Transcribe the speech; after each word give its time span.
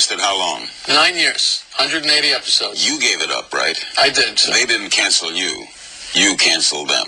lasted 0.00 0.18
how 0.18 0.32
long? 0.38 0.64
Nine 0.88 1.14
years, 1.14 1.62
180 1.76 2.08
episodes. 2.32 2.80
You 2.88 2.98
gave 2.98 3.20
it 3.20 3.30
up, 3.30 3.52
right? 3.52 3.76
I 3.98 4.08
did. 4.08 4.38
So. 4.38 4.50
They 4.50 4.64
didn't 4.64 4.88
cancel 4.88 5.30
you. 5.30 5.66
You 6.14 6.36
canceled 6.40 6.88
them. 6.88 7.04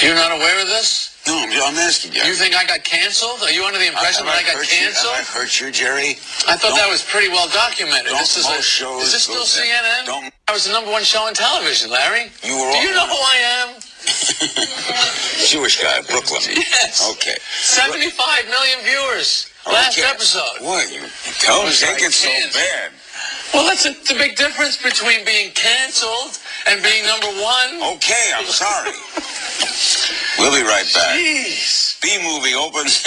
You're 0.00 0.14
not 0.16 0.32
aware 0.32 0.62
of 0.62 0.68
this? 0.68 1.12
No, 1.28 1.36
I'm, 1.36 1.52
I'm 1.52 1.76
asking 1.76 2.14
you. 2.16 2.22
You 2.24 2.32
think 2.32 2.56
I 2.56 2.64
got 2.64 2.84
canceled? 2.84 3.42
Are 3.42 3.50
you 3.52 3.64
under 3.68 3.78
the 3.78 3.88
impression 3.92 4.24
Have 4.24 4.32
that 4.32 4.48
I 4.48 4.54
got 4.56 4.64
canceled? 4.64 5.12
You? 5.12 5.20
Have 5.20 5.28
I 5.28 5.38
hurt 5.44 5.60
you, 5.60 5.68
Jerry? 5.70 6.16
I 6.48 6.56
thought 6.56 6.72
Don't- 6.72 6.76
that 6.80 6.88
was 6.88 7.04
pretty 7.04 7.28
well 7.28 7.48
documented. 7.52 8.16
don't 8.16 8.24
This 8.24 8.38
is 8.40 8.48
a, 8.48 8.62
shows 8.62 9.12
is 9.12 9.12
this 9.12 9.24
still. 9.28 9.44
CNN? 9.44 10.06
Don't- 10.06 10.32
I 10.48 10.52
was 10.56 10.64
the 10.64 10.72
number 10.72 10.90
one 10.90 11.04
show 11.04 11.20
on 11.28 11.34
television, 11.34 11.90
Larry. 11.90 12.32
You 12.42 12.56
were 12.56 12.72
Do 12.72 12.80
all- 12.80 12.82
you 12.82 12.92
know 12.96 13.04
who 13.12 13.20
I 13.20 13.36
am? 13.60 13.68
Jewish 15.52 15.82
guy, 15.84 16.00
Brooklyn. 16.08 16.40
Yes. 16.56 17.04
Okay. 17.12 17.36
75 17.60 18.48
million 18.48 18.78
viewers. 18.88 19.49
Last 19.66 19.98
Okay. 19.98 20.08
episode. 20.08 20.60
What? 20.64 20.90
You 20.92 21.00
don't 21.46 21.66
was 21.66 21.80
take 21.80 22.00
like 22.00 22.02
it 22.02 22.12
so 22.12 22.28
bad. 22.54 22.92
Well, 23.52 23.66
that's 23.66 23.84
a, 23.84 23.92
the 24.08 24.14
big 24.14 24.36
difference 24.36 24.76
between 24.80 25.24
being 25.24 25.50
canceled 25.52 26.38
and 26.68 26.82
being 26.82 27.04
number 27.06 27.26
one. 27.42 27.82
Okay, 27.96 28.32
I'm 28.36 28.46
sorry. 28.46 28.92
we'll 30.38 30.54
be 30.54 30.62
right 30.66 30.86
back. 30.94 31.18
Jeez. 31.18 32.00
Bee 32.00 32.16
Movie 32.22 32.54
opens. 32.54 33.02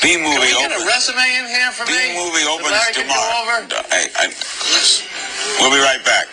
B 0.00 0.14
Can 0.14 0.22
movie 0.22 0.38
we 0.40 0.52
get 0.54 0.70
a 0.72 0.86
resume 0.86 1.18
in 1.18 1.46
here 1.46 1.70
for 1.72 1.84
B 1.86 1.92
me? 1.92 2.14
movie 2.16 2.46
opens 2.48 2.70
Larry 2.70 2.94
can 2.94 3.06
go 3.06 3.12
tomorrow. 3.12 3.66
over? 3.66 3.88
Hey, 3.90 4.08
I, 4.16 4.32
we'll 5.60 5.70
be 5.74 5.82
right 5.82 6.02
back. 6.04 6.26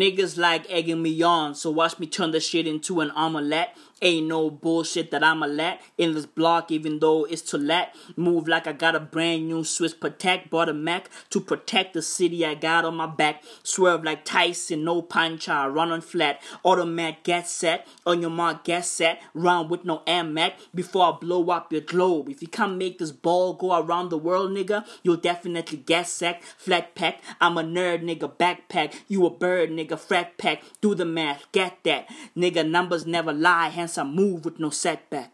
Niggas 0.00 0.38
like 0.38 0.64
egging 0.70 1.02
me 1.02 1.20
on, 1.20 1.54
so 1.54 1.70
watch 1.70 1.98
me 1.98 2.06
turn 2.06 2.30
the 2.30 2.40
shit 2.40 2.66
into 2.66 3.00
an 3.00 3.10
omelette. 3.10 3.76
Ain't 4.02 4.28
no 4.28 4.50
bullshit 4.50 5.10
that 5.10 5.22
I'ma 5.22 5.46
let 5.46 5.80
in 5.98 6.14
this 6.14 6.26
block, 6.26 6.70
even 6.70 6.98
though 7.00 7.24
it's 7.24 7.42
to 7.50 7.58
let. 7.58 7.94
Move 8.16 8.48
like 8.48 8.66
I 8.66 8.72
got 8.72 8.94
a 8.94 9.00
brand 9.00 9.48
new 9.48 9.62
Swiss 9.64 9.92
Protect. 9.92 10.50
Bought 10.50 10.68
a 10.68 10.74
Mac 10.74 11.10
to 11.30 11.40
protect 11.40 11.94
the 11.94 12.02
city 12.02 12.46
I 12.46 12.54
got 12.54 12.84
on 12.84 12.96
my 12.96 13.06
back. 13.06 13.42
Swerve 13.62 14.02
like 14.02 14.24
Tyson, 14.24 14.84
no 14.84 15.02
pancha, 15.02 15.68
run 15.70 15.92
on 15.92 16.00
flat. 16.00 16.40
Automatic, 16.64 17.24
get 17.24 17.46
set. 17.46 17.86
On 18.06 18.20
your 18.20 18.30
mark, 18.30 18.64
get 18.64 18.84
set. 18.86 19.20
Round 19.34 19.68
with 19.68 19.84
no 19.84 20.02
Mac 20.06 20.54
before 20.74 21.12
I 21.12 21.18
blow 21.18 21.50
up 21.50 21.72
your 21.72 21.82
globe. 21.82 22.28
If 22.28 22.40
you 22.42 22.48
can't 22.48 22.76
make 22.76 22.98
this 22.98 23.12
ball 23.12 23.52
go 23.52 23.78
around 23.78 24.08
the 24.08 24.18
world, 24.18 24.50
nigga, 24.50 24.86
you'll 25.02 25.16
definitely 25.16 25.78
get 25.78 26.08
sacked. 26.08 26.44
Flat 26.44 26.94
pack, 26.94 27.20
I'm 27.40 27.58
a 27.58 27.62
nerd, 27.62 28.02
nigga. 28.02 28.30
Backpack, 28.36 28.94
you 29.08 29.26
a 29.26 29.30
bird, 29.30 29.70
nigga. 29.70 29.98
Frat 29.98 30.38
pack, 30.38 30.62
do 30.80 30.94
the 30.94 31.04
math, 31.04 31.44
get 31.52 31.84
that. 31.84 32.08
Nigga, 32.36 32.68
numbers 32.68 33.06
never 33.06 33.32
lie, 33.32 33.68
I 33.98 34.04
move 34.04 34.44
with 34.44 34.58
no 34.58 34.70
setback. 34.70 35.32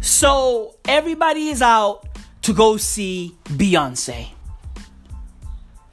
So 0.00 0.76
everybody 0.86 1.48
is 1.48 1.62
out 1.62 2.08
to 2.42 2.52
go 2.54 2.76
see 2.76 3.36
Beyonce. 3.44 4.28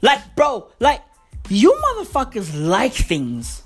Like, 0.00 0.34
bro, 0.34 0.68
like, 0.80 1.02
you 1.48 1.72
motherfuckers 1.72 2.50
like 2.54 2.92
things. 2.92 3.62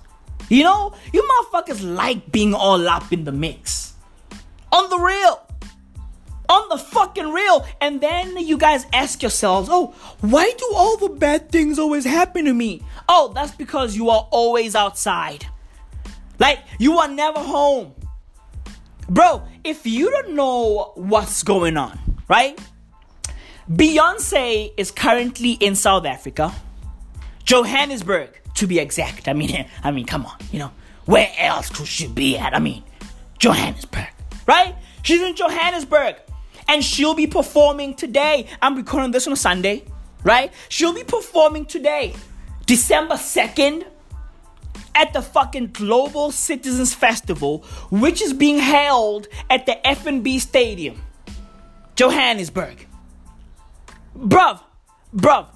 You 0.48 0.64
know, 0.64 0.94
you 1.12 1.22
motherfuckers 1.22 1.82
like 1.82 2.32
being 2.32 2.54
all 2.54 2.88
up 2.88 3.12
in 3.12 3.24
the 3.24 3.32
mix. 3.32 3.94
On 4.72 4.88
the 4.90 4.98
real. 4.98 5.47
On 6.48 6.68
the 6.70 6.78
fucking 6.78 7.30
real. 7.30 7.66
And 7.80 8.00
then 8.00 8.36
you 8.38 8.56
guys 8.56 8.86
ask 8.92 9.22
yourselves, 9.22 9.68
oh, 9.70 9.94
why 10.20 10.52
do 10.56 10.72
all 10.74 10.96
the 10.96 11.10
bad 11.10 11.50
things 11.50 11.78
always 11.78 12.04
happen 12.04 12.46
to 12.46 12.54
me? 12.54 12.82
Oh, 13.08 13.32
that's 13.34 13.54
because 13.54 13.96
you 13.96 14.10
are 14.10 14.26
always 14.30 14.74
outside. 14.74 15.46
Like, 16.38 16.60
you 16.78 16.98
are 16.98 17.08
never 17.08 17.40
home. 17.40 17.94
Bro, 19.08 19.42
if 19.64 19.86
you 19.86 20.10
don't 20.10 20.34
know 20.34 20.92
what's 20.94 21.42
going 21.42 21.76
on, 21.76 21.98
right? 22.28 22.58
Beyonce 23.70 24.72
is 24.76 24.90
currently 24.90 25.52
in 25.52 25.74
South 25.74 26.06
Africa, 26.06 26.54
Johannesburg 27.44 28.38
to 28.54 28.66
be 28.66 28.78
exact. 28.78 29.28
I 29.28 29.32
mean, 29.32 29.66
I 29.84 29.90
mean, 29.90 30.06
come 30.06 30.26
on, 30.26 30.36
you 30.52 30.58
know, 30.58 30.72
where 31.06 31.30
else 31.38 31.70
could 31.70 31.86
she 31.86 32.06
be 32.06 32.36
at? 32.36 32.54
I 32.54 32.58
mean, 32.58 32.82
Johannesburg, 33.38 34.08
right? 34.46 34.74
She's 35.02 35.22
in 35.22 35.34
Johannesburg, 35.34 36.16
and 36.68 36.84
she'll 36.84 37.14
be 37.14 37.26
performing 37.26 37.94
today. 37.94 38.46
I'm 38.62 38.76
recording 38.76 39.10
this 39.10 39.26
on 39.26 39.32
a 39.32 39.36
Sunday, 39.36 39.84
right? 40.22 40.52
She'll 40.68 40.94
be 40.94 41.02
performing 41.02 41.64
today, 41.64 42.14
December 42.66 43.16
second, 43.16 43.86
at 44.94 45.12
the 45.12 45.22
fucking 45.22 45.68
Global 45.72 46.30
Citizens 46.30 46.92
Festival, 46.94 47.58
which 47.90 48.20
is 48.20 48.32
being 48.32 48.58
held 48.58 49.28
at 49.48 49.64
the 49.64 49.78
FNB 49.84 50.40
Stadium, 50.40 51.02
Johannesburg. 51.96 52.86
Bruv, 54.16 54.60
bruv, 55.14 55.46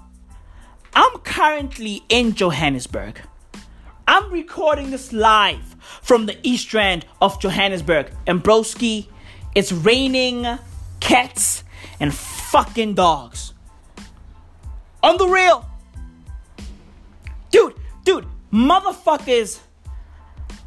I'm 0.95 1.19
currently 1.19 2.03
in 2.09 2.35
Johannesburg. 2.35 3.21
I'm 4.07 4.33
recording 4.33 4.91
this 4.91 5.13
live 5.13 5.77
from 6.03 6.27
the 6.27 6.37
east 6.43 6.75
end 6.75 7.07
of 7.21 7.41
Johannesburg. 7.41 8.13
And 8.27 8.43
broski, 8.43 9.07
it's 9.55 9.73
raining 9.73 10.47
cats 11.03 11.65
and 11.99 12.15
fucking 12.15 12.95
dogs. 12.95 13.55
On 15.03 15.17
the 15.19 15.27
real. 15.27 15.67
Dude, 17.51 17.75
dude, 18.05 18.27
motherfuckers 18.53 19.59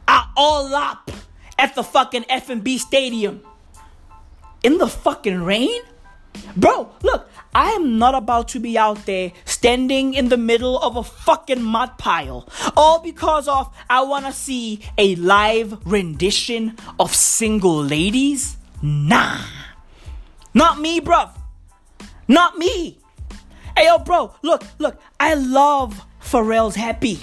are 0.07 0.29
all 0.35 0.75
up 0.75 1.09
at 1.57 1.73
the 1.73 1.83
fucking 1.83 2.23
FNB 2.23 2.77
stadium. 2.77 3.41
In 4.61 4.77
the 4.77 4.87
fucking 4.87 5.41
rain? 5.41 5.81
Bro, 6.57 6.91
look, 7.01 7.29
I 7.53 7.71
am 7.71 7.97
not 7.97 8.13
about 8.13 8.49
to 8.49 8.59
be 8.59 8.77
out 8.77 9.05
there 9.05 9.31
standing 9.45 10.13
in 10.13 10.27
the 10.27 10.37
middle 10.37 10.77
of 10.79 10.97
a 10.97 11.03
fucking 11.03 11.63
mud 11.63 11.97
pile. 11.97 12.47
All 12.75 12.99
because 12.99 13.47
of 13.47 13.73
I 13.89 14.01
wanna 14.01 14.33
see 14.33 14.81
a 14.97 15.15
live 15.15 15.79
rendition 15.87 16.75
of 16.99 17.15
single 17.15 17.81
ladies? 17.81 18.57
Nah. 18.81 19.39
Not 20.55 20.79
me, 20.79 21.01
bruv. 21.01 21.29
Not 22.29 22.57
me. 22.57 22.97
Hey 23.77 23.85
yo, 23.85 23.99
bro, 23.99 24.33
look, 24.41 24.63
look, 24.79 24.99
I 25.19 25.33
love 25.33 26.01
Pharrell's 26.21 26.75
happy. 26.75 27.19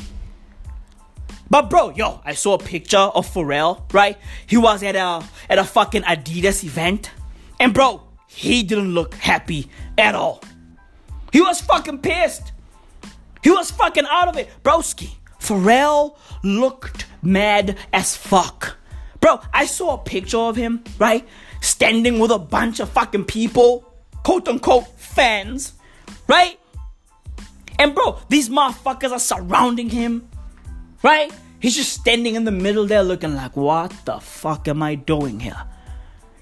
But 1.48 1.71
bro, 1.71 1.91
yo, 1.91 2.21
I 2.26 2.34
saw 2.34 2.54
a 2.54 2.59
picture 2.59 2.98
of 2.98 3.26
Pharrell, 3.26 3.91
right? 3.94 4.19
He 4.47 4.59
was 4.59 4.82
at 4.82 4.97
a 4.97 5.25
at 5.48 5.59
a 5.59 5.65
fucking 5.65 6.03
Adidas 6.03 6.62
event. 6.62 7.10
And 7.59 7.72
bro, 7.72 8.03
he 8.26 8.62
didn't 8.62 8.92
look 8.92 9.15
happy 9.15 9.71
at 9.97 10.15
all. 10.15 10.42
He 11.32 11.41
was 11.41 11.62
fucking 11.62 12.00
pissed. 12.00 12.53
He 13.42 13.50
was 13.50 13.71
fucking 13.71 14.04
out 14.10 14.28
of 14.28 14.37
it. 14.37 14.50
Broski, 14.62 15.15
Pharrell 15.41 16.16
looked 16.42 17.06
mad 17.22 17.78
as 17.94 18.15
fuck. 18.15 18.76
Bro, 19.21 19.41
I 19.54 19.65
saw 19.65 19.94
a 19.94 19.98
picture 19.98 20.38
of 20.38 20.56
him, 20.56 20.84
right? 20.98 21.26
Standing 21.62 22.18
with 22.18 22.30
a 22.30 22.38
bunch 22.38 22.80
of 22.80 22.90
fucking 22.90 23.24
people, 23.24 23.84
quote 24.24 24.48
unquote 24.48 24.86
fans, 24.98 25.72
right? 26.26 26.58
And 27.78 27.94
bro, 27.94 28.18
these 28.28 28.48
motherfuckers 28.48 29.12
are 29.12 29.18
surrounding 29.18 29.88
him, 29.88 30.28
right? 31.02 31.32
He's 31.60 31.76
just 31.76 31.92
standing 31.92 32.34
in 32.34 32.44
the 32.44 32.50
middle 32.50 32.86
there 32.86 33.04
looking 33.04 33.36
like, 33.36 33.56
what 33.56 33.94
the 34.04 34.18
fuck 34.18 34.66
am 34.66 34.82
I 34.82 34.96
doing 34.96 35.38
here? 35.38 35.62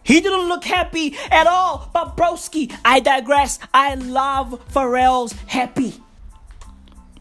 He 0.02 0.20
didn't 0.20 0.48
look 0.48 0.64
happy 0.64 1.14
at 1.30 1.46
all. 1.46 1.90
But 1.92 2.16
broski, 2.16 2.74
I 2.84 3.00
digress. 3.00 3.58
I 3.74 3.96
love 3.96 4.58
Pharrell's 4.72 5.32
happy. 5.46 5.94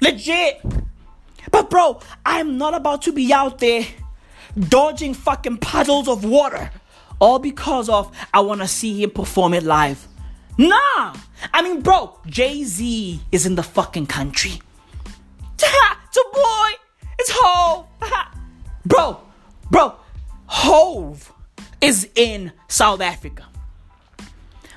Legit. 0.02 0.62
But 1.52 1.70
bro, 1.70 2.00
I'm 2.26 2.58
not 2.58 2.74
about 2.74 3.02
to 3.04 3.12
be 3.12 3.34
out 3.34 3.60
there 3.60 3.86
dodging 4.58 5.14
fucking 5.14 5.58
puddles 5.58 6.08
of 6.08 6.24
water. 6.24 6.72
All 7.20 7.40
because 7.40 7.90
of 7.90 8.16
I 8.34 8.40
wanna 8.40 8.68
see 8.68 9.04
him 9.04 9.12
perform 9.12 9.54
it 9.54 9.64
live. 9.64 10.08
Nah! 10.58 11.16
I 11.54 11.62
mean, 11.62 11.82
bro, 11.82 12.20
Jay 12.26 12.64
Z 12.64 13.22
is 13.32 13.46
in 13.46 13.56
the 13.56 13.64
fucking 13.64 14.08
country. 14.08 14.62
it's 15.54 16.18
a 16.18 16.34
boy! 16.34 16.72
It's 17.20 17.32
Hov! 17.34 17.88
bro, 18.86 19.22
bro, 19.70 19.96
Hov 20.48 21.34
is 21.82 22.10
in 22.16 22.52
South 22.68 23.02
Africa. 23.02 23.46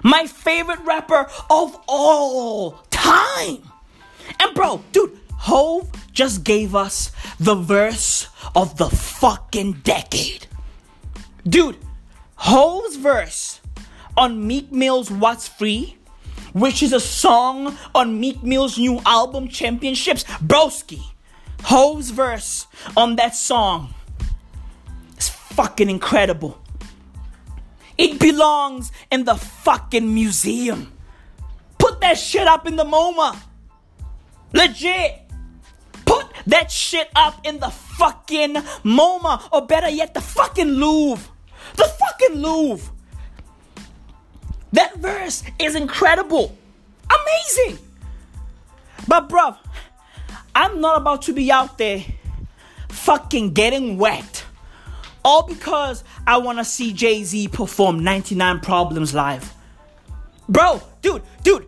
My 0.03 0.27
favorite 0.27 0.81
rapper 0.85 1.29
of 1.51 1.79
all 1.87 2.73
time. 2.91 3.59
And 4.41 4.55
bro, 4.55 4.83
dude, 4.93 5.19
Hov 5.33 5.91
just 6.13 6.45
gave 6.45 6.75
us 6.75 7.11
the 7.39 7.55
verse 7.55 8.29
of 8.55 8.77
the 8.77 8.89
fucking 8.89 9.81
decade. 9.85 10.47
Dude, 11.45 11.77
Hov's 12.45 12.97
verse 12.97 13.61
on 14.17 14.47
Meek 14.47 14.73
Mill's 14.73 15.11
What's 15.11 15.49
Free 15.49 15.97
which 16.53 16.83
is 16.83 16.93
a 16.93 17.01
song 17.01 17.77
on 17.95 18.21
Meek 18.21 18.43
Mill's 18.43 18.79
new 18.79 19.01
album, 19.07 19.49
Championships. 19.49 20.25
Broski, 20.25 21.01
Hov's 21.63 22.11
verse 22.11 22.67
on 22.97 23.17
that 23.17 23.35
song 23.35 23.95
is 25.17 25.29
fucking 25.29 25.89
incredible. 25.89 26.61
It 27.97 28.19
belongs 28.19 28.93
in 29.11 29.25
the 29.25 29.35
fucking 29.35 30.13
museum. 30.13 30.93
Put 31.79 32.01
that 32.01 32.19
shit 32.19 32.47
up 32.47 32.67
in 32.67 32.77
the 32.77 32.85
MoMA. 32.85 33.37
Legit. 34.53 35.21
Put 36.05 36.27
that 36.47 36.71
shit 36.71 37.09
up 37.15 37.47
in 37.47 37.61
the 37.61 37.71
fucking 37.71 38.55
MoMA, 38.85 39.49
or 39.53 39.67
better 39.67 39.89
yet, 39.89 40.15
the 40.15 40.21
fucking 40.21 40.69
Louvre. 40.69 41.32
The 41.77 41.85
fucking 41.85 42.37
Louvre. 42.41 42.93
That 44.73 44.97
verse 44.97 45.43
is 45.59 45.75
incredible. 45.75 46.57
Amazing. 47.11 47.79
But, 49.07 49.29
bruv, 49.29 49.57
I'm 50.55 50.81
not 50.81 50.99
about 50.99 51.23
to 51.23 51.33
be 51.33 51.51
out 51.51 51.79
there 51.79 52.05
fucking 52.89 53.53
getting 53.53 53.99
wet. 53.99 54.45
All 55.25 55.43
because 55.43 56.05
I 56.27 56.39
want 56.39 56.59
to 56.59 56.65
see 56.65 56.93
Jay 56.93 57.23
Z 57.25 57.49
perform 57.49 58.03
99 58.03 58.61
Problems 58.61 59.15
live. 59.15 59.53
Bro, 60.49 60.83
dude, 61.01 61.23
dude, 61.43 61.67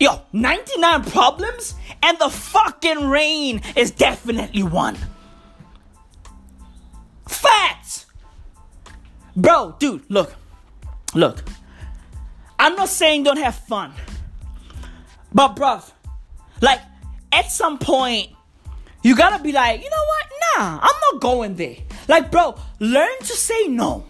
yo, 0.00 0.22
99 0.32 1.04
Problems? 1.04 1.74
And 2.02 2.18
the 2.18 2.28
fucking 2.28 3.08
rain 3.08 3.62
is 3.76 3.90
definitely 3.90 4.62
one. 4.62 4.96
Facts! 7.26 8.01
Bro, 9.36 9.76
dude, 9.78 10.04
look, 10.08 10.34
look. 11.14 11.42
I'm 12.58 12.76
not 12.76 12.88
saying 12.88 13.24
don't 13.24 13.38
have 13.38 13.54
fun. 13.54 13.92
But, 15.32 15.56
bruv, 15.56 15.90
like, 16.60 16.80
at 17.32 17.50
some 17.50 17.78
point, 17.78 18.28
you 19.02 19.16
gotta 19.16 19.42
be 19.42 19.52
like, 19.52 19.82
you 19.82 19.90
know 19.90 19.96
what? 19.96 20.26
Nah, 20.58 20.78
I'm 20.82 21.00
not 21.12 21.20
going 21.20 21.56
there. 21.56 21.76
Like, 22.08 22.30
bro, 22.30 22.54
learn 22.78 23.18
to 23.20 23.26
say 23.32 23.68
no. 23.68 24.04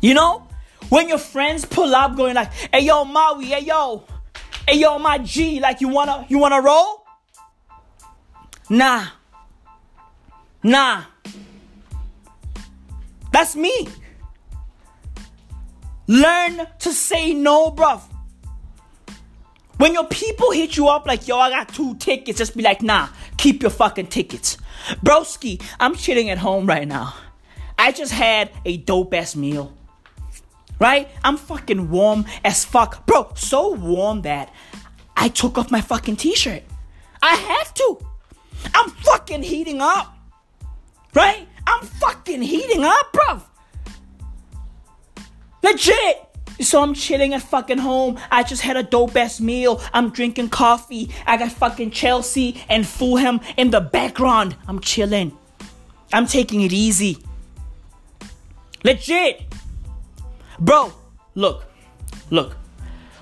You 0.00 0.14
know? 0.14 0.48
When 0.88 1.08
your 1.08 1.18
friends 1.18 1.64
pull 1.64 1.94
up 1.94 2.16
going 2.16 2.34
like, 2.34 2.52
hey 2.70 2.80
yo, 2.80 3.06
Maui, 3.06 3.46
hey 3.46 3.60
yo, 3.60 4.04
hey 4.68 4.78
yo, 4.78 4.98
my 4.98 5.16
G, 5.16 5.58
like 5.58 5.80
you 5.80 5.88
wanna 5.88 6.26
you 6.28 6.38
wanna 6.38 6.60
roll? 6.60 7.06
Nah. 8.68 9.06
Nah. 10.62 11.04
That's 13.32 13.56
me. 13.56 13.88
Learn 16.12 16.66
to 16.80 16.92
say 16.92 17.32
no, 17.32 17.70
bruv. 17.70 18.02
When 19.78 19.94
your 19.94 20.04
people 20.08 20.50
hit 20.50 20.76
you 20.76 20.88
up 20.88 21.06
like, 21.06 21.26
yo, 21.26 21.38
I 21.38 21.48
got 21.48 21.70
two 21.72 21.94
tickets, 21.94 22.36
just 22.36 22.54
be 22.54 22.62
like, 22.62 22.82
nah, 22.82 23.08
keep 23.38 23.62
your 23.62 23.70
fucking 23.70 24.08
tickets. 24.08 24.58
Broski, 25.02 25.62
I'm 25.80 25.94
chilling 25.94 26.28
at 26.28 26.36
home 26.36 26.66
right 26.66 26.86
now. 26.86 27.14
I 27.78 27.92
just 27.92 28.12
had 28.12 28.50
a 28.66 28.76
dope 28.76 29.14
ass 29.14 29.34
meal. 29.34 29.72
Right? 30.78 31.08
I'm 31.24 31.38
fucking 31.38 31.88
warm 31.88 32.26
as 32.44 32.62
fuck. 32.62 33.06
Bro, 33.06 33.32
so 33.34 33.72
warm 33.72 34.20
that 34.22 34.52
I 35.16 35.28
took 35.28 35.56
off 35.56 35.70
my 35.70 35.80
fucking 35.80 36.16
t 36.16 36.34
shirt. 36.34 36.62
I 37.22 37.36
have 37.36 37.72
to. 37.72 37.98
I'm 38.74 38.90
fucking 38.90 39.44
heating 39.44 39.80
up. 39.80 40.14
Right? 41.14 41.48
I'm 41.66 41.86
fucking 41.86 42.42
heating 42.42 42.84
up, 42.84 43.12
bro. 43.14 43.40
Legit. 45.62 46.28
So 46.60 46.82
I'm 46.82 46.94
chilling 46.94 47.34
at 47.34 47.42
fucking 47.42 47.78
home. 47.78 48.18
I 48.30 48.42
just 48.42 48.62
had 48.62 48.76
a 48.76 48.82
dope 48.82 49.16
ass 49.16 49.40
meal. 49.40 49.80
I'm 49.92 50.10
drinking 50.10 50.50
coffee. 50.50 51.10
I 51.26 51.36
got 51.36 51.50
fucking 51.52 51.90
Chelsea 51.90 52.62
and 52.68 52.86
Fulham 52.86 53.40
in 53.56 53.70
the 53.70 53.80
background. 53.80 54.56
I'm 54.68 54.80
chilling. 54.80 55.36
I'm 56.12 56.26
taking 56.26 56.60
it 56.60 56.72
easy. 56.72 57.18
Legit. 58.84 59.42
Bro, 60.58 60.92
look. 61.34 61.64
Look. 62.30 62.56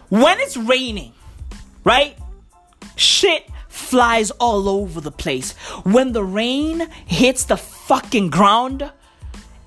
When 0.08 0.40
it's 0.40 0.56
raining, 0.56 1.12
right? 1.84 2.18
Shit 2.96 3.48
flies 3.68 4.30
all 4.32 4.68
over 4.68 5.00
the 5.00 5.12
place. 5.12 5.52
When 5.84 6.12
the 6.12 6.24
rain 6.24 6.88
hits 7.06 7.44
the 7.44 7.56
fucking 7.56 8.30
ground, 8.30 8.90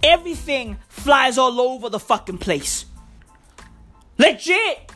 everything 0.03 0.77
flies 0.89 1.37
all 1.37 1.59
over 1.59 1.89
the 1.89 1.99
fucking 1.99 2.37
place. 2.37 2.85
Legit. 4.17 4.91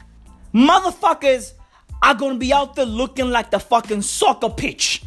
Motherfuckers 0.54 1.54
are 2.02 2.16
gonna 2.16 2.38
be 2.38 2.54
out 2.54 2.76
there 2.76 2.86
looking 2.86 3.30
like 3.30 3.52
the 3.52 3.60
fucking 3.60 4.02
soccer 4.02 4.50
pitch 4.50 5.04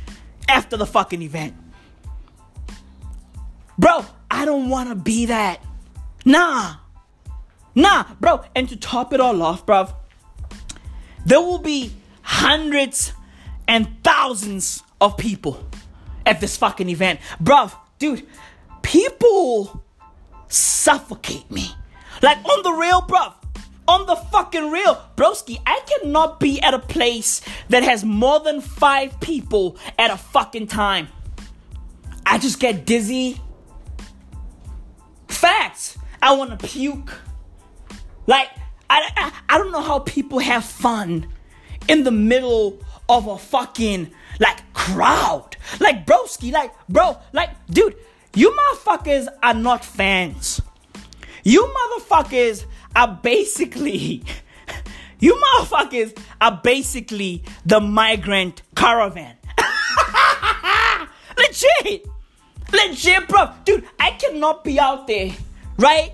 after 0.49 0.76
the 0.76 0.87
fucking 0.87 1.23
event. 1.23 1.55
Bro, 3.79 4.05
I 4.31 4.44
don't 4.44 4.69
wanna 4.69 4.94
be 4.94 5.26
that. 5.26 5.64
Nah. 6.25 6.76
Nah, 7.75 8.05
bro. 8.20 8.43
And 8.55 8.69
to 8.69 8.76
top 8.76 9.12
it 9.12 9.20
all 9.20 9.43
off, 9.43 9.64
bro, 9.64 9.88
there 11.25 11.41
will 11.41 11.58
be 11.58 11.93
hundreds 12.23 13.12
and 13.69 13.88
thousands 14.03 14.82
of 15.00 15.17
people 15.17 15.64
at 16.26 16.41
this 16.41 16.56
fucking 16.56 16.88
event. 16.88 17.20
Bruv, 17.43 17.75
dude, 17.99 18.26
people 18.82 19.82
suffocate 20.50 21.50
me. 21.50 21.75
Like 22.23 22.38
on 22.44 22.62
the 22.62 22.73
real, 22.73 23.00
bro 23.02 23.35
on 23.91 24.06
the 24.06 24.14
fucking 24.14 24.70
real. 24.70 25.02
Broski, 25.17 25.61
I 25.67 25.81
cannot 25.85 26.38
be 26.38 26.62
at 26.62 26.75
a 26.75 26.79
place 26.79 27.43
that 27.70 27.82
has 27.82 28.05
more 28.05 28.38
than 28.38 28.61
five 28.61 29.19
people 29.19 29.76
at 29.99 30.12
a 30.12 30.17
fucking 30.17 30.69
time. 30.69 31.08
I 32.25 32.38
just 32.38 32.61
get 32.61 32.87
dizzy. 32.87 33.41
Facts. 35.26 35.99
I 36.23 36.35
want 36.35 36.56
to 36.58 36.67
puke. 36.67 37.12
Like, 38.29 38.49
I, 38.88 39.11
I, 39.17 39.32
I 39.49 39.58
don't 39.58 39.73
know 39.73 39.82
how 39.82 39.99
people 39.99 40.38
have 40.38 40.64
fun 40.64 41.26
in 41.88 42.05
the 42.05 42.12
middle 42.12 42.79
of 43.08 43.26
a 43.26 43.38
fucking, 43.38 44.12
like, 44.38 44.73
crowd. 44.73 45.56
Like, 45.81 46.06
broski, 46.06 46.53
like, 46.53 46.73
bro, 46.88 47.19
like, 47.32 47.50
dude, 47.67 47.96
you 48.35 48.50
motherfuckers 48.50 49.29
are 49.43 49.55
not 49.55 49.85
fans. 49.85 50.61
You 51.43 51.65
motherfuckers 51.65 52.65
are 52.94 53.19
basically, 53.23 54.23
you 55.19 55.35
motherfuckers 55.35 56.17
are 56.41 56.61
basically 56.62 57.43
the 57.65 57.81
migrant 57.81 58.62
caravan. 58.77 59.37
Legit. 61.39 62.06
Legit, 62.72 63.29
bro. 63.29 63.51
Dude, 63.65 63.87
I 63.99 64.10
cannot 64.13 64.63
be 64.65 64.79
out 64.79 65.06
there, 65.06 65.32
right? 65.79 66.13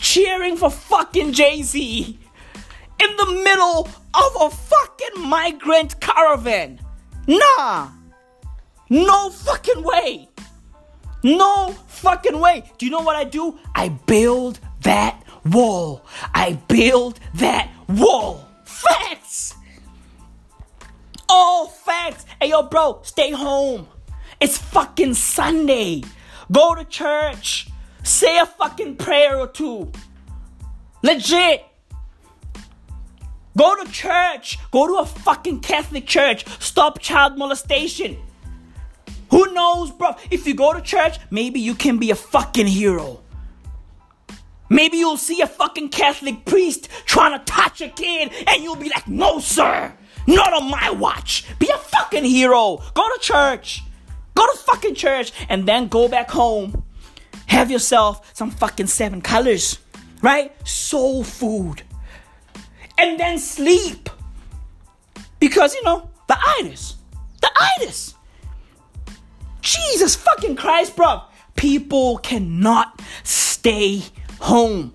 Cheering 0.00 0.56
for 0.56 0.70
fucking 0.70 1.32
Jay 1.32 1.62
Z 1.62 2.18
in 3.00 3.16
the 3.16 3.26
middle 3.42 3.88
of 4.14 4.36
a 4.40 4.50
fucking 4.50 5.28
migrant 5.28 6.00
caravan. 6.00 6.80
Nah. 7.26 7.90
No 8.90 9.30
fucking 9.30 9.82
way. 9.82 10.28
No 11.24 11.70
fucking 11.86 12.38
way. 12.38 12.70
Do 12.76 12.84
you 12.84 12.92
know 12.92 13.00
what 13.00 13.16
I 13.16 13.24
do? 13.24 13.58
I 13.74 13.88
build 13.88 14.60
that 14.82 15.24
wall. 15.46 16.04
I 16.34 16.58
build 16.68 17.18
that 17.36 17.70
wall. 17.88 18.46
Facts. 18.66 19.54
All 21.26 21.66
facts. 21.66 22.26
Hey, 22.38 22.50
yo, 22.50 22.64
bro, 22.64 23.00
stay 23.02 23.30
home. 23.30 23.88
It's 24.38 24.58
fucking 24.58 25.14
Sunday. 25.14 26.04
Go 26.52 26.74
to 26.74 26.84
church. 26.84 27.70
Say 28.02 28.36
a 28.36 28.44
fucking 28.44 28.96
prayer 28.96 29.38
or 29.38 29.46
two. 29.46 29.90
Legit. 31.02 31.64
Go 33.56 33.82
to 33.82 33.90
church. 33.90 34.58
Go 34.70 34.86
to 34.88 34.94
a 34.96 35.06
fucking 35.06 35.60
Catholic 35.60 36.06
church. 36.06 36.46
Stop 36.60 36.98
child 36.98 37.38
molestation. 37.38 38.18
Who 39.34 39.52
knows, 39.52 39.90
bro? 39.90 40.14
If 40.30 40.46
you 40.46 40.54
go 40.54 40.72
to 40.72 40.80
church, 40.80 41.18
maybe 41.28 41.58
you 41.58 41.74
can 41.74 41.98
be 41.98 42.12
a 42.12 42.14
fucking 42.14 42.68
hero. 42.68 43.20
Maybe 44.70 44.98
you'll 44.98 45.16
see 45.16 45.40
a 45.40 45.48
fucking 45.48 45.88
Catholic 45.88 46.44
priest 46.44 46.88
trying 47.04 47.36
to 47.36 47.44
touch 47.44 47.80
a 47.80 47.88
kid 47.88 48.30
and 48.46 48.62
you'll 48.62 48.76
be 48.76 48.90
like, 48.90 49.08
no, 49.08 49.40
sir, 49.40 49.92
not 50.28 50.52
on 50.52 50.70
my 50.70 50.88
watch. 50.90 51.46
Be 51.58 51.68
a 51.68 51.76
fucking 51.76 52.22
hero. 52.22 52.80
Go 52.94 53.08
to 53.08 53.18
church. 53.20 53.82
Go 54.36 54.46
to 54.46 54.56
fucking 54.56 54.94
church 54.94 55.32
and 55.48 55.66
then 55.66 55.88
go 55.88 56.06
back 56.06 56.30
home. 56.30 56.84
Have 57.46 57.72
yourself 57.72 58.30
some 58.36 58.52
fucking 58.52 58.86
seven 58.86 59.20
colors, 59.20 59.80
right? 60.22 60.52
Soul 60.64 61.24
food. 61.24 61.82
And 62.98 63.18
then 63.18 63.40
sleep. 63.40 64.08
Because, 65.40 65.74
you 65.74 65.82
know, 65.82 66.08
the 66.28 66.38
itis. 66.60 66.94
The 67.40 67.50
itis. 67.80 68.13
Jesus 69.64 70.14
fucking 70.14 70.56
Christ, 70.56 70.94
bro. 70.94 71.22
People 71.56 72.18
cannot 72.18 73.00
stay 73.22 74.02
home. 74.38 74.92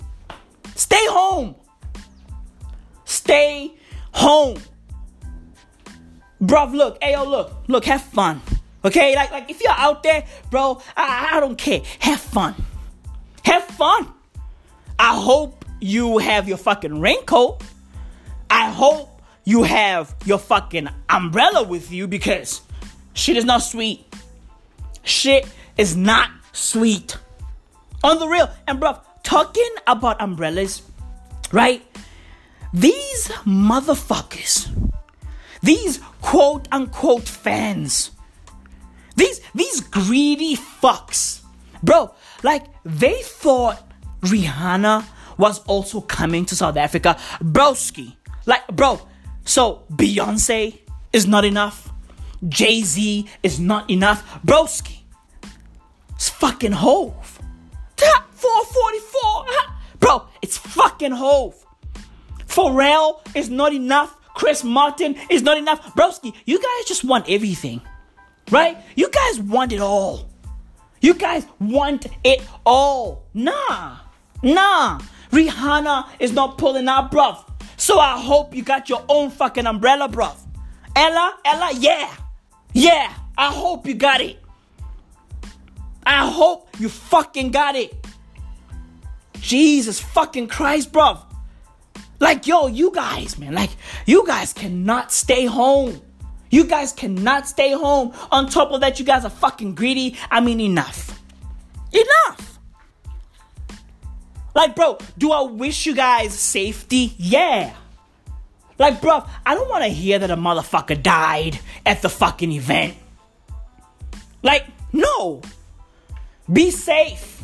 Stay 0.75 1.05
home. 1.07 1.55
Stay 3.03 3.73
home. 4.11 4.57
Bruv, 6.41 6.73
look, 6.73 6.97
hey 7.01 7.13
yo, 7.13 7.23
look, 7.25 7.51
look, 7.67 7.83
have 7.85 8.01
fun. 8.01 8.41
Okay? 8.85 9.15
Like, 9.15 9.31
like 9.31 9.49
if 9.49 9.61
you're 9.61 9.71
out 9.71 10.03
there, 10.03 10.23
bro, 10.51 10.81
I, 10.95 11.31
I 11.33 11.39
don't 11.39 11.57
care. 11.57 11.81
Have 11.99 12.21
fun. 12.21 12.55
Have 13.43 13.63
fun. 13.63 14.13
I 14.99 15.15
hope 15.19 15.65
you 15.81 16.19
have 16.19 16.47
your 16.47 16.57
fucking 16.57 17.01
raincoat. 17.01 17.63
I 18.51 18.69
hope 18.69 19.21
you 19.45 19.63
have 19.63 20.15
your 20.25 20.37
fucking 20.37 20.89
umbrella 21.09 21.63
with 21.63 21.91
you 21.91 22.07
because 22.07 22.61
shit 23.13 23.35
is 23.35 23.45
not 23.45 23.63
sweet. 23.63 24.05
Shit 25.09 25.47
is 25.77 25.95
not 25.95 26.29
sweet. 26.53 27.17
On 28.03 28.19
the 28.19 28.27
real. 28.27 28.49
And 28.67 28.79
bro, 28.79 28.99
talking 29.23 29.69
about 29.87 30.21
umbrellas, 30.21 30.81
right? 31.51 31.83
These 32.73 33.29
motherfuckers, 33.45 34.69
these 35.61 35.99
quote 36.21 36.67
unquote 36.71 37.27
fans, 37.27 38.11
these 39.15 39.41
these 39.55 39.81
greedy 39.81 40.55
fucks, 40.55 41.41
bro, 41.81 42.13
like 42.43 42.65
they 42.85 43.21
thought 43.23 43.91
Rihanna 44.21 45.05
was 45.37 45.59
also 45.65 46.01
coming 46.01 46.45
to 46.45 46.55
South 46.55 46.77
Africa. 46.77 47.17
Broski. 47.41 48.15
Like, 48.45 48.67
bro, 48.67 49.01
so 49.45 49.83
Beyonce 49.91 50.79
is 51.13 51.25
not 51.25 51.45
enough. 51.45 51.91
Jay 52.47 52.81
Z 52.83 53.27
is 53.41 53.59
not 53.59 53.89
enough. 53.89 54.23
Broski. 54.45 54.98
It's 56.19 56.27
fucking 56.27 56.73
Hov. 56.73 57.39
444. 57.95 59.45
Bro, 60.01 60.27
it's 60.41 60.57
fucking 60.57 61.13
Hov. 61.13 61.55
Pharrell 62.45 63.21
is 63.33 63.49
not 63.49 63.71
enough. 63.71 64.17
Chris 64.35 64.65
Martin 64.65 65.15
is 65.29 65.43
not 65.43 65.57
enough. 65.57 65.95
Broski, 65.95 66.33
you 66.45 66.57
guys 66.57 66.85
just 66.85 67.05
want 67.05 67.29
everything. 67.29 67.79
Right? 68.51 68.77
You 68.97 69.09
guys 69.09 69.39
want 69.39 69.71
it 69.71 69.79
all. 69.79 70.29
You 70.99 71.13
guys 71.13 71.45
want 71.57 72.07
it 72.25 72.45
all. 72.65 73.23
Nah. 73.33 73.99
Nah. 74.43 74.99
Rihanna 75.31 76.05
is 76.19 76.33
not 76.33 76.57
pulling 76.57 76.89
out, 76.89 77.13
bruv. 77.13 77.49
So 77.77 77.97
I 77.97 78.19
hope 78.19 78.53
you 78.53 78.61
got 78.61 78.89
your 78.89 79.05
own 79.07 79.29
fucking 79.29 79.65
umbrella, 79.65 80.09
bruv. 80.09 80.35
Ella, 80.97 81.37
Ella, 81.45 81.71
yeah. 81.75 82.13
Yeah. 82.73 83.13
I 83.37 83.53
hope 83.53 83.87
you 83.87 83.93
got 83.93 84.19
it. 84.19 84.43
I 86.09 86.27
hope 86.27 86.67
you 86.79 86.89
fucking 86.89 87.51
got 87.51 87.75
it. 87.75 87.93
Jesus 89.39 89.99
fucking 89.99 90.47
Christ, 90.47 90.91
bro. 90.91 91.19
Like, 92.19 92.47
yo, 92.47 92.65
you 92.65 92.91
guys, 92.91 93.37
man, 93.37 93.53
like, 93.53 93.69
you 94.07 94.25
guys 94.25 94.51
cannot 94.51 95.11
stay 95.11 95.45
home. 95.45 96.01
You 96.49 96.63
guys 96.63 96.93
cannot 96.93 97.47
stay 97.47 97.73
home. 97.73 98.13
On 98.31 98.49
top 98.49 98.71
of 98.71 98.81
that, 98.81 98.97
you 98.97 99.05
guys 99.05 99.23
are 99.23 99.29
fucking 99.29 99.75
greedy. 99.75 100.17
I 100.31 100.41
mean, 100.41 100.59
enough. 100.59 101.21
Enough. 101.93 102.59
Like, 104.55 104.75
bro, 104.75 104.97
do 105.15 105.31
I 105.31 105.41
wish 105.41 105.85
you 105.85 105.93
guys 105.93 106.33
safety? 106.33 107.13
Yeah. 107.17 107.71
Like, 108.79 108.99
bro, 108.99 109.23
I 109.45 109.53
don't 109.53 109.69
want 109.69 109.83
to 109.83 109.89
hear 109.89 110.17
that 110.17 110.31
a 110.31 110.35
motherfucker 110.35 111.03
died 111.03 111.59
at 111.85 112.01
the 112.01 112.09
fucking 112.09 112.51
event. 112.51 112.97
Like, 114.41 114.65
no. 114.91 115.43
Be 116.51 116.71
safe. 116.71 117.43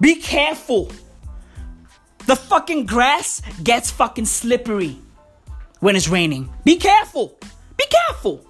Be 0.00 0.16
careful. 0.16 0.90
The 2.26 2.36
fucking 2.36 2.86
grass 2.86 3.40
gets 3.62 3.90
fucking 3.90 4.26
slippery 4.26 4.98
when 5.80 5.96
it's 5.96 6.08
raining. 6.08 6.50
Be 6.64 6.76
careful. 6.76 7.38
Be 7.76 7.84
careful. 7.86 8.44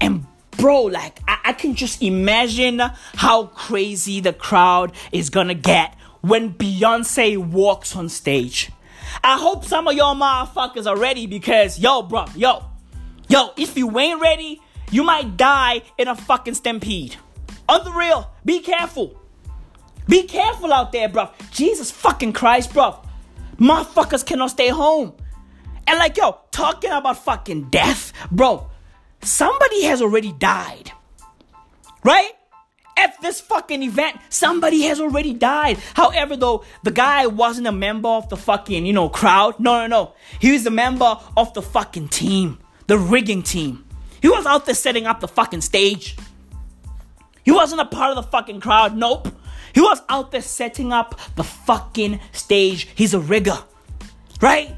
And 0.00 0.26
bro, 0.52 0.82
like, 0.82 1.20
I, 1.26 1.38
I 1.46 1.52
can 1.52 1.74
just 1.74 2.02
imagine 2.02 2.80
how 3.14 3.46
crazy 3.46 4.20
the 4.20 4.32
crowd 4.32 4.92
is 5.12 5.30
gonna 5.30 5.54
get 5.54 5.96
when 6.20 6.54
Beyonce 6.54 7.36
walks 7.36 7.94
on 7.96 8.08
stage. 8.08 8.70
I 9.22 9.38
hope 9.38 9.64
some 9.64 9.86
of 9.88 9.94
y'all 9.94 10.14
motherfuckers 10.14 10.86
are 10.86 10.96
ready 10.96 11.26
because, 11.26 11.78
yo, 11.78 12.02
bro, 12.02 12.26
yo, 12.34 12.64
yo, 13.28 13.50
if 13.56 13.76
you 13.76 13.98
ain't 13.98 14.20
ready, 14.20 14.60
you 14.90 15.02
might 15.02 15.36
die 15.36 15.82
in 15.98 16.08
a 16.08 16.16
fucking 16.16 16.54
stampede. 16.54 17.16
On 17.68 17.84
the 17.84 17.92
real, 17.92 18.30
be 18.44 18.60
careful. 18.60 19.20
Be 20.06 20.24
careful 20.24 20.72
out 20.72 20.92
there, 20.92 21.08
bro. 21.08 21.30
Jesus 21.50 21.90
fucking 21.90 22.32
Christ, 22.32 22.72
bro. 22.72 23.00
Motherfuckers 23.56 24.24
cannot 24.24 24.50
stay 24.50 24.68
home. 24.68 25.14
And 25.86 25.98
like, 25.98 26.16
yo, 26.16 26.38
talking 26.50 26.90
about 26.90 27.18
fucking 27.24 27.70
death, 27.70 28.12
bro, 28.30 28.68
somebody 29.22 29.84
has 29.84 30.02
already 30.02 30.32
died. 30.32 30.92
Right? 32.02 32.32
At 32.96 33.20
this 33.22 33.40
fucking 33.40 33.82
event, 33.82 34.18
somebody 34.28 34.82
has 34.82 35.00
already 35.00 35.34
died. 35.34 35.78
However, 35.94 36.36
though, 36.36 36.64
the 36.84 36.92
guy 36.92 37.26
wasn't 37.26 37.66
a 37.66 37.72
member 37.72 38.08
of 38.08 38.28
the 38.28 38.36
fucking, 38.36 38.86
you 38.86 38.92
know, 38.92 39.08
crowd. 39.08 39.58
No, 39.58 39.80
no, 39.80 39.86
no. 39.86 40.12
He 40.38 40.52
was 40.52 40.64
a 40.66 40.70
member 40.70 41.18
of 41.36 41.52
the 41.54 41.62
fucking 41.62 42.08
team, 42.08 42.58
the 42.86 42.98
rigging 42.98 43.42
team. 43.42 43.84
He 44.22 44.28
was 44.28 44.46
out 44.46 44.66
there 44.66 44.74
setting 44.74 45.06
up 45.06 45.20
the 45.20 45.28
fucking 45.28 45.62
stage. 45.62 46.16
He 47.44 47.52
wasn't 47.52 47.80
a 47.80 47.86
part 47.86 48.16
of 48.16 48.24
the 48.24 48.30
fucking 48.30 48.60
crowd. 48.60 48.96
Nope. 48.96 49.28
He 49.74 49.80
was 49.80 50.00
out 50.08 50.30
there 50.30 50.42
setting 50.42 50.92
up 50.92 51.18
the 51.36 51.44
fucking 51.44 52.20
stage. 52.32 52.88
He's 52.94 53.14
a 53.14 53.20
rigger. 53.20 53.58
Right? 54.40 54.74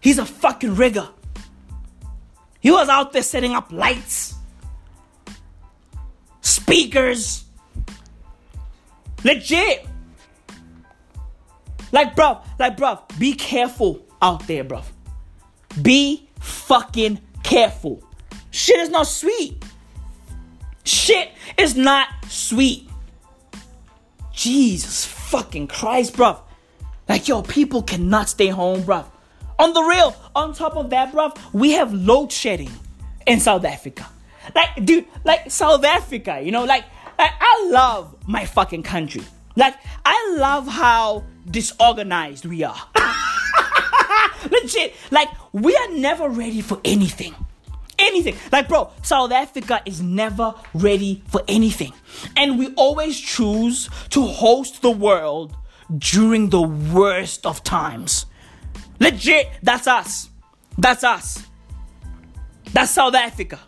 He's 0.00 0.18
a 0.18 0.24
fucking 0.24 0.74
rigger. 0.74 1.08
He 2.60 2.70
was 2.70 2.88
out 2.88 3.12
there 3.12 3.22
setting 3.22 3.54
up 3.54 3.72
lights, 3.72 4.34
speakers. 6.40 7.44
Legit. 9.24 9.86
Like, 11.90 12.14
bro, 12.14 12.40
like, 12.58 12.76
bro, 12.76 13.00
be 13.18 13.32
careful 13.34 14.06
out 14.20 14.46
there, 14.46 14.64
bro. 14.64 14.82
Be 15.82 16.28
fucking 16.40 17.20
careful. 17.42 18.02
Shit 18.50 18.78
is 18.78 18.90
not 18.90 19.06
sweet. 19.06 19.64
Shit 20.88 21.30
is 21.58 21.76
not 21.76 22.08
sweet. 22.28 22.88
Jesus 24.32 25.04
fucking 25.04 25.66
Christ, 25.66 26.16
bro. 26.16 26.40
Like, 27.06 27.28
yo, 27.28 27.42
people 27.42 27.82
cannot 27.82 28.30
stay 28.30 28.48
home, 28.48 28.84
bro. 28.84 29.04
On 29.58 29.74
the 29.74 29.82
real, 29.82 30.16
on 30.34 30.54
top 30.54 30.76
of 30.76 30.88
that, 30.88 31.12
bro, 31.12 31.32
we 31.52 31.72
have 31.72 31.92
load 31.92 32.32
shedding 32.32 32.70
in 33.26 33.38
South 33.38 33.66
Africa. 33.66 34.06
Like, 34.54 34.82
dude, 34.82 35.04
like 35.24 35.50
South 35.50 35.84
Africa, 35.84 36.40
you 36.42 36.52
know, 36.52 36.64
like, 36.64 36.84
like 37.18 37.32
I 37.38 37.68
love 37.70 38.16
my 38.26 38.46
fucking 38.46 38.82
country. 38.82 39.24
Like, 39.56 39.74
I 40.06 40.36
love 40.38 40.66
how 40.66 41.24
disorganized 41.50 42.46
we 42.46 42.64
are. 42.64 42.80
Legit, 44.50 44.94
like, 45.10 45.28
we 45.52 45.76
are 45.76 45.90
never 45.90 46.30
ready 46.30 46.62
for 46.62 46.80
anything. 46.82 47.34
Anything. 47.98 48.36
Like, 48.52 48.68
bro, 48.68 48.90
South 49.02 49.32
Africa 49.32 49.82
is 49.84 50.00
never 50.00 50.54
ready 50.72 51.22
for 51.28 51.42
anything. 51.48 51.92
And 52.36 52.58
we 52.58 52.72
always 52.74 53.18
choose 53.18 53.90
to 54.10 54.22
host 54.22 54.82
the 54.82 54.90
world 54.90 55.56
during 55.96 56.50
the 56.50 56.62
worst 56.62 57.44
of 57.44 57.64
times. 57.64 58.26
Legit, 59.00 59.48
that's 59.62 59.86
us. 59.86 60.28
That's 60.76 61.02
us. 61.02 61.44
That's 62.72 62.90
South 62.90 63.14
Africa. 63.14 63.58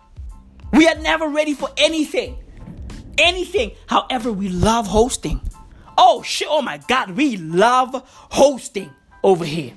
We 0.72 0.86
are 0.86 0.96
never 0.96 1.28
ready 1.28 1.54
for 1.54 1.68
anything. 1.76 2.36
Anything. 3.18 3.72
However, 3.86 4.32
we 4.32 4.48
love 4.48 4.86
hosting. 4.86 5.40
Oh 5.98 6.22
shit, 6.22 6.48
oh 6.50 6.62
my 6.62 6.78
god, 6.88 7.10
we 7.10 7.36
love 7.36 8.02
hosting 8.06 8.90
over 9.22 9.44
here. 9.44 9.72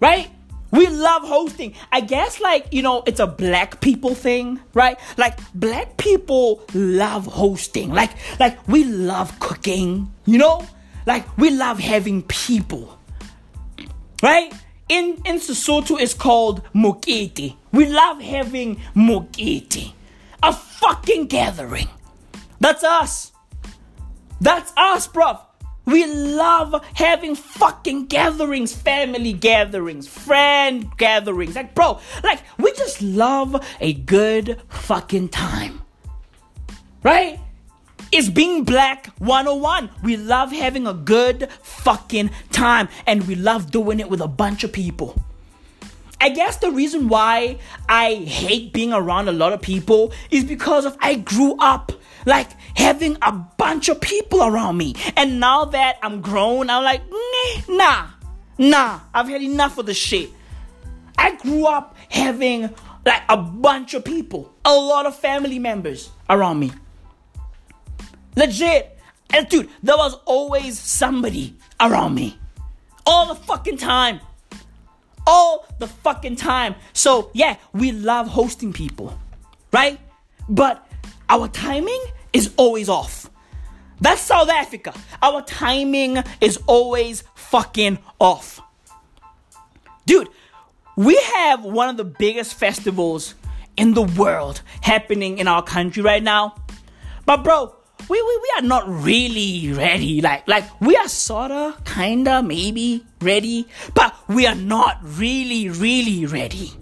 Right? 0.00 0.30
We 0.74 0.88
love 0.88 1.22
hosting. 1.22 1.74
I 1.92 2.00
guess, 2.00 2.40
like, 2.40 2.66
you 2.72 2.82
know, 2.82 3.04
it's 3.06 3.20
a 3.20 3.28
black 3.28 3.80
people 3.80 4.12
thing, 4.16 4.58
right? 4.74 4.98
Like, 5.16 5.38
black 5.54 5.96
people 5.98 6.64
love 6.74 7.26
hosting. 7.26 7.92
Like, 7.92 8.10
like, 8.40 8.66
we 8.66 8.82
love 8.82 9.38
cooking, 9.38 10.12
you 10.26 10.36
know? 10.36 10.66
Like, 11.06 11.38
we 11.38 11.50
love 11.50 11.78
having 11.78 12.24
people, 12.24 12.98
right? 14.20 14.52
In, 14.88 15.22
in 15.24 15.36
Sesotho, 15.36 16.00
it's 16.00 16.12
called 16.12 16.64
mokete. 16.74 17.54
We 17.70 17.86
love 17.86 18.20
having 18.20 18.80
mokete. 18.96 19.92
A 20.42 20.52
fucking 20.52 21.26
gathering. 21.26 21.88
That's 22.58 22.82
us. 22.82 23.30
That's 24.40 24.72
us, 24.76 25.06
bruv. 25.06 25.40
We 25.86 26.06
love 26.06 26.84
having 26.94 27.34
fucking 27.34 28.06
gatherings, 28.06 28.74
family 28.74 29.32
gatherings, 29.32 30.06
friend 30.06 30.90
gatherings. 30.96 31.54
Like, 31.54 31.74
bro, 31.74 32.00
like, 32.22 32.40
we 32.58 32.72
just 32.72 33.02
love 33.02 33.62
a 33.80 33.92
good 33.92 34.62
fucking 34.68 35.28
time. 35.28 35.82
Right? 37.02 37.38
It's 38.12 38.30
being 38.30 38.64
black 38.64 39.08
101. 39.18 39.90
We 40.02 40.16
love 40.16 40.52
having 40.52 40.86
a 40.86 40.94
good 40.94 41.48
fucking 41.62 42.30
time 42.50 42.88
and 43.06 43.26
we 43.26 43.34
love 43.34 43.70
doing 43.70 44.00
it 44.00 44.08
with 44.08 44.20
a 44.20 44.28
bunch 44.28 44.64
of 44.64 44.72
people. 44.72 45.20
I 46.20 46.30
guess 46.30 46.56
the 46.56 46.70
reason 46.70 47.08
why 47.08 47.58
I 47.88 48.14
hate 48.14 48.72
being 48.72 48.94
around 48.94 49.28
a 49.28 49.32
lot 49.32 49.52
of 49.52 49.60
people 49.60 50.12
is 50.30 50.44
because 50.44 50.86
of 50.86 50.96
I 51.00 51.16
grew 51.16 51.56
up 51.58 51.92
like 52.26 52.48
having 52.76 53.16
a 53.22 53.32
bunch 53.32 53.88
of 53.88 54.00
people 54.00 54.42
around 54.42 54.76
me. 54.76 54.94
And 55.16 55.40
now 55.40 55.66
that 55.66 55.98
I'm 56.02 56.20
grown, 56.20 56.70
I'm 56.70 56.84
like, 56.84 57.02
nah, 57.68 58.08
nah, 58.58 59.00
I've 59.12 59.28
had 59.28 59.42
enough 59.42 59.78
of 59.78 59.86
the 59.86 59.94
shit. 59.94 60.30
I 61.16 61.36
grew 61.36 61.66
up 61.66 61.96
having 62.08 62.74
like 63.04 63.22
a 63.28 63.36
bunch 63.36 63.94
of 63.94 64.04
people, 64.04 64.52
a 64.64 64.74
lot 64.74 65.06
of 65.06 65.16
family 65.16 65.58
members 65.58 66.10
around 66.28 66.58
me. 66.58 66.72
Legit. 68.36 68.98
And 69.30 69.48
dude, 69.48 69.68
there 69.82 69.96
was 69.96 70.14
always 70.24 70.78
somebody 70.78 71.56
around 71.80 72.14
me. 72.14 72.38
All 73.06 73.26
the 73.26 73.34
fucking 73.34 73.78
time. 73.78 74.20
All 75.26 75.66
the 75.78 75.88
fucking 75.88 76.36
time. 76.36 76.74
So, 76.92 77.30
yeah, 77.32 77.56
we 77.72 77.92
love 77.92 78.28
hosting 78.28 78.72
people, 78.72 79.18
right? 79.72 79.98
But 80.48 80.86
our 81.28 81.48
timing 81.48 82.02
is 82.32 82.52
always 82.56 82.88
off. 82.88 83.30
That's 84.00 84.20
South 84.20 84.50
Africa. 84.50 84.92
Our 85.22 85.42
timing 85.42 86.22
is 86.40 86.58
always 86.66 87.24
fucking 87.34 87.98
off. 88.18 88.60
Dude, 90.06 90.28
we 90.96 91.16
have 91.34 91.64
one 91.64 91.88
of 91.88 91.96
the 91.96 92.04
biggest 92.04 92.54
festivals 92.54 93.34
in 93.76 93.94
the 93.94 94.02
world 94.02 94.62
happening 94.82 95.38
in 95.38 95.48
our 95.48 95.62
country 95.62 96.02
right 96.02 96.22
now. 96.22 96.54
But 97.26 97.42
bro, 97.42 97.74
we, 98.08 98.20
we, 98.20 98.40
we 98.42 98.52
are 98.58 98.66
not 98.66 98.84
really 98.86 99.72
ready. 99.72 100.20
Like 100.20 100.46
like 100.46 100.64
we 100.80 100.96
are 100.96 101.08
sorta, 101.08 101.76
kinda, 101.84 102.42
maybe 102.42 103.06
ready, 103.20 103.66
but 103.94 104.14
we 104.28 104.46
are 104.46 104.54
not 104.54 104.98
really, 105.02 105.70
really 105.70 106.26
ready. 106.26 106.72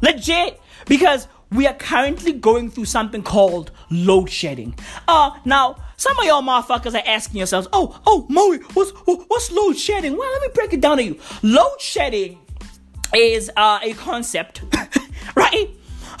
Legit. 0.00 0.60
Because 0.86 1.28
we 1.50 1.66
are 1.66 1.74
currently 1.74 2.32
going 2.32 2.70
through 2.70 2.84
something 2.84 3.22
called 3.22 3.70
load 3.90 4.30
shedding. 4.30 4.74
Uh 5.06 5.30
now 5.44 5.76
some 5.98 6.16
of 6.18 6.24
y'all 6.24 6.42
motherfuckers 6.42 6.94
are 6.94 7.02
asking 7.06 7.38
yourselves, 7.38 7.66
oh, 7.72 8.00
oh, 8.06 8.24
Moe, 8.28 8.56
what's 8.74 8.92
what's 9.04 9.50
load 9.50 9.76
shedding? 9.76 10.16
Well, 10.16 10.30
let 10.32 10.42
me 10.42 10.48
break 10.54 10.72
it 10.72 10.80
down 10.80 10.98
to 10.98 11.02
you. 11.02 11.18
Load 11.42 11.80
shedding 11.80 12.38
is 13.12 13.50
uh, 13.56 13.80
a 13.82 13.94
concept, 13.94 14.62
right? 15.34 15.70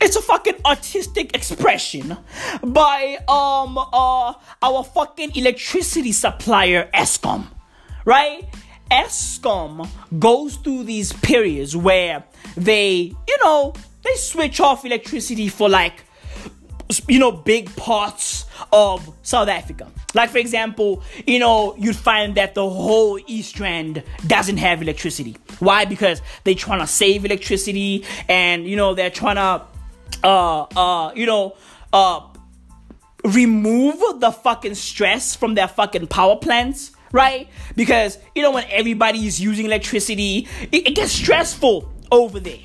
it's 0.00 0.14
a 0.14 0.22
fucking 0.22 0.54
artistic 0.64 1.34
expression 1.34 2.16
by 2.62 3.18
um 3.28 3.76
uh 3.76 4.34
our 4.62 4.84
fucking 4.84 5.34
electricity 5.34 6.12
supplier 6.12 6.88
Eskom, 6.94 7.46
right? 8.04 8.44
Eskom 8.90 9.88
goes 10.18 10.56
through 10.56 10.84
these 10.84 11.12
periods 11.12 11.76
where 11.76 12.24
they, 12.56 13.14
you 13.28 13.38
know, 13.44 13.74
they 14.02 14.14
switch 14.14 14.60
off 14.60 14.84
electricity 14.84 15.48
for 15.48 15.68
like 15.68 16.04
you 17.08 17.18
know, 17.18 17.32
big 17.32 17.74
parts 17.76 18.44
of 18.72 19.12
South 19.22 19.48
Africa. 19.48 19.90
Like, 20.14 20.30
for 20.30 20.38
example, 20.38 21.02
you 21.26 21.38
know, 21.38 21.74
you'd 21.76 21.96
find 21.96 22.34
that 22.36 22.54
the 22.54 22.68
whole 22.68 23.18
East 23.26 23.58
Rand 23.58 24.02
doesn't 24.26 24.58
have 24.58 24.82
electricity. 24.82 25.36
Why? 25.58 25.84
Because 25.84 26.22
they're 26.44 26.54
trying 26.54 26.80
to 26.80 26.86
save 26.86 27.24
electricity 27.24 28.04
and, 28.28 28.66
you 28.66 28.76
know, 28.76 28.94
they're 28.94 29.10
trying 29.10 29.36
to, 29.36 29.66
uh, 30.22 30.62
uh, 30.62 31.12
you 31.14 31.26
know, 31.26 31.56
uh, 31.92 32.20
remove 33.24 34.20
the 34.20 34.30
fucking 34.30 34.76
stress 34.76 35.34
from 35.34 35.54
their 35.54 35.68
fucking 35.68 36.06
power 36.06 36.36
plants 36.36 36.92
right? 37.12 37.48
Because 37.74 38.18
you 38.34 38.42
know 38.42 38.50
when 38.50 38.64
everybody 38.70 39.26
is 39.26 39.40
using 39.40 39.66
electricity, 39.66 40.48
it, 40.72 40.88
it, 40.88 40.94
gets 40.94 41.12
stressful 41.12 41.90
over 42.10 42.40
there, 42.40 42.60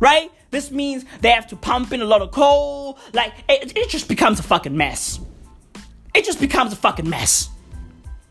right? 0.00 0.30
This 0.50 0.70
means 0.70 1.04
they 1.20 1.30
have 1.30 1.48
to 1.48 1.56
pump 1.56 1.92
in 1.92 2.00
a 2.00 2.04
lot 2.04 2.22
of 2.22 2.30
coal. 2.30 2.98
Like, 3.12 3.32
it, 3.48 3.76
it 3.76 3.88
just 3.88 4.08
becomes 4.08 4.38
a 4.38 4.44
fucking 4.44 4.76
mess. 4.76 5.18
It 6.14 6.24
just 6.24 6.40
becomes 6.40 6.72
a 6.72 6.76
fucking 6.76 7.08
mess. 7.08 7.48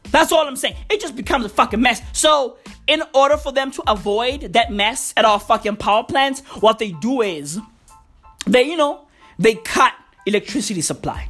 That's 0.05 0.31
all 0.31 0.47
I'm 0.47 0.55
saying. 0.55 0.75
It 0.89 1.01
just 1.01 1.17
becomes 1.17 1.43
a 1.43 1.49
fucking 1.49 1.81
mess. 1.81 2.01
So, 2.13 2.57
in 2.87 3.03
order 3.13 3.35
for 3.35 3.51
them 3.51 3.71
to 3.71 3.83
avoid 3.87 4.53
that 4.53 4.71
mess 4.71 5.13
at 5.17 5.25
our 5.25 5.39
fucking 5.39 5.77
power 5.77 6.03
plants, 6.03 6.39
what 6.61 6.79
they 6.79 6.91
do 6.91 7.21
is 7.21 7.59
they, 8.45 8.63
you 8.63 8.77
know, 8.77 9.07
they 9.39 9.55
cut 9.55 9.93
electricity 10.25 10.81
supply. 10.81 11.27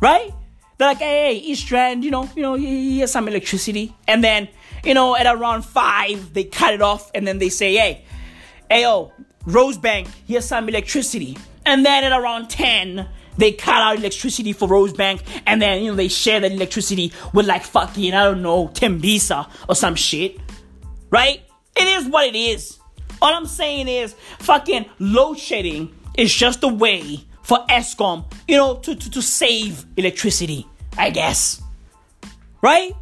Right? 0.00 0.32
They're 0.78 0.88
like, 0.88 0.98
hey, 0.98 1.36
East 1.36 1.70
Rand, 1.70 2.04
you 2.04 2.10
know, 2.10 2.28
you 2.36 2.42
know, 2.42 2.54
here's 2.54 3.10
some 3.10 3.28
electricity. 3.28 3.94
And 4.06 4.22
then, 4.22 4.48
you 4.84 4.94
know, 4.94 5.16
at 5.16 5.26
around 5.26 5.62
five, 5.62 6.34
they 6.34 6.44
cut 6.44 6.74
it 6.74 6.82
off 6.82 7.10
and 7.14 7.26
then 7.26 7.38
they 7.38 7.48
say, 7.48 7.74
hey, 7.74 8.04
hey, 8.70 8.82
yo, 8.82 9.12
Rosebank, 9.46 10.08
here's 10.26 10.44
some 10.44 10.68
electricity. 10.68 11.38
And 11.64 11.84
then 11.84 12.04
at 12.04 12.12
around 12.12 12.50
10, 12.50 13.08
they 13.38 13.52
cut 13.52 13.74
out 13.74 13.96
electricity 13.96 14.52
for 14.52 14.68
Rosebank, 14.68 15.20
and 15.46 15.60
then 15.60 15.82
you 15.82 15.90
know 15.90 15.96
they 15.96 16.08
share 16.08 16.40
that 16.40 16.52
electricity 16.52 17.12
with 17.32 17.46
like 17.46 17.64
fucking 17.64 18.14
I 18.14 18.24
don't 18.24 18.42
know 18.42 18.68
Tembisa 18.68 19.48
or 19.68 19.74
some 19.74 19.94
shit, 19.94 20.38
right? 21.10 21.42
It 21.76 21.84
is 21.84 22.08
what 22.08 22.26
it 22.26 22.36
is. 22.36 22.78
All 23.20 23.34
I'm 23.34 23.46
saying 23.46 23.88
is 23.88 24.14
fucking 24.38 24.86
load 24.98 25.38
shedding 25.38 25.94
is 26.16 26.32
just 26.32 26.64
a 26.64 26.68
way 26.68 27.20
for 27.46 27.64
Eskom, 27.70 28.24
you 28.48 28.56
know, 28.56 28.74
to, 28.74 28.96
to, 28.96 29.08
to 29.08 29.22
save 29.22 29.86
electricity, 29.96 30.66
I 30.98 31.10
guess, 31.10 31.62
right? 32.60 32.92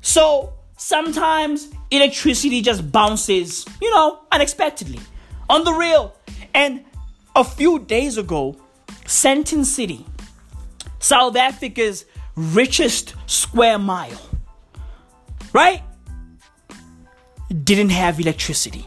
So 0.00 0.54
sometimes 0.78 1.68
electricity 1.90 2.62
just 2.62 2.90
bounces, 2.90 3.66
you 3.82 3.90
know, 3.90 4.20
unexpectedly 4.32 4.98
on 5.50 5.64
the 5.64 5.72
real. 5.72 6.14
And 6.54 6.82
a 7.36 7.44
few 7.44 7.80
days 7.80 8.16
ago, 8.16 8.56
Sandton 9.04 9.66
City, 9.66 10.06
South 10.98 11.36
Africa's 11.36 12.06
richest 12.36 13.16
square 13.26 13.78
mile, 13.78 14.30
right? 15.52 15.82
Didn't 17.64 17.90
have 17.90 18.18
electricity. 18.18 18.86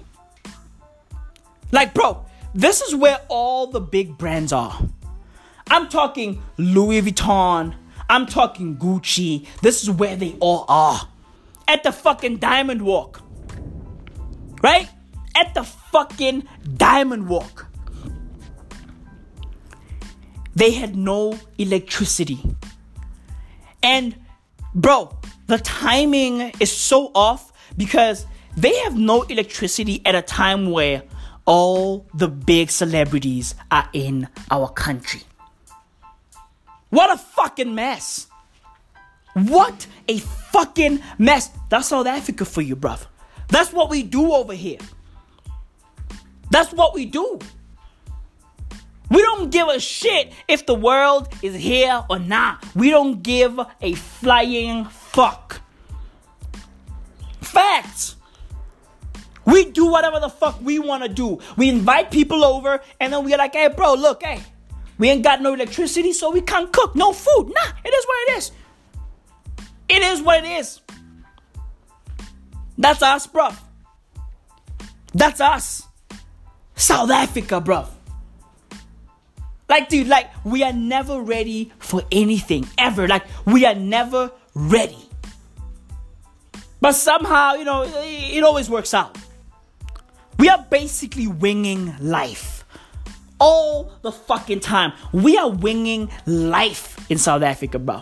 Like, 1.72 1.94
bro, 1.94 2.26
this 2.54 2.82
is 2.82 2.96
where 2.96 3.20
all 3.28 3.68
the 3.68 3.82
big 3.82 4.18
brands 4.18 4.52
are. 4.54 4.78
I'm 5.70 5.90
talking 5.90 6.42
Louis 6.58 7.02
Vuitton. 7.02 7.76
I'm 8.10 8.26
talking 8.26 8.78
Gucci. 8.78 9.48
This 9.62 9.84
is 9.84 9.90
where 9.90 10.16
they 10.16 10.36
all 10.40 10.66
are. 10.68 11.08
At 11.68 11.84
the 11.84 11.92
fucking 11.92 12.38
Diamond 12.38 12.82
Walk. 12.82 13.22
Right? 14.62 14.90
at 15.36 15.54
the 15.54 15.64
fucking 15.64 16.48
Diamond 16.78 17.28
Walk. 17.28 17.68
They 20.56 20.72
had 20.72 20.96
no 20.96 21.38
electricity. 21.58 22.40
And, 23.82 24.16
bro, 24.76 25.18
the 25.48 25.58
timing 25.60 26.52
is 26.60 26.72
so 26.72 27.12
off 27.16 27.52
because 27.78 28.26
they 28.58 28.76
have 28.80 28.98
no 28.98 29.24
electricity 29.24 30.06
at 30.06 30.14
a 30.14 30.22
time 30.22 30.72
where 30.72 31.04
all 31.52 32.06
the 32.14 32.30
big 32.30 32.72
celebrities 32.72 33.56
are 33.70 33.90
in 33.92 34.26
our 34.50 34.70
country. 34.70 35.20
What 36.90 37.12
a 37.12 37.18
fucking 37.18 37.76
mess. 37.76 38.28
What 39.34 39.86
a 40.08 40.20
fucking 40.20 41.02
mess. 41.18 41.50
That's 41.68 41.90
South 41.90 42.08
Africa 42.08 42.46
for 42.46 42.62
you, 42.62 42.78
bruv. 42.78 43.06
That's 43.50 43.74
what 43.74 43.90
we 43.90 44.02
do 44.02 44.32
over 44.32 44.54
here. 44.54 44.78
That's 46.52 46.72
what 46.72 46.94
we 46.94 47.06
do. 47.06 47.38
We 49.10 49.22
don't 49.22 49.50
give 49.52 49.68
a 49.68 49.82
shit 49.82 50.32
if 50.48 50.66
the 50.66 50.76
world 50.76 51.28
is 51.42 51.54
here 51.54 52.02
or 52.10 52.18
not. 52.18 52.66
We 52.74 52.92
don't 52.92 53.22
give 53.22 53.60
a 53.82 53.94
flying 53.96 54.86
fuck. 54.86 55.60
Facts. 57.42 58.16
We 59.52 59.66
do 59.66 59.86
whatever 59.88 60.20
the 60.20 60.30
fuck 60.30 60.62
we 60.62 60.80
want 60.80 61.04
to 61.04 61.10
do. 61.10 61.40
We 61.58 61.70
invite 61.70 62.10
people 62.10 62.46
over 62.46 62.82
and 63.00 63.12
then 63.12 63.26
we're 63.26 63.38
like, 63.38 63.54
hey, 63.54 63.68
bro, 63.68 63.94
look, 63.96 64.24
hey, 64.24 64.42
we 64.98 65.10
ain't 65.10 65.24
got 65.24 65.42
no 65.42 65.54
electricity, 65.54 66.14
so 66.14 66.32
we 66.32 66.42
can't 66.42 66.72
cook 66.72 66.96
no 66.96 67.12
food. 67.12 67.52
Nah, 67.54 67.72
it 67.84 67.90
is 67.90 68.06
what 68.06 68.30
it 68.30 68.38
is. 68.38 68.52
It 69.90 70.02
is 70.04 70.22
what 70.22 70.46
it 70.46 70.48
is. 70.48 70.80
That's 72.78 73.02
us, 73.02 73.28
bro. 73.28 73.50
That's 75.14 75.42
us. 75.42 75.84
South 76.76 77.12
Africa, 77.12 77.60
bro. 77.60 77.88
Like, 79.68 79.90
dude, 79.90 80.08
like, 80.08 80.30
we 80.46 80.64
are 80.64 80.74
never 80.74 81.22
ready 81.22 81.72
for 81.80 82.04
anything, 82.12 82.68
ever. 82.78 83.08
Like, 83.08 83.24
we 83.46 83.66
are 83.66 83.76
never 83.76 84.32
ready. 84.54 84.98
But 86.80 86.94
somehow, 86.94 87.54
you 87.54 87.64
know, 87.64 87.84
it 87.86 88.44
always 88.44 88.70
works 88.70 88.94
out. 88.94 89.18
We 90.42 90.50
are 90.50 90.66
basically 90.72 91.28
winging 91.28 91.94
life 92.00 92.66
all 93.40 93.92
the 94.02 94.12
fucking 94.12 94.62
time. 94.62 94.92
We 95.14 95.38
are 95.38 95.52
winging 95.52 96.10
life 96.26 96.98
in 97.12 97.20
South 97.20 97.44
Africa, 97.44 97.78
bro. 97.78 98.02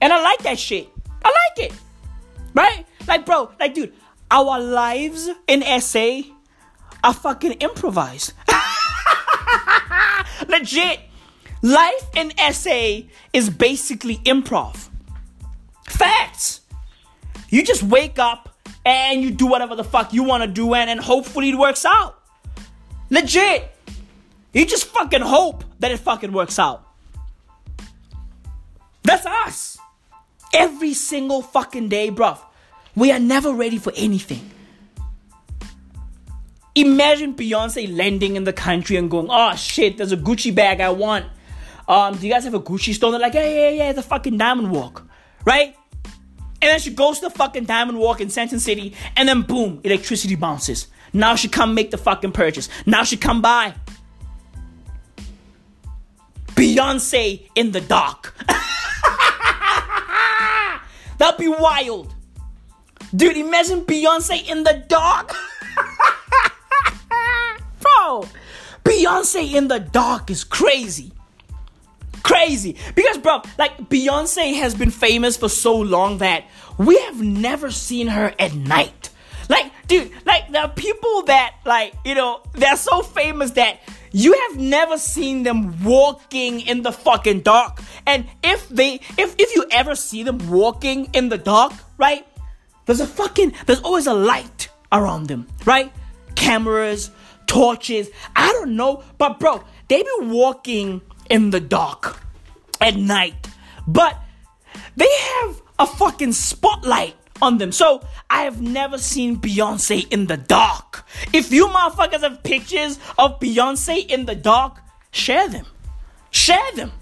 And 0.00 0.12
I 0.12 0.20
like 0.20 0.42
that 0.42 0.58
shit. 0.58 0.88
I 1.24 1.28
like 1.28 1.70
it. 1.70 1.78
Right? 2.54 2.84
Like, 3.06 3.24
bro, 3.24 3.52
like, 3.60 3.72
dude, 3.72 3.94
our 4.32 4.58
lives 4.58 5.30
in 5.46 5.62
SA 5.80 6.22
are 7.04 7.14
fucking 7.14 7.52
improvised. 7.52 8.32
Legit. 10.48 10.98
Life 11.62 12.16
in 12.16 12.32
SA 12.52 13.02
is 13.32 13.48
basically 13.48 14.16
improv. 14.24 14.88
Facts. 15.86 16.62
You 17.48 17.62
just 17.62 17.84
wake 17.84 18.18
up 18.18 18.51
and 18.84 19.22
you 19.22 19.30
do 19.30 19.46
whatever 19.46 19.76
the 19.76 19.84
fuck 19.84 20.12
you 20.12 20.22
want 20.24 20.42
to 20.42 20.48
do 20.48 20.74
and, 20.74 20.90
and 20.90 21.00
hopefully 21.00 21.50
it 21.50 21.58
works 21.58 21.84
out. 21.84 22.18
Legit. 23.10 23.70
You 24.52 24.66
just 24.66 24.86
fucking 24.86 25.22
hope 25.22 25.64
that 25.78 25.90
it 25.90 25.98
fucking 25.98 26.32
works 26.32 26.58
out. 26.58 26.86
That's 29.02 29.26
us. 29.26 29.78
Every 30.52 30.94
single 30.94 31.42
fucking 31.42 31.88
day, 31.88 32.10
bruv. 32.10 32.38
We 32.94 33.10
are 33.10 33.18
never 33.18 33.52
ready 33.52 33.78
for 33.78 33.92
anything. 33.96 34.50
Imagine 36.74 37.34
Beyonce 37.34 37.94
landing 37.96 38.36
in 38.36 38.44
the 38.44 38.52
country 38.52 38.96
and 38.96 39.10
going, 39.10 39.28
oh 39.30 39.54
shit, 39.56 39.96
there's 39.96 40.12
a 40.12 40.16
Gucci 40.16 40.54
bag 40.54 40.80
I 40.80 40.90
want. 40.90 41.26
Um, 41.88 42.16
do 42.16 42.26
you 42.26 42.32
guys 42.32 42.44
have 42.44 42.54
a 42.54 42.60
Gucci 42.60 42.94
store? 42.94 43.10
They're 43.10 43.20
like, 43.20 43.34
yeah, 43.34 43.48
yeah, 43.48 43.70
yeah, 43.70 43.92
the 43.92 44.02
fucking 44.02 44.38
Diamond 44.38 44.70
Walk, 44.70 45.06
right? 45.44 45.76
And 46.62 46.70
then 46.70 46.78
she 46.78 46.94
goes 46.94 47.18
to 47.18 47.28
the 47.28 47.34
fucking 47.34 47.64
Diamond 47.64 47.98
Walk 47.98 48.20
in 48.20 48.28
Sandton 48.28 48.60
City, 48.60 48.94
and 49.16 49.28
then 49.28 49.42
boom, 49.42 49.80
electricity 49.82 50.36
bounces. 50.36 50.86
Now 51.12 51.34
she 51.34 51.48
come 51.48 51.74
make 51.74 51.90
the 51.90 51.98
fucking 51.98 52.30
purchase. 52.30 52.68
Now 52.86 53.02
she 53.02 53.16
come 53.16 53.42
by. 53.42 53.74
Beyonce 56.54 57.48
in 57.56 57.72
the 57.72 57.80
dark. 57.80 58.36
That'd 61.18 61.40
be 61.40 61.48
wild. 61.48 62.14
Dude, 63.14 63.36
imagine 63.36 63.84
Beyonce 63.84 64.48
in 64.48 64.62
the 64.62 64.84
dark. 64.86 65.34
Bro, 67.80 68.28
Beyonce 68.84 69.52
in 69.52 69.66
the 69.66 69.80
dark 69.80 70.30
is 70.30 70.44
crazy. 70.44 71.12
Crazy. 72.22 72.76
Because, 72.94 73.18
bro, 73.18 73.42
like, 73.58 73.88
Beyonce 73.88 74.58
has 74.58 74.74
been 74.74 74.90
famous 74.90 75.36
for 75.36 75.48
so 75.48 75.76
long 75.76 76.18
that 76.18 76.44
we 76.78 76.98
have 77.00 77.20
never 77.20 77.70
seen 77.70 78.08
her 78.08 78.32
at 78.38 78.54
night. 78.54 79.10
Like, 79.48 79.72
dude, 79.88 80.10
like, 80.24 80.44
are 80.54 80.68
people 80.68 81.22
that, 81.24 81.56
like, 81.64 81.94
you 82.04 82.14
know, 82.14 82.42
they're 82.54 82.76
so 82.76 83.02
famous 83.02 83.52
that 83.52 83.80
you 84.12 84.32
have 84.48 84.58
never 84.58 84.98
seen 84.98 85.42
them 85.42 85.82
walking 85.82 86.60
in 86.60 86.82
the 86.82 86.92
fucking 86.92 87.40
dark. 87.40 87.80
And 88.06 88.26
if 88.42 88.68
they, 88.68 89.00
if, 89.18 89.34
if 89.38 89.54
you 89.54 89.64
ever 89.70 89.94
see 89.94 90.22
them 90.22 90.50
walking 90.50 91.08
in 91.12 91.28
the 91.28 91.38
dark, 91.38 91.72
right? 91.98 92.26
There's 92.86 93.00
a 93.00 93.06
fucking, 93.06 93.54
there's 93.66 93.80
always 93.80 94.06
a 94.06 94.14
light 94.14 94.68
around 94.90 95.26
them, 95.26 95.46
right? 95.64 95.92
Cameras, 96.34 97.10
torches, 97.46 98.10
I 98.36 98.52
don't 98.52 98.76
know. 98.76 99.02
But, 99.18 99.40
bro, 99.40 99.62
they 99.88 100.02
be 100.02 100.10
walking 100.20 101.00
in 101.30 101.50
the 101.50 101.60
dark 101.60 102.20
at 102.80 102.96
night. 102.96 103.48
But 103.86 104.18
they 104.96 105.08
have 105.08 105.62
a 105.78 105.86
fucking 105.86 106.32
spotlight 106.32 107.14
on 107.40 107.58
them. 107.58 107.72
So 107.72 108.02
I 108.30 108.42
have 108.42 108.60
never 108.60 108.98
seen 108.98 109.36
Beyonce 109.36 110.10
in 110.12 110.26
the 110.26 110.36
dark. 110.36 111.04
If 111.32 111.50
you 111.52 111.66
motherfuckers 111.66 112.20
have 112.20 112.42
pictures 112.42 112.98
of 113.18 113.40
Beyonce 113.40 114.08
in 114.08 114.26
the 114.26 114.34
dark, 114.34 114.80
share 115.10 115.48
them. 115.48 115.66
Share 116.30 116.72
them. 116.74 116.92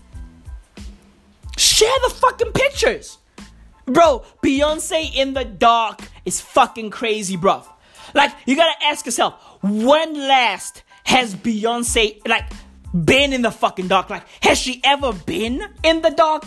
Share 1.57 1.99
the 2.09 2.15
fucking 2.15 2.53
pictures. 2.53 3.19
Bro, 3.85 4.25
Beyonce 4.43 5.15
in 5.15 5.35
the 5.35 5.45
dark 5.45 6.01
is 6.25 6.41
fucking 6.41 6.91
crazy, 6.91 7.37
bro. 7.37 7.63
Like, 8.15 8.33
you 8.47 8.57
gotta 8.57 8.83
ask 8.85 9.05
yourself, 9.05 9.35
when 9.63 10.15
last 10.15 10.83
has 11.05 11.35
Beyonce, 11.35 12.27
like, 12.27 12.51
been 12.93 13.33
in 13.33 13.43
the 13.43 13.51
fucking 13.51 13.89
dark? 13.89 14.11
Like, 14.11 14.25
has 14.43 14.59
she 14.59 14.81
ever 14.85 15.13
been 15.13 15.63
in 15.83 16.03
the 16.03 16.11
dark? 16.11 16.45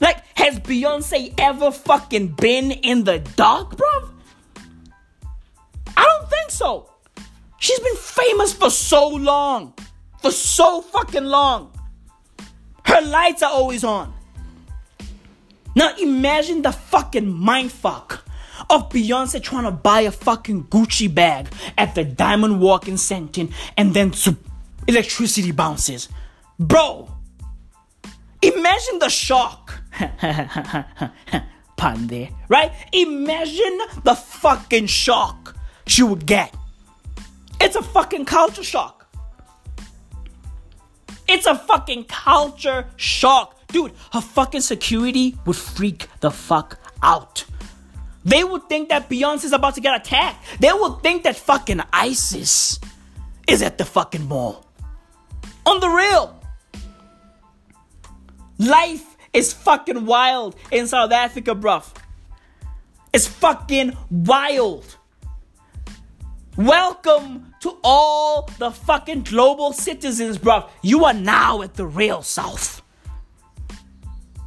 Like, 0.00 0.22
has 0.36 0.58
Beyonce 0.60 1.34
ever 1.38 1.70
fucking 1.70 2.28
been 2.28 2.72
in 2.72 3.04
the 3.04 3.18
dark, 3.20 3.76
bro? 3.76 4.10
I 5.96 6.02
don't 6.04 6.28
think 6.28 6.50
so. 6.50 6.90
She's 7.58 7.78
been 7.78 7.96
famous 7.96 8.52
for 8.52 8.70
so 8.70 9.08
long. 9.08 9.74
For 10.20 10.32
so 10.32 10.80
fucking 10.80 11.24
long. 11.24 11.72
Her 12.84 13.00
lights 13.02 13.42
are 13.42 13.50
always 13.50 13.84
on. 13.84 14.12
Now 15.74 15.94
imagine 15.96 16.62
the 16.62 16.72
fucking 16.72 17.32
mindfuck 17.32 18.20
of 18.68 18.90
Beyonce 18.90 19.42
trying 19.42 19.64
to 19.64 19.70
buy 19.70 20.02
a 20.02 20.10
fucking 20.10 20.64
Gucci 20.64 21.12
bag 21.12 21.48
at 21.78 21.94
the 21.94 22.04
Diamond 22.04 22.60
Walk 22.60 22.88
in 22.88 22.98
and 23.76 23.94
then 23.94 24.12
electricity 24.86 25.52
bounces. 25.52 26.08
Bro, 26.58 27.08
imagine 28.40 28.98
the 28.98 29.08
shock. 29.08 29.80
Pun 31.76 32.06
there, 32.06 32.28
right? 32.48 32.72
Imagine 32.92 33.78
the 34.04 34.14
fucking 34.14 34.86
shock 34.86 35.56
she 35.86 36.02
would 36.02 36.26
get. 36.26 36.54
It's 37.60 37.76
a 37.76 37.82
fucking 37.82 38.24
culture 38.24 38.62
shock. 38.62 39.06
It's 41.28 41.46
a 41.46 41.56
fucking 41.56 42.04
culture 42.04 42.86
shock. 42.96 43.56
Dude, 43.68 43.92
her 44.12 44.20
fucking 44.20 44.60
security 44.60 45.36
would 45.46 45.56
freak 45.56 46.08
the 46.20 46.30
fuck 46.30 46.78
out. 47.02 47.44
They 48.24 48.44
would 48.44 48.68
think 48.68 48.90
that 48.90 49.08
Beyonce's 49.08 49.52
about 49.52 49.74
to 49.74 49.80
get 49.80 49.96
attacked. 49.96 50.44
They 50.60 50.72
would 50.72 51.02
think 51.02 51.24
that 51.24 51.36
fucking 51.36 51.80
ISIS 51.92 52.78
is 53.48 53.62
at 53.62 53.78
the 53.78 53.84
fucking 53.84 54.28
mall. 54.28 54.66
On 55.64 55.80
the 55.80 55.88
real. 55.88 56.40
Life 58.58 59.16
is 59.32 59.52
fucking 59.52 60.06
wild 60.06 60.56
in 60.70 60.86
South 60.86 61.12
Africa, 61.12 61.54
bruv. 61.54 61.88
It's 63.12 63.26
fucking 63.26 63.96
wild. 64.10 64.96
Welcome 66.56 67.54
to 67.60 67.78
all 67.82 68.50
the 68.58 68.70
fucking 68.70 69.22
global 69.22 69.72
citizens, 69.72 70.36
bruv. 70.36 70.68
You 70.82 71.04
are 71.04 71.14
now 71.14 71.62
at 71.62 71.74
the 71.74 71.86
real 71.86 72.22
South. 72.22 72.82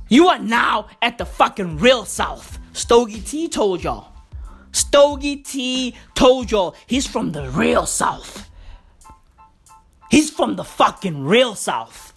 You 0.10 0.28
are 0.28 0.40
now 0.40 0.88
at 1.02 1.18
the 1.18 1.26
fucking 1.26 1.78
real 1.78 2.06
South. 2.06 2.60
Stogie 2.74 3.22
T 3.22 3.48
told 3.48 3.84
y'all. 3.84 4.12
Stogie 4.72 5.38
T 5.38 5.96
told 6.14 6.52
y'all 6.52 6.76
he's 6.86 7.08
from 7.08 7.32
the 7.32 7.50
real 7.50 7.86
South. 7.86 8.50
He's 10.16 10.30
from 10.30 10.56
the 10.56 10.64
fucking 10.64 11.26
real 11.26 11.56
South. 11.56 12.14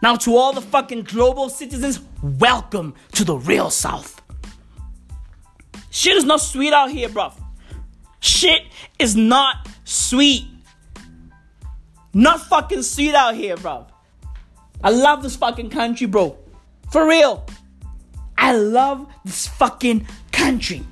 Now, 0.00 0.14
to 0.14 0.36
all 0.36 0.52
the 0.52 0.60
fucking 0.60 1.02
global 1.02 1.48
citizens, 1.48 1.98
welcome 2.22 2.94
to 3.14 3.24
the 3.24 3.34
real 3.34 3.68
South. 3.68 4.22
Shit 5.90 6.16
is 6.16 6.22
not 6.22 6.40
sweet 6.40 6.72
out 6.72 6.92
here, 6.92 7.08
bruv. 7.08 7.34
Shit 8.20 8.62
is 9.00 9.16
not 9.16 9.68
sweet. 9.82 10.44
Not 12.14 12.42
fucking 12.42 12.82
sweet 12.82 13.16
out 13.16 13.34
here, 13.34 13.56
bruv. 13.56 13.88
I 14.84 14.90
love 14.90 15.24
this 15.24 15.34
fucking 15.34 15.70
country, 15.70 16.06
bro. 16.06 16.38
For 16.92 17.08
real. 17.08 17.44
I 18.38 18.52
love 18.52 19.08
this 19.24 19.48
fucking 19.48 20.06
country. 20.30 20.86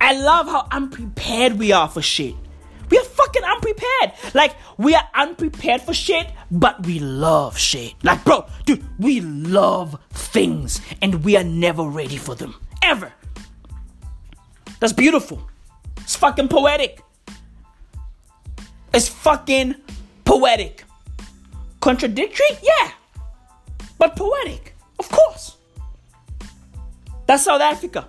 I 0.00 0.14
love 0.14 0.46
how 0.46 0.66
unprepared 0.70 1.58
we 1.58 1.72
are 1.72 1.88
for 1.88 2.00
shit. 2.00 2.36
We 2.90 2.98
are 2.98 3.04
fucking 3.04 3.42
unprepared. 3.42 4.12
Like, 4.34 4.54
we 4.78 4.94
are 4.94 5.08
unprepared 5.14 5.82
for 5.82 5.94
shit, 5.94 6.30
but 6.50 6.86
we 6.86 6.98
love 6.98 7.58
shit. 7.58 7.94
Like, 8.02 8.24
bro, 8.24 8.46
dude, 8.66 8.84
we 8.98 9.20
love 9.20 9.98
things 10.10 10.80
and 11.00 11.24
we 11.24 11.36
are 11.36 11.44
never 11.44 11.84
ready 11.84 12.16
for 12.16 12.34
them. 12.34 12.54
Ever. 12.82 13.12
That's 14.80 14.92
beautiful. 14.92 15.48
It's 15.98 16.16
fucking 16.16 16.48
poetic. 16.48 17.02
It's 18.92 19.08
fucking 19.08 19.76
poetic. 20.24 20.84
Contradictory? 21.80 22.58
Yeah. 22.62 22.90
But 23.98 24.16
poetic. 24.16 24.74
Of 24.98 25.08
course. 25.08 25.56
That's 27.26 27.44
South 27.44 27.60
Africa. 27.60 28.08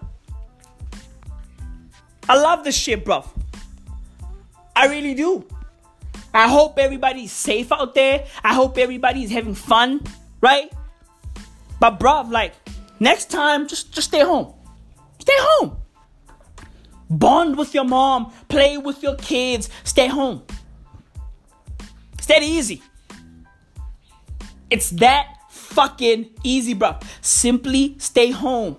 I 2.28 2.40
love 2.40 2.64
this 2.64 2.76
shit, 2.76 3.06
bro. 3.06 3.24
I 4.76 4.88
really 4.88 5.14
do. 5.14 5.46
I 6.34 6.48
hope 6.48 6.80
everybody's 6.80 7.32
safe 7.32 7.72
out 7.72 7.94
there. 7.94 8.26
I 8.44 8.54
hope 8.54 8.78
everybody's 8.78 9.30
having 9.30 9.54
fun, 9.54 10.02
right? 10.42 10.72
But 11.80 12.00
bruv, 12.00 12.32
like, 12.32 12.54
next 13.00 13.30
time, 13.30 13.68
just 13.68 13.94
just 13.94 14.08
stay 14.08 14.22
home. 14.22 14.54
Stay 15.20 15.36
home. 15.38 15.78
Bond 17.10 17.58
with 17.58 17.74
your 17.76 17.84
mom, 17.84 18.34
play 18.50 18.78
with 18.78 19.04
your 19.04 19.16
kids, 19.16 19.70
stay 19.84 20.08
home. 20.08 20.42
It's 22.14 22.26
that 22.26 22.42
easy. 22.42 22.82
It's 24.70 24.90
that 24.92 25.28
fucking 25.50 26.32
easy, 26.44 26.74
bro. 26.74 26.98
Simply 27.22 27.96
stay 28.00 28.32
home. 28.32 28.78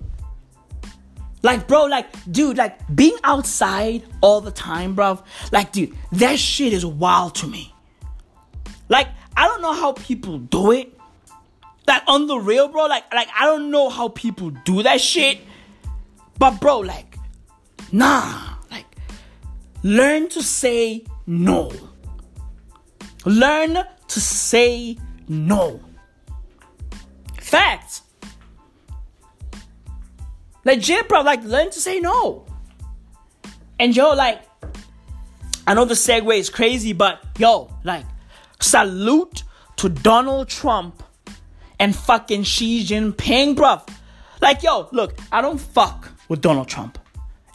Like, 1.45 1.69
bro, 1.69 1.85
like, 1.85 2.07
dude, 2.33 2.57
like 2.57 2.79
being 2.97 3.19
outside 3.23 4.03
all 4.23 4.41
the 4.41 4.51
time, 4.51 4.95
bro. 4.95 5.23
Like, 5.53 5.73
dude, 5.73 5.95
that 6.13 6.39
shit 6.39 6.73
is 6.73 6.87
wild 6.87 7.35
to 7.37 7.47
me. 7.47 7.75
Like, 8.89 9.09
I 9.37 9.47
don't 9.47 9.61
know 9.61 9.75
how 9.75 9.93
people 9.93 10.39
do 10.39 10.73
it. 10.73 10.99
Like 11.87 12.03
on 12.09 12.29
the 12.29 12.39
real, 12.39 12.69
bro. 12.69 12.87
Like, 12.87 13.13
like 13.13 13.29
I 13.39 13.45
don't 13.45 13.71
know 13.71 13.91
how 13.91 14.09
people 14.09 14.53
do 14.65 14.83
that 14.85 15.03
shit. 15.03 15.39
But 16.39 16.63
bro, 16.63 16.79
like, 16.79 17.19
nah. 17.93 18.55
Like, 18.71 18.87
learn 19.83 20.31
to 20.31 20.43
say 20.43 21.05
no. 21.27 21.71
Learn 23.27 23.85
to 24.09 24.21
say 24.21 24.97
no. 25.29 25.79
Facts. 27.39 28.04
Legit, 30.65 31.09
bro. 31.09 31.23
Like, 31.23 31.43
learn 31.45 31.71
to 31.71 31.81
say 31.81 32.01
no. 32.01 32.47
And 33.79 33.95
yo, 33.95 34.15
like, 34.15 34.43
I 35.67 35.75
know 35.75 35.85
the 35.85 35.95
segue 35.95 36.37
is 36.39 36.51
crazy, 36.51 36.93
but 36.93 37.25
yo, 37.39 37.71
like, 37.85 38.05
salute 38.61 39.43
to 39.77 39.89
Donald 39.89 40.49
Trump 40.49 41.03
and 41.79 41.95
fucking 41.95 42.45
Xi 42.45 42.85
Jinping, 42.85 43.57
bro. 43.57 43.81
Like, 44.41 44.63
yo, 44.63 44.89
look, 44.93 45.19
I 45.33 45.41
don't 45.41 45.59
fuck 45.59 46.11
with 46.29 46.41
Donald 46.41 46.69
Trump 46.69 46.99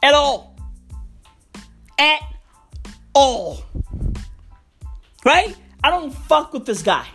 at 0.04 0.14
all. 0.14 0.56
At 1.98 2.22
all. 3.14 3.64
Right? 5.26 5.56
I 5.84 5.90
don't 5.90 6.12
fuck 6.12 6.54
with 6.54 6.66
this 6.66 6.82
guy. 6.82 7.08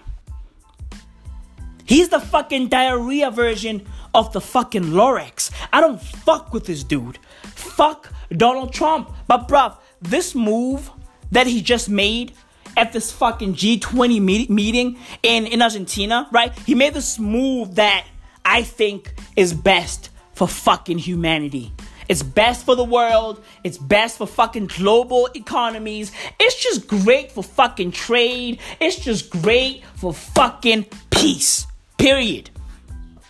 He's 1.86 2.08
the 2.08 2.20
fucking 2.20 2.68
diarrhea 2.68 3.30
version 3.30 3.86
of 4.14 4.32
the 4.32 4.40
fucking 4.40 4.84
Lorax. 4.84 5.50
I 5.72 5.80
don't 5.80 6.00
fuck 6.00 6.52
with 6.52 6.66
this 6.66 6.82
dude. 6.82 7.18
Fuck 7.42 8.12
Donald 8.30 8.72
Trump. 8.72 9.10
But 9.26 9.48
bruv, 9.48 9.76
this 10.00 10.34
move 10.34 10.90
that 11.32 11.46
he 11.46 11.60
just 11.60 11.88
made 11.88 12.32
at 12.76 12.92
this 12.92 13.12
fucking 13.12 13.54
G20 13.54 14.20
meet- 14.20 14.50
meeting 14.50 14.98
in, 15.22 15.46
in 15.46 15.62
Argentina, 15.62 16.28
right? 16.32 16.56
He 16.60 16.74
made 16.74 16.94
this 16.94 17.18
move 17.18 17.74
that 17.76 18.06
I 18.44 18.62
think 18.62 19.14
is 19.36 19.52
best 19.52 20.10
for 20.32 20.48
fucking 20.48 20.98
humanity. 20.98 21.72
It's 22.08 22.22
best 22.22 22.66
for 22.66 22.74
the 22.76 22.84
world. 22.84 23.42
It's 23.62 23.78
best 23.78 24.18
for 24.18 24.26
fucking 24.26 24.66
global 24.66 25.28
economies. 25.34 26.12
It's 26.38 26.62
just 26.62 26.86
great 26.86 27.32
for 27.32 27.42
fucking 27.42 27.92
trade. 27.92 28.60
It's 28.80 28.96
just 28.96 29.30
great 29.30 29.84
for 29.94 30.12
fucking 30.12 30.86
peace. 31.10 31.66
Period. 31.98 32.50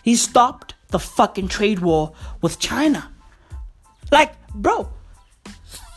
He 0.03 0.15
stopped 0.15 0.75
the 0.89 0.99
fucking 0.99 1.47
trade 1.47 1.79
war 1.79 2.13
with 2.41 2.59
China. 2.59 3.11
Like, 4.11 4.33
bro, 4.53 4.89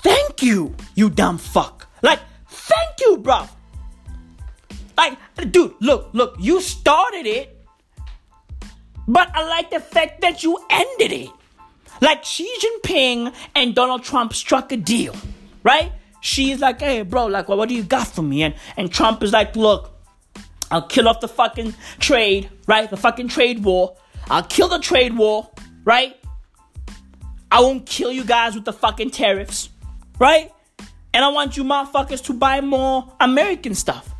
thank 0.03 0.43
you, 0.43 0.75
you 0.95 1.11
dumb 1.11 1.39
fuck. 1.39 1.89
Like, 2.03 2.21
thank 2.49 3.01
you, 3.01 3.19
bro. 3.19 3.47
Like, 4.97 5.19
dude, 5.53 5.75
look, 5.81 6.11
look, 6.13 6.37
you 6.39 6.61
started 6.61 7.27
it, 7.27 7.65
but 9.07 9.31
I 9.35 9.47
like 9.49 9.71
the 9.71 9.81
fact 9.81 10.21
that 10.23 10.43
you 10.43 10.59
ended 10.71 11.13
it. 11.13 11.31
Like 12.01 12.25
Xi 12.25 12.49
Jinping 12.63 13.35
and 13.55 13.75
Donald 13.75 14.05
Trump 14.05 14.33
struck 14.35 14.73
a 14.73 14.77
deal, 14.77 15.15
right? 15.63 15.93
Xi's 16.21 16.61
like, 16.61 16.81
hey, 16.81 17.03
bro, 17.03 17.27
like, 17.27 17.49
well, 17.49 17.59
what 17.59 17.69
do 17.69 17.75
you 17.75 17.83
got 17.83 18.07
for 18.09 18.23
me? 18.23 18.43
And, 18.43 18.55
and 18.77 18.91
Trump 18.91 19.23
is 19.23 19.33
like, 19.33 19.55
look, 19.57 19.98
I'll 20.71 20.83
kill 20.83 21.09
off 21.09 21.21
the 21.21 21.29
fucking 21.29 21.75
trade, 21.99 22.51
right? 22.67 22.89
The 22.91 22.97
fucking 22.97 23.29
trade 23.29 23.65
war. 23.65 23.97
I'll 24.29 24.43
kill 24.43 24.69
the 24.69 24.79
trade 24.79 25.17
war, 25.17 25.51
right? 25.85 26.17
I 27.51 27.61
won't 27.61 27.87
kill 27.87 28.13
you 28.13 28.25
guys 28.25 28.55
with 28.55 28.65
the 28.65 28.73
fucking 28.73 29.11
tariffs, 29.11 29.71
right? 30.19 30.53
And 31.15 31.25
I 31.25 31.29
want 31.29 31.57
you 31.57 31.65
motherfuckers 31.65 32.23
to 32.25 32.35
buy 32.35 32.61
more 32.61 33.11
American 33.21 33.75
stuff. 33.75 34.15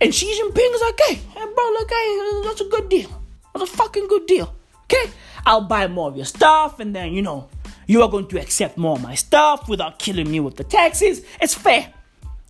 And 0.00 0.14
Xi 0.14 0.26
Jinping 0.26 0.74
is 0.74 0.80
like, 0.82 1.00
hey, 1.08 1.20
bro, 1.34 1.70
look, 1.72 1.90
hey, 1.90 2.40
that's 2.44 2.60
a 2.60 2.68
good 2.68 2.88
deal. 2.88 3.22
That's 3.54 3.70
a 3.70 3.76
fucking 3.76 4.06
good 4.08 4.26
deal. 4.26 4.54
Okay? 4.84 5.10
I'll 5.46 5.62
buy 5.62 5.86
more 5.88 6.08
of 6.08 6.16
your 6.16 6.26
stuff, 6.26 6.80
and 6.80 6.94
then, 6.94 7.12
you 7.12 7.22
know, 7.22 7.48
you 7.86 8.02
are 8.02 8.08
going 8.08 8.28
to 8.28 8.40
accept 8.40 8.76
more 8.76 8.96
of 8.96 9.02
my 9.02 9.14
stuff 9.14 9.68
without 9.68 9.98
killing 9.98 10.30
me 10.30 10.40
with 10.40 10.56
the 10.56 10.64
taxes. 10.64 11.22
It's 11.40 11.54
fair. 11.54 11.92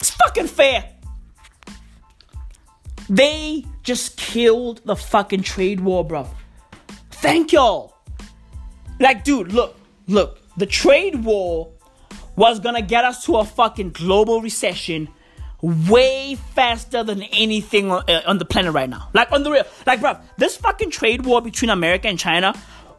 It's 0.01 0.11
fucking 0.11 0.49
fair. 0.49 0.90
They 3.11 3.64
just 3.83 4.16
killed 4.16 4.83
the 4.85 4.94
fucking 4.94 5.42
trade 5.42 5.81
war, 5.81 6.05
bro. 6.05 6.29
Thank 7.11 7.53
y'all. 7.53 7.96
Like, 9.01 9.25
dude, 9.25 9.53
look, 9.53 9.77
look. 10.07 10.38
The 10.57 10.66
trade 10.66 11.25
war 11.25 11.73
was 12.37 12.61
gonna 12.61 12.83
get 12.83 13.05
us 13.05 13.25
to 13.25 13.38
a 13.38 13.44
fucking 13.44 13.90
global 13.90 14.40
recession 14.40 15.09
way 15.61 16.37
faster 16.55 17.03
than 17.03 17.23
anything 17.25 17.90
on, 17.90 18.05
uh, 18.09 18.33
the 18.35 18.44
planet 18.44 18.73
right 18.73 18.88
now. 18.88 19.09
Like, 19.12 19.33
on 19.33 19.42
the 19.42 19.51
real. 19.51 19.64
Like, 19.87 20.01
bro, 20.01 20.16
this 20.38 20.57
fucking 20.57 20.90
trade 20.90 21.27
war 21.27 21.42
between 21.42 21.70
America 21.70 22.07
and 22.07 22.18
China 22.18 22.55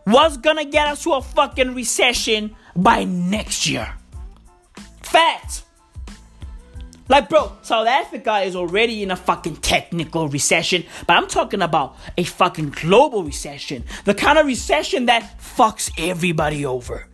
was 0.06 0.36
gonna 0.36 0.65
get 0.65 0.89
us 0.89 1.04
to 1.04 1.13
a 1.13 1.21
fucking 1.21 1.74
recession 1.74 2.54
by 2.76 3.06
next 3.06 3.65
year. 3.65 3.93
Facts. 5.04 5.63
Like, 7.12 7.28
bro, 7.28 7.52
South 7.62 7.89
Africa 7.89 8.39
is 8.39 8.56
already 8.56 9.04
in 9.04 9.12
a 9.12 9.17
fucking 9.17 9.58
technical 9.58 10.30
recession, 10.30 10.86
but 11.08 11.17
I'm 11.17 11.28
talking 11.28 11.62
about 11.62 11.97
a 12.17 12.24
fucking 12.24 12.69
global 12.69 13.26
recession. 13.26 13.84
The 14.06 14.13
kind 14.13 14.38
of 14.39 14.45
recession 14.45 15.08
that 15.08 15.38
fucks 15.38 15.91
everybody 15.97 16.65
over. 16.65 17.10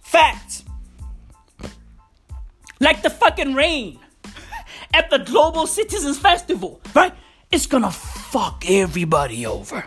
Facts. 0.00 0.64
Like 2.80 3.02
the 3.02 3.10
fucking 3.10 3.52
rain 3.52 3.98
at 4.94 5.10
the 5.10 5.18
Global 5.18 5.66
Citizens 5.66 6.18
Festival, 6.18 6.80
right? 6.94 7.12
It's 7.50 7.66
gonna 7.66 7.90
fuck 7.90 8.64
everybody 8.66 9.44
over. 9.44 9.84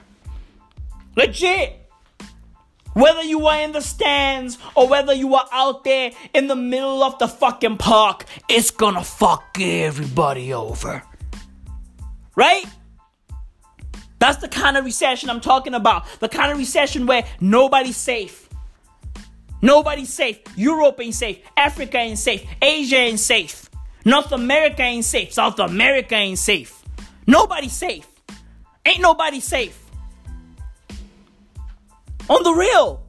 Legit. 1.16 1.85
Whether 2.96 3.24
you 3.24 3.46
are 3.48 3.60
in 3.60 3.74
the 3.74 3.82
stands 3.82 4.58
or 4.74 4.88
whether 4.88 5.14
you 5.14 5.36
are 5.36 5.46
out 5.52 5.84
there 5.84 6.12
in 6.34 6.48
the 6.48 6.56
middle 6.56 7.04
of 7.04 7.20
the 7.20 7.28
fucking 7.28 7.76
park, 7.76 8.24
it's 8.48 8.72
gonna 8.72 9.04
fuck 9.04 9.58
everybody 9.60 10.54
over. 10.54 11.04
Right? 12.38 12.64
That's 14.20 14.38
the 14.38 14.48
kind 14.48 14.78
of 14.78 14.86
recession 14.86 15.30
I'm 15.30 15.42
talking 15.42 15.74
about. 15.74 16.06
The 16.22 16.30
kind 16.30 16.54
of 16.54 16.58
recession 16.58 17.06
where 17.06 17.26
nobody's 17.42 17.98
safe. 17.98 18.48
Nobody's 19.62 20.14
safe. 20.14 20.40
Europe 20.56 20.98
ain't 21.02 21.16
safe. 21.16 21.40
Africa 21.58 21.98
ain't 21.98 22.18
safe. 22.18 22.48
Asia 22.62 22.96
ain't 22.96 23.20
safe. 23.20 23.70
North 24.06 24.32
America 24.32 24.84
ain't 24.84 25.04
safe. 25.04 25.34
South 25.34 25.60
America 25.60 26.16
ain't 26.16 26.40
safe. 26.40 26.82
Nobody's 27.28 27.74
safe. 27.74 28.08
Ain't 28.86 29.02
nobody 29.02 29.42
safe. 29.42 29.85
On 32.30 32.44
the 32.44 32.54
real. 32.54 33.04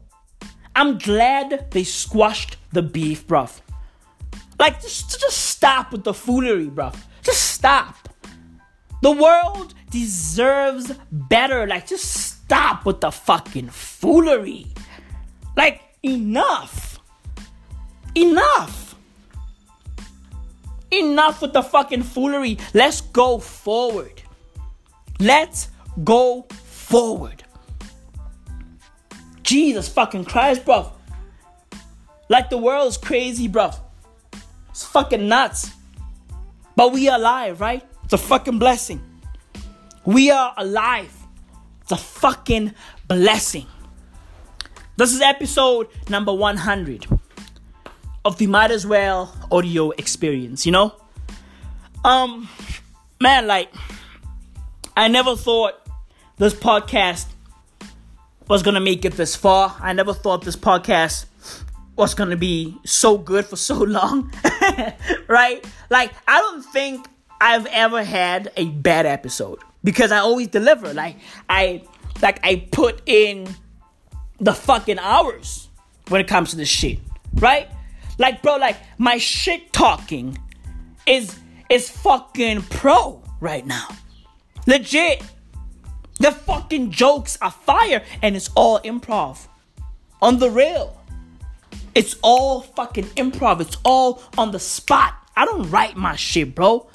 I'm 0.74 0.98
glad 0.98 1.70
they 1.70 1.84
squashed 1.84 2.56
the 2.72 2.82
beef, 2.82 3.26
bruv. 3.26 3.60
Like, 4.58 4.82
just, 4.82 5.18
just 5.18 5.36
stop 5.36 5.92
with 5.92 6.04
the 6.04 6.12
foolery, 6.12 6.66
bruv. 6.66 6.96
Just 7.22 7.52
stop. 7.52 8.08
The 9.02 9.12
world 9.12 9.74
deserves 9.90 10.92
better. 11.10 11.66
Like, 11.66 11.86
just 11.86 12.04
stop 12.04 12.84
with 12.84 13.00
the 13.00 13.10
fucking 13.10 13.70
foolery. 13.70 14.66
Like, 15.56 15.80
enough. 16.02 17.00
Enough. 18.14 18.94
Enough 20.90 21.42
with 21.42 21.52
the 21.54 21.62
fucking 21.62 22.02
foolery. 22.02 22.58
Let's 22.74 23.00
go 23.00 23.38
forward. 23.38 24.22
Let's 25.18 25.68
go 26.04 26.42
forward. 26.64 27.44
Jesus 29.46 29.88
fucking 29.88 30.24
Christ, 30.24 30.64
bro. 30.64 30.92
Like 32.28 32.50
the 32.50 32.58
world 32.58 32.88
is 32.88 32.96
crazy, 32.96 33.46
bro. 33.46 33.70
It's 34.70 34.84
fucking 34.84 35.28
nuts. 35.28 35.70
But 36.74 36.92
we 36.92 37.08
are 37.08 37.16
alive, 37.16 37.60
right? 37.60 37.82
It's 38.04 38.12
a 38.12 38.18
fucking 38.18 38.58
blessing. 38.58 39.00
We 40.04 40.32
are 40.32 40.52
alive. 40.56 41.12
It's 41.82 41.92
a 41.92 41.96
fucking 41.96 42.74
blessing. 43.06 43.66
This 44.96 45.14
is 45.14 45.20
episode 45.20 45.88
number 46.08 46.34
100 46.34 47.06
of 48.24 48.38
the 48.38 48.48
Might 48.48 48.72
As 48.72 48.84
Well 48.84 49.32
audio 49.52 49.90
experience, 49.92 50.66
you 50.66 50.72
know? 50.72 50.92
Um, 52.04 52.48
man, 53.20 53.46
like, 53.46 53.72
I 54.96 55.06
never 55.06 55.36
thought 55.36 55.74
this 56.36 56.52
podcast 56.52 57.26
was 58.48 58.62
gonna 58.62 58.80
make 58.80 59.04
it 59.04 59.14
this 59.14 59.34
far. 59.36 59.76
I 59.80 59.92
never 59.92 60.14
thought 60.14 60.44
this 60.44 60.56
podcast 60.56 61.26
was 61.96 62.14
gonna 62.14 62.36
be 62.36 62.76
so 62.84 63.18
good 63.18 63.46
for 63.46 63.56
so 63.56 63.76
long, 63.76 64.32
right? 65.28 65.64
Like, 65.90 66.12
I 66.28 66.38
don't 66.38 66.62
think 66.62 67.06
I've 67.40 67.66
ever 67.66 68.04
had 68.04 68.52
a 68.56 68.66
bad 68.68 69.06
episode 69.06 69.58
because 69.82 70.12
I 70.12 70.18
always 70.18 70.48
deliver. 70.48 70.92
Like, 70.94 71.16
I 71.48 71.82
like 72.22 72.40
I 72.44 72.66
put 72.70 73.02
in 73.06 73.54
the 74.38 74.54
fucking 74.54 74.98
hours 74.98 75.68
when 76.08 76.20
it 76.20 76.28
comes 76.28 76.50
to 76.50 76.56
this 76.56 76.68
shit, 76.68 76.98
right? 77.34 77.68
Like, 78.18 78.42
bro, 78.42 78.56
like 78.56 78.76
my 78.98 79.18
shit 79.18 79.72
talking 79.72 80.38
is 81.06 81.38
is 81.68 81.90
fucking 81.90 82.62
pro 82.62 83.22
right 83.40 83.66
now. 83.66 83.88
Legit. 84.66 85.22
The 86.18 86.32
fucking 86.32 86.90
jokes 86.90 87.38
are 87.42 87.50
fire 87.50 88.02
and 88.22 88.36
it's 88.36 88.50
all 88.54 88.80
improv. 88.80 89.46
On 90.22 90.38
the 90.38 90.50
real. 90.50 90.98
It's 91.94 92.16
all 92.22 92.62
fucking 92.62 93.04
improv. 93.16 93.60
It's 93.60 93.76
all 93.84 94.22
on 94.36 94.50
the 94.50 94.58
spot. 94.58 95.14
I 95.36 95.44
don't 95.44 95.70
write 95.70 95.96
my 95.96 96.16
shit, 96.16 96.54
bro. 96.54 96.88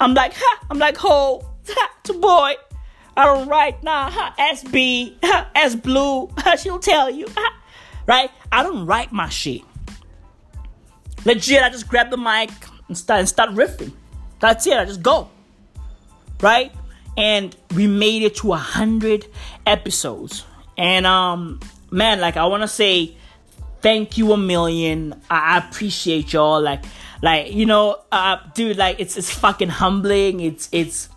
I'm 0.00 0.14
like, 0.14 0.32
ha, 0.34 0.66
I'm 0.70 0.78
like, 0.78 0.96
ho, 0.96 1.44
ha, 1.68 1.90
a 2.08 2.12
boy. 2.12 2.54
I 3.16 3.24
don't 3.24 3.48
write, 3.48 3.82
nah, 3.82 4.10
ha, 4.10 4.34
SB, 4.38 5.14
ha, 5.24 5.50
S 5.54 5.74
Blue, 5.74 6.26
ha, 6.38 6.56
she'll 6.56 6.78
tell 6.78 7.08
you, 7.08 7.26
ha, 7.34 7.60
right? 8.06 8.30
I 8.52 8.62
don't 8.62 8.84
write 8.84 9.10
my 9.10 9.28
shit. 9.28 9.62
Legit, 11.24 11.62
I 11.62 11.70
just 11.70 11.88
grab 11.88 12.10
the 12.10 12.18
mic 12.18 12.50
and 12.88 12.96
start, 12.96 13.20
and 13.20 13.28
start 13.28 13.50
riffing. 13.50 13.92
That's 14.38 14.66
it, 14.66 14.76
I 14.76 14.84
just 14.84 15.02
go. 15.02 15.30
Right? 16.40 16.72
And 17.16 17.56
we 17.74 17.86
made 17.86 18.22
it 18.22 18.36
to 18.36 18.52
a 18.52 18.58
hundred 18.58 19.26
episodes. 19.66 20.44
And 20.76 21.06
um, 21.06 21.60
man, 21.90 22.20
like 22.20 22.36
I 22.36 22.46
wanna 22.46 22.68
say 22.68 23.16
thank 23.80 24.18
you 24.18 24.32
a 24.32 24.36
million. 24.36 25.14
I, 25.30 25.54
I 25.54 25.58
appreciate 25.58 26.32
y'all. 26.32 26.60
Like, 26.60 26.84
like 27.22 27.52
you 27.52 27.66
know, 27.66 28.00
uh, 28.12 28.38
dude, 28.54 28.76
like 28.76 29.00
it's 29.00 29.16
it's 29.16 29.30
fucking 29.30 29.68
humbling. 29.68 30.40
It's 30.40 30.68
it's 30.72 31.08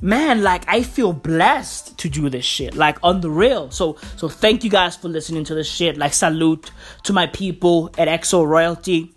man, 0.00 0.42
like 0.42 0.64
I 0.68 0.82
feel 0.82 1.12
blessed 1.12 1.98
to 1.98 2.08
do 2.08 2.28
this 2.28 2.44
shit, 2.44 2.74
like 2.74 2.98
on 3.02 3.20
the 3.20 3.30
real. 3.30 3.70
So 3.70 3.96
so 4.16 4.28
thank 4.28 4.64
you 4.64 4.70
guys 4.70 4.96
for 4.96 5.08
listening 5.08 5.44
to 5.44 5.54
this 5.54 5.68
shit. 5.70 5.96
Like 5.96 6.14
salute 6.14 6.70
to 7.04 7.12
my 7.12 7.26
people 7.26 7.90
at 7.98 8.08
EXO 8.08 8.46
Royalty. 8.46 9.14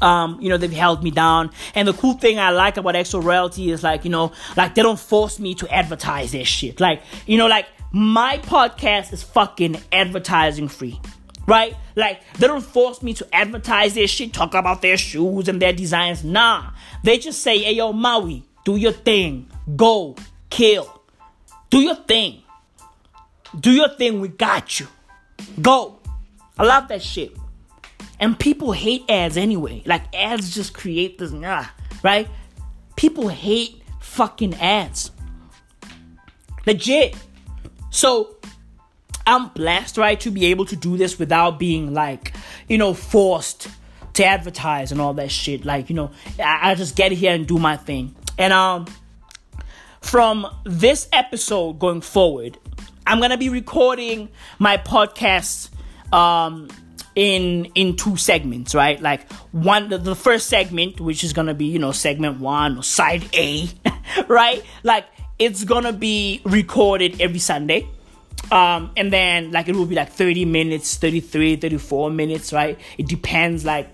Um, 0.00 0.40
you 0.40 0.48
know, 0.48 0.56
they've 0.56 0.72
held 0.72 1.02
me 1.02 1.10
down. 1.10 1.50
And 1.74 1.88
the 1.88 1.92
cool 1.92 2.14
thing 2.14 2.38
I 2.38 2.50
like 2.50 2.76
about 2.76 2.94
XO 2.94 3.22
Royalty 3.22 3.70
is 3.70 3.82
like, 3.82 4.04
you 4.04 4.10
know, 4.10 4.32
like 4.56 4.74
they 4.74 4.82
don't 4.82 4.98
force 4.98 5.38
me 5.38 5.54
to 5.56 5.72
advertise 5.74 6.32
their 6.32 6.44
shit. 6.44 6.80
Like, 6.80 7.02
you 7.26 7.36
know, 7.38 7.46
like 7.46 7.66
my 7.92 8.38
podcast 8.38 9.12
is 9.12 9.22
fucking 9.22 9.80
advertising 9.92 10.68
free. 10.68 11.00
Right? 11.46 11.74
Like, 11.96 12.20
they 12.34 12.46
don't 12.46 12.62
force 12.62 13.02
me 13.02 13.14
to 13.14 13.34
advertise 13.34 13.94
their 13.94 14.06
shit, 14.06 14.34
talk 14.34 14.52
about 14.52 14.82
their 14.82 14.98
shoes 14.98 15.48
and 15.48 15.62
their 15.62 15.72
designs. 15.72 16.22
Nah. 16.22 16.72
They 17.02 17.16
just 17.16 17.40
say, 17.40 17.58
hey, 17.58 17.72
yo, 17.72 17.94
Maui, 17.94 18.44
do 18.66 18.76
your 18.76 18.92
thing. 18.92 19.50
Go. 19.74 20.14
Kill. 20.50 21.02
Do 21.70 21.80
your 21.80 21.94
thing. 21.94 22.42
Do 23.58 23.70
your 23.70 23.88
thing. 23.88 24.20
We 24.20 24.28
got 24.28 24.78
you. 24.78 24.88
Go. 25.62 25.98
I 26.58 26.64
love 26.64 26.88
that 26.88 27.00
shit. 27.00 27.34
And 28.20 28.38
people 28.38 28.72
hate 28.72 29.04
ads 29.08 29.36
anyway. 29.36 29.82
Like, 29.86 30.14
ads 30.14 30.54
just 30.54 30.74
create 30.74 31.18
this, 31.18 31.30
nah, 31.30 31.66
right? 32.02 32.28
People 32.96 33.28
hate 33.28 33.82
fucking 34.00 34.54
ads. 34.54 35.10
Legit. 36.66 37.16
So, 37.90 38.36
I'm 39.26 39.48
blessed, 39.48 39.98
right, 39.98 40.18
to 40.20 40.30
be 40.30 40.46
able 40.46 40.64
to 40.66 40.76
do 40.76 40.96
this 40.96 41.18
without 41.18 41.58
being 41.58 41.92
like, 41.94 42.34
you 42.68 42.78
know, 42.78 42.94
forced 42.94 43.68
to 44.14 44.24
advertise 44.24 44.90
and 44.90 45.00
all 45.00 45.14
that 45.14 45.30
shit. 45.30 45.64
Like, 45.64 45.88
you 45.88 45.94
know, 45.94 46.10
I, 46.40 46.70
I 46.70 46.74
just 46.74 46.96
get 46.96 47.12
here 47.12 47.32
and 47.32 47.46
do 47.46 47.58
my 47.58 47.76
thing. 47.76 48.16
And 48.36 48.52
um 48.52 48.86
from 50.00 50.46
this 50.64 51.08
episode 51.12 51.78
going 51.78 52.00
forward, 52.00 52.58
I'm 53.06 53.20
gonna 53.20 53.36
be 53.36 53.48
recording 53.48 54.28
my 54.58 54.76
podcast 54.76 55.70
um 56.12 56.68
in 57.18 57.64
in 57.74 57.96
two 57.96 58.16
segments, 58.16 58.74
right? 58.74 59.00
Like 59.02 59.30
one 59.50 59.88
the, 59.88 59.98
the 59.98 60.14
first 60.14 60.46
segment, 60.48 61.00
which 61.00 61.24
is 61.24 61.32
gonna 61.32 61.54
be, 61.54 61.66
you 61.66 61.80
know, 61.80 61.90
segment 61.90 62.38
one 62.38 62.78
or 62.78 62.82
side 62.84 63.24
A, 63.34 63.68
right? 64.28 64.62
Like 64.84 65.06
it's 65.38 65.64
gonna 65.64 65.92
be 65.92 66.40
recorded 66.44 67.20
every 67.20 67.40
Sunday 67.40 67.88
um, 68.52 68.92
and 68.96 69.12
then 69.12 69.50
like 69.50 69.68
it 69.68 69.74
will 69.74 69.86
be 69.86 69.94
like 69.94 70.10
30 70.10 70.44
minutes 70.44 70.96
33 70.96 71.56
34 71.56 72.10
minutes 72.10 72.52
right 72.52 72.78
it 72.96 73.06
depends 73.06 73.64
like 73.64 73.88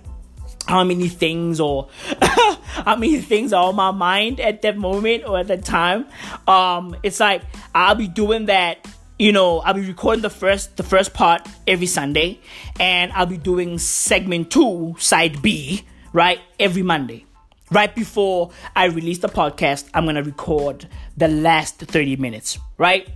how 0.67 0.85
many 0.85 1.09
things 1.09 1.61
or 1.61 1.89
how 2.23 2.97
many 2.97 3.21
things 3.21 3.53
are 3.53 3.69
on 3.69 3.77
my 3.77 3.91
mind 3.91 4.41
at 4.41 4.63
that 4.63 4.77
moment 4.77 5.25
or 5.27 5.39
at 5.39 5.49
that 5.49 5.65
time 5.65 6.07
um 6.47 6.97
it's 7.03 7.21
like 7.21 7.43
i'll 7.75 7.95
be 7.95 8.09
doing 8.09 8.47
that 8.47 8.87
you 9.19 9.33
know 9.33 9.61
i'll 9.61 9.75
be 9.75 9.87
recording 9.87 10.23
the 10.23 10.31
first 10.31 10.77
the 10.77 10.83
first 10.83 11.15
part 11.15 11.47
every 11.67 11.87
sunday 11.87 12.39
and 12.81 13.13
i'll 13.13 13.27
be 13.27 13.37
doing 13.37 13.79
segment 13.79 14.51
two 14.51 14.95
side 14.99 15.41
b 15.43 15.85
right 16.13 16.41
every 16.59 16.83
monday 16.83 17.25
right 17.71 17.95
before 17.95 18.51
i 18.75 18.87
release 18.87 19.19
the 19.19 19.29
podcast 19.29 19.89
i'm 19.95 20.05
gonna 20.05 20.23
record 20.23 20.89
the 21.17 21.29
last 21.29 21.79
30 21.79 22.17
minutes 22.17 22.59
right 22.79 23.09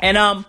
and 0.00 0.16
um 0.16 0.44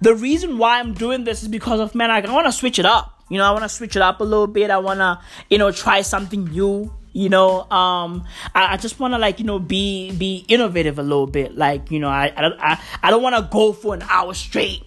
the 0.00 0.14
reason 0.14 0.58
why 0.58 0.78
I'm 0.80 0.94
doing 0.94 1.24
this 1.24 1.42
is 1.42 1.48
because 1.48 1.80
of 1.80 1.94
man, 1.94 2.08
like, 2.08 2.24
I 2.24 2.32
want 2.32 2.46
to 2.46 2.52
switch 2.52 2.78
it 2.78 2.86
up. 2.86 3.22
You 3.28 3.38
know, 3.38 3.44
I 3.44 3.50
want 3.50 3.64
to 3.64 3.68
switch 3.68 3.96
it 3.96 4.02
up 4.02 4.20
a 4.20 4.24
little 4.24 4.46
bit. 4.46 4.70
I 4.70 4.78
want 4.78 5.00
to, 5.00 5.20
you 5.48 5.58
know, 5.58 5.70
try 5.70 6.00
something 6.00 6.44
new. 6.46 6.92
You 7.12 7.28
know, 7.28 7.68
um, 7.70 8.24
I, 8.54 8.74
I 8.74 8.76
just 8.76 9.00
want 9.00 9.14
to 9.14 9.18
like, 9.18 9.38
you 9.40 9.44
know, 9.44 9.58
be 9.58 10.12
be 10.12 10.44
innovative 10.48 10.98
a 10.98 11.02
little 11.02 11.26
bit. 11.26 11.56
Like, 11.56 11.90
you 11.90 11.98
know, 11.98 12.08
I 12.08 12.32
I 12.36 12.72
I, 12.72 12.80
I 13.02 13.10
don't 13.10 13.22
want 13.22 13.36
to 13.36 13.48
go 13.50 13.72
for 13.72 13.94
an 13.94 14.02
hour 14.08 14.34
straight 14.34 14.82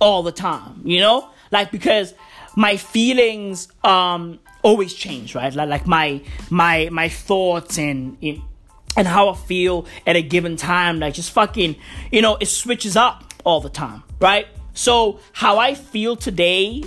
all 0.00 0.22
the 0.22 0.32
time. 0.32 0.82
You 0.84 1.00
know, 1.00 1.28
like 1.50 1.70
because 1.70 2.14
my 2.54 2.76
feelings 2.76 3.68
um 3.84 4.38
always 4.62 4.94
change, 4.94 5.34
right? 5.34 5.52
Like 5.54 5.68
like 5.68 5.86
my 5.86 6.22
my 6.50 6.88
my 6.90 7.08
thoughts 7.08 7.78
and 7.78 8.16
and 8.96 9.06
how 9.06 9.28
I 9.28 9.34
feel 9.34 9.86
at 10.06 10.16
a 10.16 10.22
given 10.22 10.56
time, 10.56 10.98
like 10.98 11.14
just 11.14 11.30
fucking, 11.32 11.76
you 12.10 12.22
know, 12.22 12.36
it 12.40 12.46
switches 12.46 12.96
up 12.96 13.34
all 13.44 13.60
the 13.60 13.68
time, 13.68 14.02
right? 14.20 14.46
So 14.72 15.20
how 15.32 15.58
I 15.58 15.74
feel 15.74 16.16
today 16.16 16.82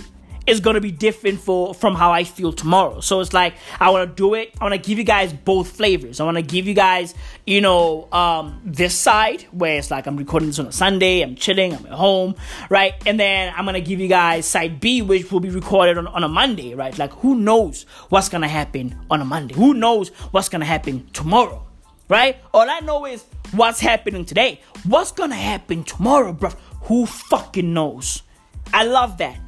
is 0.50 0.60
gonna 0.60 0.80
be 0.80 0.90
different 0.90 1.40
for 1.40 1.72
from 1.74 1.94
how 1.94 2.10
I 2.10 2.24
feel 2.24 2.52
tomorrow. 2.52 3.00
So 3.00 3.20
it's 3.20 3.32
like 3.32 3.54
I 3.78 3.90
wanna 3.90 4.06
do 4.06 4.34
it. 4.34 4.52
I 4.60 4.64
wanna 4.64 4.78
give 4.78 4.98
you 4.98 5.04
guys 5.04 5.32
both 5.32 5.70
flavors. 5.70 6.20
I 6.20 6.24
wanna 6.24 6.42
give 6.42 6.66
you 6.66 6.74
guys, 6.74 7.14
you 7.46 7.60
know, 7.60 8.08
um, 8.12 8.60
this 8.64 8.94
side 8.94 9.42
where 9.52 9.78
it's 9.78 9.90
like 9.90 10.06
I'm 10.06 10.16
recording 10.16 10.48
this 10.48 10.58
on 10.58 10.66
a 10.66 10.72
Sunday, 10.72 11.22
I'm 11.22 11.36
chilling, 11.36 11.74
I'm 11.74 11.86
at 11.86 11.92
home, 11.92 12.34
right? 12.68 12.94
And 13.06 13.18
then 13.18 13.54
I'm 13.56 13.64
gonna 13.64 13.80
give 13.80 14.00
you 14.00 14.08
guys 14.08 14.46
side 14.46 14.80
B, 14.80 15.02
which 15.02 15.30
will 15.30 15.40
be 15.40 15.50
recorded 15.50 15.96
on, 15.98 16.06
on 16.08 16.24
a 16.24 16.28
Monday, 16.28 16.74
right? 16.74 16.96
Like 16.98 17.12
who 17.12 17.36
knows 17.36 17.84
what's 18.08 18.28
gonna 18.28 18.48
happen 18.48 18.98
on 19.10 19.20
a 19.20 19.24
Monday? 19.24 19.54
Who 19.54 19.74
knows 19.74 20.08
what's 20.32 20.48
gonna 20.48 20.64
happen 20.64 21.08
tomorrow? 21.12 21.66
Right? 22.08 22.38
All 22.52 22.68
I 22.68 22.80
know 22.80 23.06
is 23.06 23.24
what's 23.52 23.78
happening 23.78 24.24
today. 24.24 24.60
What's 24.84 25.12
gonna 25.12 25.36
happen 25.36 25.84
tomorrow, 25.84 26.32
bro? 26.32 26.50
Who 26.82 27.06
fucking 27.06 27.72
knows? 27.72 28.24
I 28.72 28.84
love 28.84 29.18
that. 29.18 29.38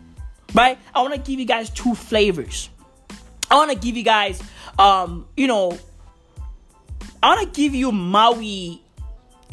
Right? 0.55 0.79
I 0.95 1.03
wanna 1.03 1.19
give 1.19 1.41
you 1.41 1.47
guys 1.47 1.71
two 1.71 1.95
flavors. 1.95 2.69
I 3.51 3.57
wanna 3.57 3.75
give 3.75 3.97
you 3.97 4.03
guys, 4.03 4.43
um, 4.79 5.27
you 5.37 5.47
know, 5.47 5.79
I 7.23 7.35
wanna 7.35 7.47
give 7.47 7.75
you 7.75 7.93
Maui 7.93 8.83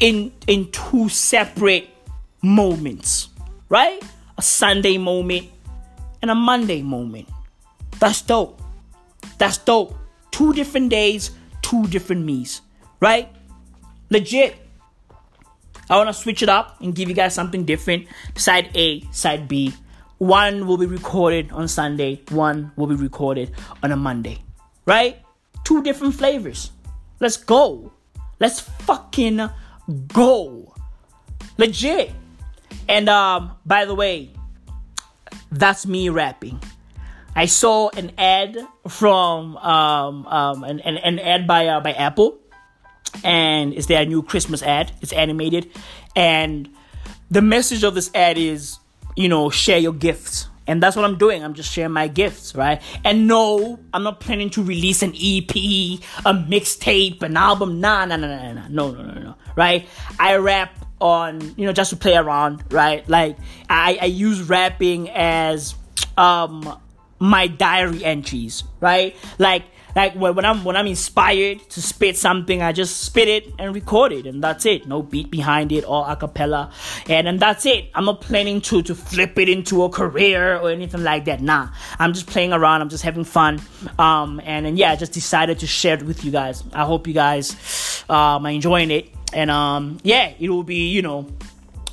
in 0.00 0.32
in 0.46 0.70
two 0.72 1.08
separate 1.08 1.88
moments, 2.42 3.28
right? 3.68 4.02
A 4.36 4.42
Sunday 4.42 4.98
moment 4.98 5.48
and 6.22 6.30
a 6.30 6.34
Monday 6.34 6.82
moment. 6.82 7.28
That's 7.98 8.22
dope. 8.22 8.60
That's 9.38 9.58
dope. 9.58 9.94
Two 10.30 10.52
different 10.52 10.88
days, 10.88 11.30
two 11.62 11.86
different 11.88 12.24
me's, 12.24 12.62
right? 13.00 13.28
Legit. 14.08 14.56
I 15.88 15.96
want 15.96 16.08
to 16.08 16.14
switch 16.14 16.42
it 16.42 16.48
up 16.48 16.80
and 16.80 16.94
give 16.94 17.08
you 17.08 17.14
guys 17.14 17.34
something 17.34 17.64
different. 17.64 18.06
Side 18.36 18.70
A, 18.74 19.02
side 19.10 19.48
B. 19.48 19.74
One 20.20 20.66
will 20.66 20.76
be 20.76 20.84
recorded 20.84 21.50
on 21.50 21.66
Sunday, 21.66 22.20
one 22.28 22.72
will 22.76 22.88
be 22.88 22.94
recorded 22.94 23.52
on 23.82 23.90
a 23.90 23.96
Monday. 23.96 24.44
Right? 24.84 25.16
Two 25.64 25.82
different 25.82 26.14
flavors. 26.14 26.72
Let's 27.20 27.38
go. 27.38 27.90
Let's 28.38 28.60
fucking 28.60 29.48
go. 30.12 30.74
Legit. 31.56 32.12
And 32.86 33.08
um 33.08 33.56
by 33.64 33.86
the 33.86 33.94
way, 33.94 34.30
that's 35.50 35.86
me 35.86 36.10
rapping. 36.10 36.60
I 37.34 37.46
saw 37.46 37.88
an 37.96 38.12
ad 38.18 38.58
from 38.88 39.56
um, 39.56 40.26
um 40.26 40.64
an, 40.64 40.80
an, 40.80 40.98
an 40.98 41.18
ad 41.18 41.46
by 41.46 41.66
uh, 41.66 41.80
by 41.80 41.92
Apple 41.92 42.36
and 43.24 43.72
it's 43.72 43.86
their 43.86 44.04
new 44.04 44.22
Christmas 44.22 44.62
ad. 44.62 44.92
It's 45.00 45.14
animated, 45.14 45.70
and 46.14 46.68
the 47.30 47.40
message 47.40 47.84
of 47.84 47.94
this 47.94 48.10
ad 48.14 48.36
is, 48.36 48.79
you 49.16 49.28
know, 49.28 49.50
share 49.50 49.78
your 49.78 49.92
gifts. 49.92 50.46
And 50.66 50.80
that's 50.80 50.94
what 50.94 51.04
I'm 51.04 51.18
doing. 51.18 51.42
I'm 51.42 51.54
just 51.54 51.72
sharing 51.72 51.92
my 51.92 52.06
gifts, 52.06 52.54
right? 52.54 52.80
And 53.04 53.26
no, 53.26 53.80
I'm 53.92 54.04
not 54.04 54.20
planning 54.20 54.50
to 54.50 54.62
release 54.62 55.02
an 55.02 55.10
EP, 55.10 55.50
a 56.24 56.32
mixtape, 56.32 57.22
an 57.22 57.36
album. 57.36 57.80
Nah, 57.80 58.04
nah, 58.04 58.16
nah, 58.16 58.28
nah, 58.28 58.52
nah, 58.52 58.68
no, 58.68 58.92
no, 58.92 59.02
no, 59.02 59.20
no, 59.20 59.34
right? 59.56 59.88
I 60.18 60.36
rap 60.36 60.72
on 61.00 61.40
you 61.56 61.66
know 61.66 61.72
just 61.72 61.90
to 61.90 61.96
play 61.96 62.14
around, 62.16 62.62
right? 62.70 63.08
Like 63.08 63.36
I, 63.68 63.98
I 64.00 64.04
use 64.06 64.42
rapping 64.42 65.08
as 65.10 65.74
um 66.16 66.78
my 67.18 67.46
diary 67.46 68.04
entries, 68.04 68.64
right? 68.80 69.16
Like 69.38 69.64
like 69.94 70.14
when 70.14 70.44
I'm 70.44 70.64
when 70.64 70.76
I'm 70.76 70.86
inspired 70.86 71.68
to 71.70 71.82
spit 71.82 72.16
something, 72.16 72.62
I 72.62 72.72
just 72.72 73.02
spit 73.02 73.28
it 73.28 73.52
and 73.58 73.74
record 73.74 74.12
it, 74.12 74.26
and 74.26 74.42
that's 74.42 74.66
it. 74.66 74.86
No 74.86 75.02
beat 75.02 75.30
behind 75.30 75.72
it 75.72 75.84
or 75.86 76.04
acapella, 76.06 76.72
and 77.08 77.28
and 77.28 77.40
that's 77.40 77.66
it. 77.66 77.90
I'm 77.94 78.04
not 78.04 78.20
planning 78.20 78.60
to 78.62 78.82
to 78.82 78.94
flip 78.94 79.38
it 79.38 79.48
into 79.48 79.82
a 79.82 79.88
career 79.88 80.58
or 80.58 80.70
anything 80.70 81.02
like 81.02 81.24
that. 81.26 81.40
Nah, 81.40 81.68
I'm 81.98 82.12
just 82.12 82.26
playing 82.26 82.52
around. 82.52 82.82
I'm 82.82 82.88
just 82.88 83.04
having 83.04 83.24
fun. 83.24 83.60
Um, 83.98 84.40
and 84.44 84.66
and 84.66 84.78
yeah, 84.78 84.92
I 84.92 84.96
just 84.96 85.12
decided 85.12 85.58
to 85.60 85.66
share 85.66 85.96
it 85.96 86.02
with 86.02 86.24
you 86.24 86.30
guys. 86.30 86.62
I 86.72 86.84
hope 86.84 87.06
you 87.06 87.14
guys 87.14 88.04
um 88.08 88.46
are 88.46 88.50
enjoying 88.50 88.90
it, 88.90 89.10
and 89.32 89.50
um 89.50 89.98
yeah, 90.02 90.32
it 90.38 90.50
will 90.50 90.64
be 90.64 90.88
you 90.88 91.02
know 91.02 91.26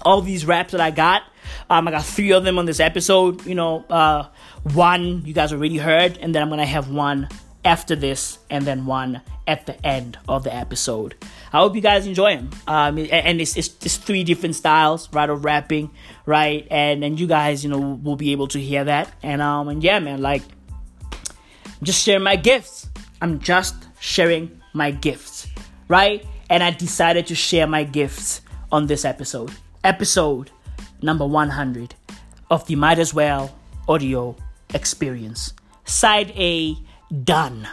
all 0.04 0.22
these 0.22 0.45
raps 0.45 0.72
that 0.72 0.82
I 0.82 0.91
got. 0.91 1.24
Um, 1.70 1.88
I 1.88 1.91
got 1.91 2.06
three 2.06 2.32
of 2.32 2.43
them 2.43 2.58
on 2.60 2.66
this 2.66 2.80
episode. 2.80 3.45
You 3.45 3.56
know, 3.56 3.86
uh, 3.89 4.28
one 4.74 5.26
you 5.26 5.34
guys 5.34 5.52
already 5.52 5.78
heard, 5.78 6.18
and 6.18 6.34
then 6.34 6.41
I'm 6.41 6.50
gonna 6.50 6.66
have 6.66 6.89
one 6.89 7.28
after 7.68 7.95
this, 7.95 8.39
and 8.49 8.65
then 8.65 8.86
one 8.86 9.22
at 9.45 9.65
the 9.65 9.86
end 9.86 10.18
of 10.28 10.43
the 10.43 10.55
episode. 10.55 11.15
I 11.51 11.59
hope 11.59 11.76
you 11.76 11.82
guys 11.82 12.07
enjoy 12.07 12.38
them. 12.38 12.49
Um, 12.65 12.97
and 12.97 13.41
it's, 13.41 13.57
it's, 13.57 13.76
it's 13.84 13.97
three 13.97 14.24
different 14.24 14.55
styles, 14.55 15.11
right, 15.11 15.30
of 15.30 15.43
rapping, 15.43 15.91
right, 16.26 16.65
and 16.72 17.03
and 17.03 17.20
you 17.20 17.28
guys, 17.28 17.63
you 17.63 17.70
know, 17.70 17.99
will 18.01 18.15
be 18.15 18.32
able 18.32 18.47
to 18.49 18.59
hear 18.59 18.86
that. 18.86 19.11
And 19.22 19.41
um, 19.41 19.68
and 19.68 19.84
yeah, 19.84 19.99
man, 19.99 20.22
like, 20.22 20.43
just 21.84 22.03
sharing 22.03 22.24
my 22.24 22.38
gifts. 22.38 22.89
I'm 23.22 23.39
just 23.39 23.76
sharing 23.99 24.61
my 24.74 24.91
gifts, 24.91 25.47
right? 25.88 26.26
And 26.49 26.63
I 26.63 26.72
decided 26.72 27.28
to 27.28 27.36
share 27.36 27.68
my 27.68 27.84
gifts 27.84 28.41
on 28.72 28.88
this 28.88 29.03
episode, 29.03 29.51
episode 29.84 30.51
number 31.01 31.26
100 31.26 31.95
of 32.49 32.65
the 32.68 32.76
Might 32.76 32.99
as 32.99 33.13
Well 33.13 33.53
audio 33.88 34.36
experience. 34.74 35.53
Side 35.86 36.32
A 36.38 36.78
done. 37.24 37.68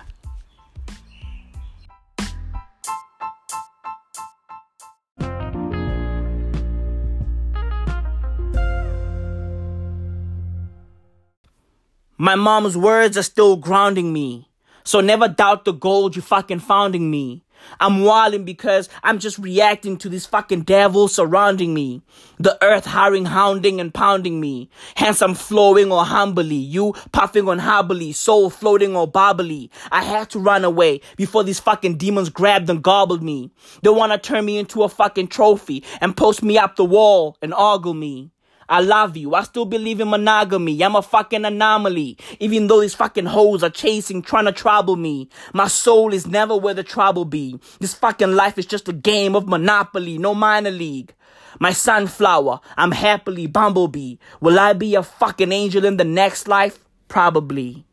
My 12.17 12.37
mom's 12.37 12.77
words 12.77 13.19
are 13.19 13.23
still 13.23 13.57
grounding 13.57 14.13
me. 14.13 14.49
So 14.85 15.01
never 15.01 15.29
doubt 15.29 15.65
the 15.65 15.73
gold 15.73 16.15
you 16.17 16.23
fucking 16.23 16.61
founding 16.61 17.11
me. 17.11 17.43
I'm 17.81 18.03
wilding 18.03 18.45
because 18.45 18.89
I'm 19.03 19.19
just 19.19 19.39
reacting 19.39 19.97
to 19.99 20.09
this 20.09 20.27
fucking 20.27 20.63
devil 20.63 21.09
surrounding 21.09 21.75
me. 21.75 22.03
The 22.39 22.59
earth 22.63 22.85
hiring, 22.85 23.27
hounding 23.27 23.81
and 23.81 23.93
pounding 23.93 24.41
me. 24.41 24.71
Hence 24.97 25.23
I'm 25.23 25.35
flowing 25.35 25.91
or 25.91 26.05
humbly. 26.05 26.57
You 26.57 26.95
puffing 27.13 27.49
on 27.49 27.59
happily. 27.59 28.13
Soul 28.13 28.51
floating 28.51 28.97
or 28.97 29.11
bobbly. 29.11 29.71
I 29.91 30.03
had 30.03 30.31
to 30.31 30.39
run 30.39 30.65
away 30.65 31.01
before 31.17 31.45
these 31.45 31.61
fucking 31.61 31.99
demons 31.99 32.29
grabbed 32.29 32.71
and 32.71 32.83
gobbled 32.83 33.23
me. 33.23 33.51
They 33.83 33.91
wanna 33.91 34.19
turn 34.19 34.45
me 34.45 34.59
into 34.59 34.83
a 34.83 34.89
fucking 34.89 35.29
trophy 35.29 35.85
and 36.01 36.17
post 36.17 36.43
me 36.43 36.59
up 36.59 36.77
the 36.77 36.85
wall 36.85 37.37
and 37.41 37.55
ogle 37.55 37.95
me. 37.95 38.31
I 38.69 38.81
love 38.81 39.17
you. 39.17 39.35
I 39.35 39.43
still 39.43 39.65
believe 39.65 40.01
in 40.01 40.09
monogamy. 40.09 40.83
I'm 40.83 40.97
a 40.97 41.03
fucking 41.03 41.45
anomaly. 41.45 42.19
Even 42.41 42.67
though 42.67 42.81
these 42.81 42.95
fucking 42.95 43.27
hoes 43.27 43.63
are 43.63 43.71
chasing, 43.71 44.23
trying 44.23 44.47
to 44.47 44.53
trouble 44.53 44.97
me. 44.97 45.29
My 45.53 45.69
soul 45.69 46.13
is 46.13 46.27
never 46.27 46.57
where 46.57 46.75
the 46.75 46.83
trouble 46.83 47.25
be. 47.25 47.59
This 47.81 47.95
fucking 47.95 48.33
life 48.33 48.59
is 48.59 48.67
just 48.67 48.89
a 48.89 48.93
game 48.93 49.37
of 49.37 49.49
monopoly, 49.49 50.19
no 50.19 50.35
minor 50.35 50.71
league. 50.71 51.15
My 51.61 51.73
sunflower, 51.73 52.61
I'm 52.77 52.93
happily 52.93 53.47
bumblebee. 53.47 54.17
Will 54.41 54.59
I 54.59 54.73
be 54.73 54.95
a 54.95 55.03
fucking 55.03 55.53
angel 55.53 55.85
in 55.85 55.97
the 55.97 56.05
next 56.05 56.49
life? 56.49 56.81
Probably. 57.09 57.85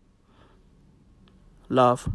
Love. 1.69 2.09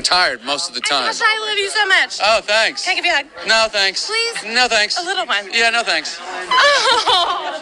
Tired 0.00 0.44
most 0.44 0.68
of 0.68 0.74
the 0.74 0.80
time. 0.80 1.06
Gosh, 1.06 1.20
I 1.22 1.46
love 1.48 1.58
you 1.58 1.68
so 1.68 1.86
much. 1.86 2.18
Oh, 2.22 2.40
thanks. 2.42 2.84
Can 2.84 2.92
I 2.92 2.96
give 2.96 3.04
you 3.04 3.12
a 3.12 3.16
hug? 3.16 3.26
No, 3.46 3.66
thanks. 3.68 4.06
Please? 4.06 4.44
No, 4.54 4.68
thanks. 4.68 4.98
A 4.98 5.02
little 5.02 5.26
one. 5.26 5.48
Yeah, 5.52 5.70
no, 5.70 5.82
thanks. 5.82 6.18
Oh. 6.20 7.54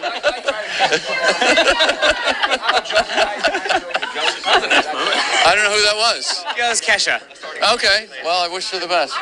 I 4.49 5.53
don't 5.55 5.65
know 5.65 5.73
who 5.73 5.83
that 5.83 5.97
was. 5.97 6.45
Yeah, 6.57 6.69
that's 6.69 6.81
Kesha. 6.81 7.21
Okay, 7.75 8.09
well, 8.25 8.43
I 8.43 8.53
wish 8.53 8.71
her 8.71 8.79
the 8.79 8.87
best. 8.87 9.15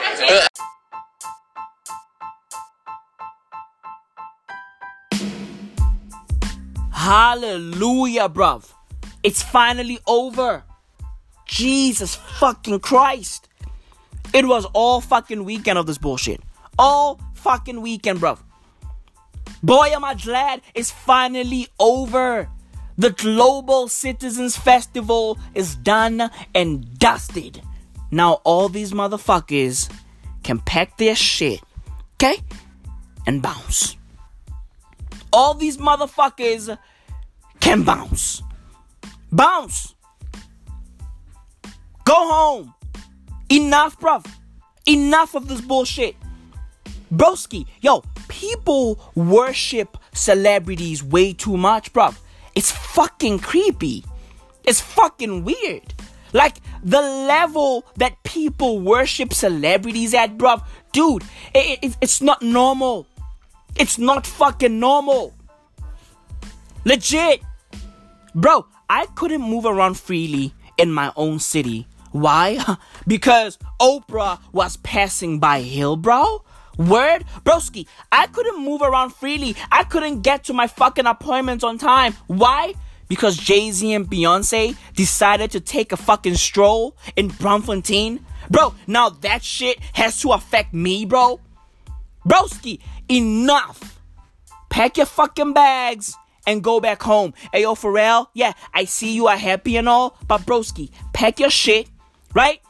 Hallelujah, 6.93 8.29
bruv. 8.29 8.73
It's 9.23 9.43
finally 9.43 9.99
over. 10.07 10.65
Jesus 11.55 12.17
fucking 12.17 12.81
Christ. 12.81 13.49
It 14.33 14.45
was 14.45 14.65
all 14.73 15.01
fucking 15.01 15.45
weekend 15.45 15.79
of 15.79 15.87
this 15.87 15.99
bullshit. 15.99 16.41
All 16.81 17.21
fucking 17.35 17.81
weekend, 17.81 18.19
bruv. 18.19 18.41
Boy, 19.63 19.93
am 19.95 20.05
I 20.05 20.15
glad 20.15 20.63
it's 20.75 20.91
finally 20.91 21.69
over. 21.79 22.49
The 22.99 23.11
Global 23.11 23.87
Citizens 23.87 24.57
Festival 24.57 25.39
is 25.55 25.77
done 25.77 26.29
and 26.57 26.99
dusted. 26.99 27.63
Now 28.11 28.41
all 28.43 28.69
these 28.69 28.93
motherfuckers 28.93 29.89
can 30.43 30.59
pack 30.59 30.99
their 30.99 31.15
shit, 31.15 31.61
okay? 32.17 32.43
And 33.29 33.41
bounce. 33.41 33.97
All 35.33 35.55
these 35.55 35.77
motherfuckers 35.77 36.77
can 37.61 37.85
bounce. 37.85 38.43
Bounce. 39.31 39.94
Go 42.05 42.15
home. 42.15 42.75
Enough, 43.51 43.99
bruv. 43.99 44.27
Enough 44.87 45.35
of 45.35 45.49
this 45.49 45.61
bullshit. 45.61 46.17
Broski, 47.13 47.67
yo, 47.81 48.03
people 48.29 48.99
worship 49.15 49.97
celebrities 50.13 51.03
way 51.03 51.33
too 51.33 51.57
much, 51.57 51.93
bruv. 51.93 52.17
It's 52.55 52.71
fucking 52.71 53.39
creepy. 53.41 54.05
It's 54.65 54.81
fucking 54.81 55.45
weird. 55.45 55.95
Like 56.33 56.57
the 56.83 57.01
level 57.01 57.85
that 57.97 58.23
people 58.25 58.81
worship 58.81 59.33
celebrities 59.33 60.15
at, 60.15 60.37
bruv. 60.37 60.65
Dude, 60.93 61.23
it, 61.55 61.79
it, 61.83 61.97
it's 62.01 62.21
not 62.21 62.43
normal. 62.43 63.07
It's 63.77 63.99
not 63.99 64.27
fucking 64.27 64.79
normal. 64.79 65.35
Legit. 66.85 67.41
Bro, 68.35 68.67
I 68.91 69.07
couldn't 69.15 69.43
move 69.43 69.65
around 69.65 69.95
freely 69.95 70.53
in 70.77 70.93
my 70.93 71.13
own 71.17 71.39
city. 71.39 71.87
Why? 72.15 72.61
because 73.09 73.59
Oprah 73.81 74.39
was 74.53 74.77
passing 74.77 75.41
by 75.41 75.65
Hillbrow? 75.65 76.43
Word? 76.79 77.25
Broski, 77.45 77.89
I 78.13 78.29
couldn't 78.29 78.65
move 78.65 78.83
around 78.83 79.11
freely. 79.11 79.57
I 79.73 79.83
couldn't 79.83 80.21
get 80.23 80.45
to 80.45 80.53
my 80.53 80.69
fucking 80.69 81.07
appointments 81.07 81.65
on 81.65 81.77
time. 81.77 82.15
Why? 82.29 82.75
Because 83.09 83.37
Jay 83.37 83.73
Z 83.73 83.93
and 83.93 84.07
Beyonce 84.07 84.77
decided 84.95 85.51
to 85.51 85.61
take 85.61 85.91
a 85.91 85.97
fucking 85.97 86.37
stroll 86.37 86.97
in 87.17 87.31
Braamfontein. 87.31 88.21
Bro, 88.49 88.77
now 88.87 89.09
that 89.11 89.43
shit 89.43 89.81
has 89.95 90.21
to 90.21 90.31
affect 90.31 90.73
me, 90.73 91.05
bro. 91.05 91.41
Broski, 92.25 92.79
enough. 93.09 94.01
Pack 94.71 94.99
your 94.99 95.07
fucking 95.07 95.53
bags 95.53 96.15
and 96.47 96.63
go 96.63 96.79
back 96.79 97.03
home. 97.03 97.35
Hey, 97.53 97.63
yo, 97.63 97.75
Pharrell, 97.75 98.29
yeah, 98.35 98.53
I 98.73 98.85
see 98.85 99.13
you 99.13 99.27
are 99.27 99.37
happy 99.37 99.77
and 99.77 99.89
all, 99.89 100.17
but 100.29 100.43
broski, 100.43 100.91
pack 101.13 101.41
your 101.41 101.51
shit, 101.51 101.89
right? 102.35 102.61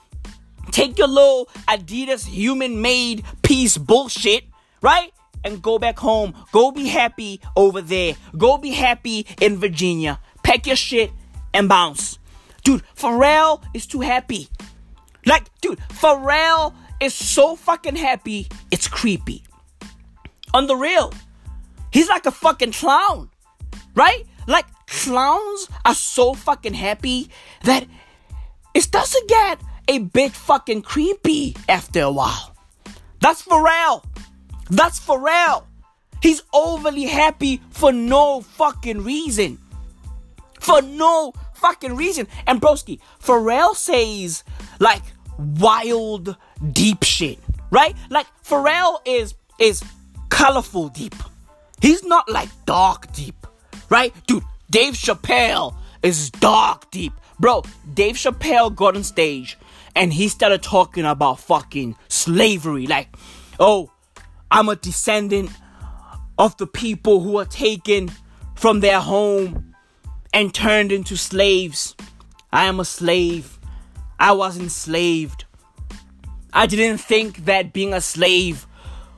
Take 0.70 0.98
your 0.98 1.08
little 1.08 1.46
Adidas 1.68 2.26
human 2.26 2.80
made 2.80 3.24
piece 3.42 3.76
bullshit, 3.78 4.44
right? 4.80 5.12
And 5.44 5.62
go 5.62 5.78
back 5.78 5.98
home. 5.98 6.34
Go 6.52 6.70
be 6.70 6.88
happy 6.88 7.40
over 7.56 7.80
there. 7.80 8.14
Go 8.36 8.58
be 8.58 8.70
happy 8.70 9.26
in 9.40 9.58
Virginia. 9.58 10.18
Pack 10.42 10.66
your 10.66 10.76
shit 10.76 11.10
and 11.52 11.68
bounce. 11.68 12.18
Dude, 12.64 12.82
Pharrell 12.96 13.62
is 13.74 13.86
too 13.86 14.00
happy. 14.00 14.48
Like, 15.26 15.44
dude, 15.60 15.78
Pharrell 15.90 16.74
is 17.00 17.14
so 17.14 17.56
fucking 17.56 17.96
happy, 17.96 18.48
it's 18.70 18.88
creepy. 18.88 19.44
On 20.52 20.66
the 20.66 20.76
real. 20.76 21.12
He's 21.92 22.08
like 22.08 22.26
a 22.26 22.30
fucking 22.30 22.72
clown. 22.72 23.30
Right? 23.94 24.26
Like, 24.46 24.66
clowns 24.86 25.68
are 25.84 25.94
so 25.94 26.34
fucking 26.34 26.74
happy 26.74 27.30
that 27.62 27.86
it 28.74 28.90
doesn't 28.90 29.28
get 29.28 29.60
a 29.88 29.98
bit 29.98 30.32
fucking 30.32 30.82
creepy 30.82 31.56
after 31.68 32.02
a 32.02 32.10
while. 32.12 32.54
That's 33.20 33.42
Pharrell. 33.42 34.04
That's 34.70 34.98
Pharrell. 35.00 35.64
He's 36.22 36.42
overly 36.52 37.04
happy 37.04 37.60
for 37.70 37.92
no 37.92 38.40
fucking 38.40 39.04
reason. 39.04 39.58
for 40.60 40.80
no 40.82 41.32
fucking 41.54 41.94
reason. 41.96 42.26
And 42.46 42.60
broski, 42.60 42.98
Pharrell 43.22 43.74
says 43.76 44.44
like 44.80 45.02
wild 45.38 46.36
deep 46.72 47.02
shit, 47.02 47.38
right? 47.70 47.94
Like 48.10 48.26
Pharrell 48.44 49.00
is 49.04 49.34
is 49.60 49.82
colorful 50.30 50.88
deep. 50.88 51.14
He's 51.82 52.02
not 52.04 52.28
like 52.30 52.48
dark 52.66 53.12
deep, 53.12 53.46
right? 53.90 54.14
Dude, 54.26 54.44
Dave 54.70 54.94
Chappelle 54.94 55.74
is 56.02 56.30
dark 56.30 56.90
deep. 56.90 57.12
Bro, 57.38 57.64
Dave 57.92 58.16
Chappelle 58.16 58.74
got 58.74 58.96
on 58.96 59.02
stage 59.02 59.58
and 59.96 60.12
he 60.12 60.28
started 60.28 60.62
talking 60.62 61.04
about 61.04 61.40
fucking 61.40 61.96
slavery. 62.08 62.86
Like, 62.86 63.14
oh, 63.58 63.90
I'm 64.50 64.68
a 64.68 64.76
descendant 64.76 65.50
of 66.38 66.56
the 66.56 66.66
people 66.66 67.20
who 67.20 67.32
were 67.32 67.44
taken 67.44 68.10
from 68.54 68.80
their 68.80 69.00
home 69.00 69.74
and 70.32 70.52
turned 70.52 70.92
into 70.92 71.16
slaves. 71.16 71.94
I 72.52 72.66
am 72.66 72.80
a 72.80 72.84
slave. 72.84 73.58
I 74.18 74.32
was 74.32 74.58
enslaved. 74.58 75.44
I 76.52 76.66
didn't 76.66 76.98
think 76.98 77.46
that 77.46 77.72
being 77.72 77.92
a 77.92 78.00
slave 78.00 78.66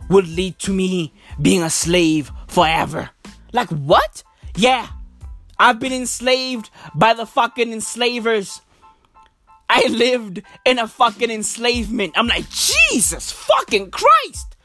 would 0.08 0.26
lead 0.26 0.58
to 0.60 0.72
me 0.72 1.12
being 1.40 1.62
a 1.62 1.70
slave 1.70 2.30
forever. 2.48 3.10
Like, 3.52 3.68
what? 3.68 4.22
Yeah, 4.56 4.88
I've 5.58 5.80
been 5.80 5.92
enslaved 5.92 6.70
by 6.94 7.14
the 7.14 7.26
fucking 7.26 7.72
enslavers. 7.72 8.60
I 9.68 9.86
lived 9.88 10.42
in 10.64 10.78
a 10.78 10.86
fucking 10.86 11.30
enslavement. 11.30 12.12
I'm 12.16 12.28
like, 12.28 12.48
Jesus 12.50 13.32
fucking 13.32 13.90
Christ. 13.90 14.56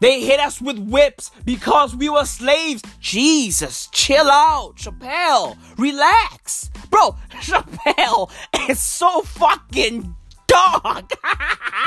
They 0.00 0.22
hit 0.22 0.40
us 0.40 0.62
with 0.62 0.78
whips 0.78 1.30
because 1.44 1.94
we 1.94 2.08
were 2.08 2.24
slaves. 2.24 2.82
Jesus, 3.00 3.88
chill 3.92 4.30
out. 4.30 4.76
Chappelle, 4.76 5.58
relax. 5.76 6.70
Bro, 6.88 7.16
Chappelle 7.32 8.30
is 8.68 8.80
so 8.80 9.20
fucking 9.22 10.14
dog. 10.46 11.12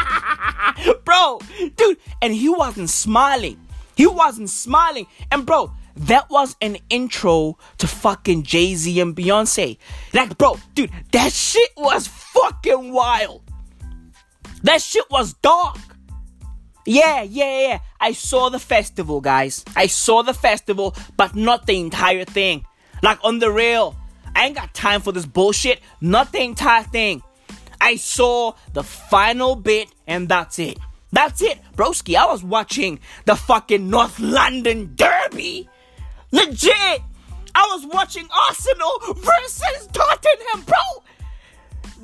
bro, 1.06 1.40
dude, 1.76 1.98
and 2.22 2.34
he 2.34 2.50
wasn't 2.50 2.92
smiling. 2.92 3.60
He 3.96 4.06
wasn't 4.06 4.52
smiling. 4.52 5.08
And 5.32 5.44
bro, 5.44 5.72
that 5.96 6.30
was 6.30 6.56
an 6.62 6.78
intro 6.90 7.58
to 7.78 7.88
fucking 7.88 8.44
Jay 8.44 8.76
Z 8.76 9.00
and 9.00 9.16
Beyonce. 9.16 9.78
Like, 10.14 10.38
bro, 10.38 10.58
dude, 10.74 10.92
that 11.12 11.32
shit 11.32 11.70
was 11.78 12.08
fucking 12.08 12.92
wild. 12.92 13.42
That 14.64 14.82
shit 14.82 15.10
was 15.12 15.34
dark. 15.34 15.78
Yeah, 16.86 17.22
yeah, 17.22 17.68
yeah. 17.68 17.80
I 18.00 18.14
saw 18.14 18.50
the 18.50 18.60
festival, 18.60 19.22
guys. 19.22 19.64
I 19.76 19.88
saw 19.88 20.24
the 20.24 20.34
festival, 20.34 20.96
but 21.16 21.36
not 21.36 21.66
the 21.66 21.80
entire 21.80 22.26
thing. 22.26 22.66
Like 23.02 23.20
on 23.24 23.40
the 23.40 23.52
rail. 23.52 23.96
I 24.36 24.48
ain't 24.48 24.56
got 24.56 24.74
time 24.74 25.02
for 25.02 25.12
this 25.12 25.26
bullshit. 25.26 25.80
Not 26.02 26.32
the 26.32 26.42
entire 26.42 26.84
thing. 26.84 27.22
I 27.80 27.98
saw 27.98 28.54
the 28.74 28.84
final 28.84 29.56
bit, 29.56 29.90
and 30.08 30.28
that's 30.28 30.58
it. 30.58 30.80
That's 31.12 31.42
it, 31.42 31.60
broski. 31.76 32.16
I 32.16 32.26
was 32.26 32.44
watching 32.44 33.00
the 33.26 33.36
fucking 33.36 33.90
North 33.90 34.20
London 34.20 34.94
Derby 34.96 35.70
Legit! 36.34 37.02
I 37.56 37.68
was 37.76 37.86
watching 37.94 38.28
Arsenal 38.50 38.92
versus 39.18 39.88
Tottenham, 39.94 40.66
bro! 40.66 41.04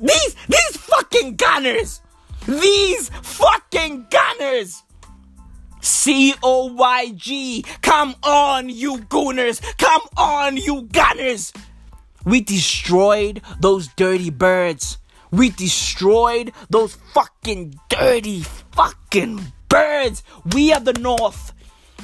These, 0.00 0.36
these 0.48 0.76
fucking 0.76 1.34
gunners! 1.34 2.00
These 2.46 3.10
fucking 3.22 4.06
gunners! 4.08 4.84
C 5.80 6.34
O 6.42 6.72
Y 6.74 7.12
G. 7.16 7.64
Come 7.82 8.14
on, 8.22 8.68
you 8.68 8.98
gooners. 8.98 9.60
Come 9.78 10.02
on, 10.16 10.56
you 10.56 10.82
gunners. 10.92 11.52
We 12.24 12.40
destroyed 12.40 13.42
those 13.60 13.88
dirty 13.96 14.30
birds. 14.30 14.98
We 15.32 15.50
destroyed 15.50 16.52
those 16.68 16.96
fucking 17.14 17.80
dirty 17.88 18.42
fucking 18.72 19.52
birds. 19.68 20.22
We 20.52 20.72
are 20.72 20.80
the 20.80 20.92
North. 20.92 21.52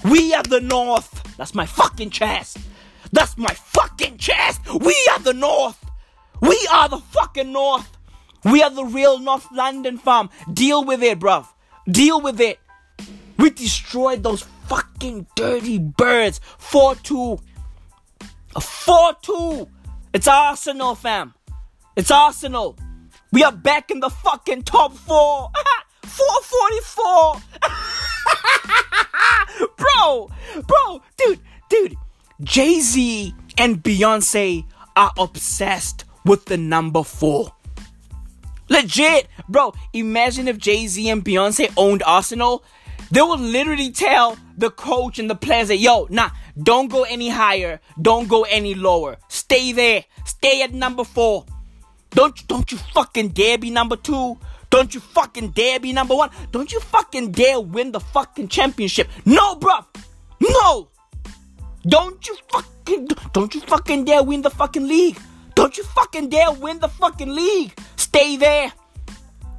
We 0.04 0.34
are 0.34 0.42
the 0.42 0.60
North. 0.60 1.36
That's 1.36 1.54
my 1.54 1.66
fucking 1.66 2.10
chest. 2.10 2.58
That's 3.12 3.36
my 3.36 3.52
fucking 3.54 4.18
chest. 4.18 4.60
We 4.72 4.96
are 5.12 5.20
the 5.20 5.32
North. 5.32 5.84
We 6.40 6.68
are 6.70 6.88
the 6.88 6.98
fucking 6.98 7.52
North. 7.52 7.96
We 8.44 8.62
are 8.62 8.70
the 8.70 8.84
real 8.84 9.18
North 9.18 9.46
London 9.52 9.98
farm. 9.98 10.30
Deal 10.52 10.84
with 10.84 11.02
it, 11.02 11.18
bruv. 11.18 11.46
Deal 11.90 12.20
with 12.20 12.40
it. 12.40 12.58
We 13.38 13.50
destroyed 13.50 14.22
those 14.22 14.42
fucking 14.66 15.26
dirty 15.34 15.78
birds. 15.78 16.40
4 16.58 16.94
2. 16.96 17.38
4 18.60 19.16
2. 19.22 19.68
It's 20.12 20.28
Arsenal, 20.28 20.94
fam. 20.94 21.34
It's 21.96 22.10
Arsenal. 22.10 22.78
We 23.32 23.42
are 23.42 23.52
back 23.52 23.90
in 23.90 24.00
the 24.00 24.10
fucking 24.10 24.62
top 24.62 24.94
four. 24.94 25.50
444. 26.02 27.42
bro, 29.76 30.30
bro, 30.66 31.02
dude, 31.16 31.40
dude. 31.68 31.96
Jay 32.42 32.80
Z 32.80 33.34
and 33.56 33.82
Beyonce 33.82 34.64
are 34.94 35.12
obsessed 35.18 36.04
with 36.24 36.44
the 36.46 36.56
number 36.56 37.02
four. 37.02 37.52
Legit, 38.68 39.28
bro. 39.48 39.72
Imagine 39.92 40.48
if 40.48 40.58
Jay 40.58 40.86
Z 40.86 41.08
and 41.08 41.24
Beyonce 41.24 41.72
owned 41.76 42.02
Arsenal. 42.04 42.64
They 43.10 43.22
would 43.22 43.40
literally 43.40 43.92
tell 43.92 44.36
the 44.58 44.70
coach 44.70 45.18
and 45.20 45.30
the 45.30 45.36
players 45.36 45.68
that, 45.68 45.76
yo, 45.76 46.08
nah, 46.10 46.30
don't 46.60 46.90
go 46.90 47.04
any 47.04 47.28
higher, 47.28 47.80
don't 48.02 48.28
go 48.28 48.42
any 48.42 48.74
lower. 48.74 49.16
Stay 49.28 49.70
there, 49.72 50.04
stay 50.24 50.62
at 50.62 50.72
number 50.72 51.04
four. 51.04 51.44
Don't 52.10 52.48
don't 52.48 52.70
you 52.72 52.78
fucking 52.94 53.28
dare 53.28 53.58
be 53.58 53.70
number 53.70 53.96
two. 53.96 54.38
Don't 54.70 54.94
you 54.94 55.00
fucking 55.00 55.50
dare 55.50 55.80
be 55.80 55.92
number 55.92 56.14
one. 56.14 56.30
Don't 56.52 56.72
you 56.72 56.80
fucking 56.80 57.32
dare 57.32 57.60
win 57.60 57.92
the 57.92 58.00
fucking 58.00 58.48
championship. 58.48 59.08
No, 59.24 59.56
bruv. 59.56 59.84
No. 60.40 60.88
Don't 61.86 62.26
you 62.26 62.36
fucking, 62.52 63.08
don't 63.32 63.54
you 63.54 63.60
fucking 63.60 64.04
dare 64.04 64.22
win 64.22 64.42
the 64.42 64.50
fucking 64.50 64.86
league. 64.86 65.18
Don't 65.54 65.76
you 65.76 65.84
fucking 65.84 66.28
dare 66.28 66.52
win 66.52 66.80
the 66.80 66.88
fucking 66.88 67.34
league. 67.34 67.72
Stay 67.96 68.36
there. 68.36 68.72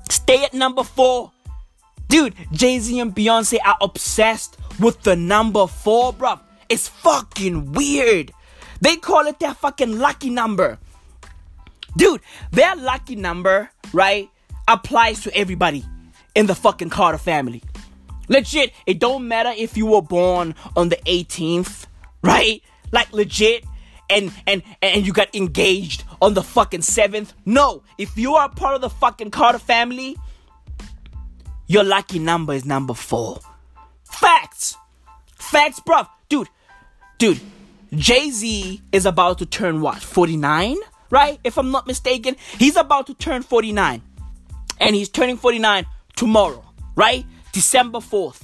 Stay 0.09 0.43
at 0.43 0.53
number 0.53 0.83
four. 0.83 1.31
Dude, 2.09 2.35
Jay 2.51 2.79
Z 2.79 2.99
and 2.99 3.15
Beyonce 3.15 3.57
are 3.65 3.77
obsessed 3.81 4.57
with 4.79 5.01
the 5.03 5.15
number 5.15 5.67
four, 5.67 6.13
bruv. 6.13 6.39
It's 6.69 6.87
fucking 6.87 7.73
weird. 7.73 8.31
They 8.81 8.97
call 8.97 9.25
it 9.27 9.39
their 9.39 9.53
fucking 9.53 9.97
lucky 9.97 10.29
number. 10.29 10.79
Dude, 11.95 12.21
their 12.51 12.75
lucky 12.75 13.15
number, 13.15 13.71
right? 13.91 14.29
Applies 14.67 15.21
to 15.23 15.35
everybody 15.35 15.85
in 16.35 16.45
the 16.45 16.55
fucking 16.55 16.89
Carter 16.89 17.17
family. 17.17 17.63
Legit, 18.27 18.73
it 18.85 18.99
don't 18.99 19.27
matter 19.27 19.53
if 19.55 19.77
you 19.77 19.85
were 19.85 20.01
born 20.01 20.53
on 20.75 20.89
the 20.89 20.97
18th, 21.05 21.85
right? 22.21 22.61
Like 22.91 23.11
legit, 23.13 23.63
and 24.09 24.31
and 24.45 24.63
and 24.81 25.05
you 25.05 25.13
got 25.13 25.33
engaged 25.33 26.03
on 26.21 26.33
the 26.33 26.43
fucking 26.43 26.81
7th. 26.81 27.33
No, 27.45 27.83
if 27.97 28.17
you 28.17 28.35
are 28.35 28.49
part 28.49 28.75
of 28.75 28.81
the 28.81 28.89
fucking 28.89 29.31
Carter 29.31 29.59
family, 29.59 30.17
your 31.67 31.83
lucky 31.83 32.19
number 32.19 32.53
is 32.53 32.65
number 32.65 32.93
4. 32.93 33.39
Facts. 34.03 34.75
Facts, 35.35 35.79
bro. 35.79 36.03
Dude, 36.27 36.49
dude, 37.17 37.39
Jay-Z 37.93 38.81
is 38.91 39.05
about 39.05 39.37
to 39.37 39.45
turn 39.45 39.81
what? 39.81 40.01
49? 40.01 40.77
Right? 41.09 41.39
If 41.45 41.57
I'm 41.57 41.71
not 41.71 41.87
mistaken, 41.87 42.35
he's 42.57 42.75
about 42.75 43.07
to 43.07 43.13
turn 43.13 43.43
49 43.43 44.01
and 44.79 44.95
he's 44.95 45.09
turning 45.09 45.37
49 45.37 45.85
tomorrow, 46.15 46.63
right? 46.95 47.25
December 47.51 47.99
4th. 47.99 48.43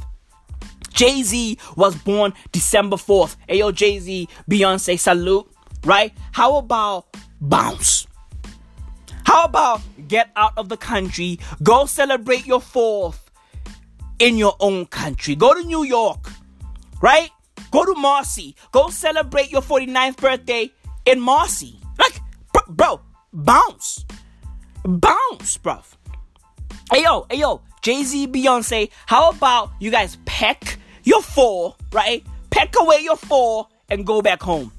Jay 0.94 1.24
Z 1.24 1.58
was 1.76 1.96
born 1.96 2.34
December 2.52 2.98
4th. 2.98 3.36
Ayo, 3.50 3.74
Jay 3.74 4.00
Z, 4.00 4.28
Beyonce, 4.50 5.00
salute, 5.00 5.50
right? 5.86 6.14
How 6.32 6.58
about 6.58 7.08
bounce? 7.42 8.08
How 9.26 9.46
about 9.46 9.82
get 10.08 10.30
out 10.36 10.54
of 10.58 10.70
the 10.70 10.78
country, 10.78 11.40
go 11.64 11.86
celebrate 11.86 12.46
your 12.46 12.62
fourth 12.62 13.32
in 14.20 14.38
your 14.38 14.56
own 14.60 14.86
country? 14.86 15.36
Go 15.36 15.54
to 15.54 15.64
New 15.64 15.84
York, 15.84 16.30
right? 17.02 17.32
Go 17.72 17.86
to 17.86 18.00
Marcy, 18.00 18.56
go 18.72 18.90
celebrate 18.90 19.52
your 19.52 19.62
49th 19.62 20.18
birthday 20.18 20.72
in 21.06 21.20
Marcy. 21.20 21.80
Like, 21.98 22.22
bro 22.68 23.02
bounce. 23.34 24.06
Bounce, 24.86 25.58
bruv. 25.58 25.86
Hey 26.94 27.02
yo, 27.02 27.26
hey 27.28 27.40
yo, 27.40 27.60
Jay 27.82 28.04
Z, 28.04 28.28
Beyonce, 28.28 28.92
how 29.08 29.32
about 29.32 29.72
you 29.80 29.90
guys 29.90 30.20
peck 30.26 30.78
your 31.04 31.24
four, 31.24 31.76
right? 31.92 32.24
Peck 32.52 32.76
away 32.80 33.00
your 33.02 33.16
four 33.16 33.68
and 33.90 34.06
go 34.06 34.22
back 34.22 34.44
home. 34.44 34.72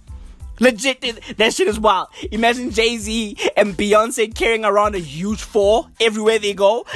Legit, 0.61 1.01
that 1.39 1.53
shit 1.53 1.67
is 1.67 1.81
wild. 1.81 2.07
Imagine 2.31 2.71
Jay 2.71 2.99
Z 2.99 3.37
and 3.57 3.77
Beyonce 3.77 4.33
carrying 4.33 4.65
around 4.65 4.95
a 4.95 5.01
huge 5.01 5.43
four 5.43 5.89
everywhere 6.01 6.39
they 6.39 6.55
go. 6.55 6.87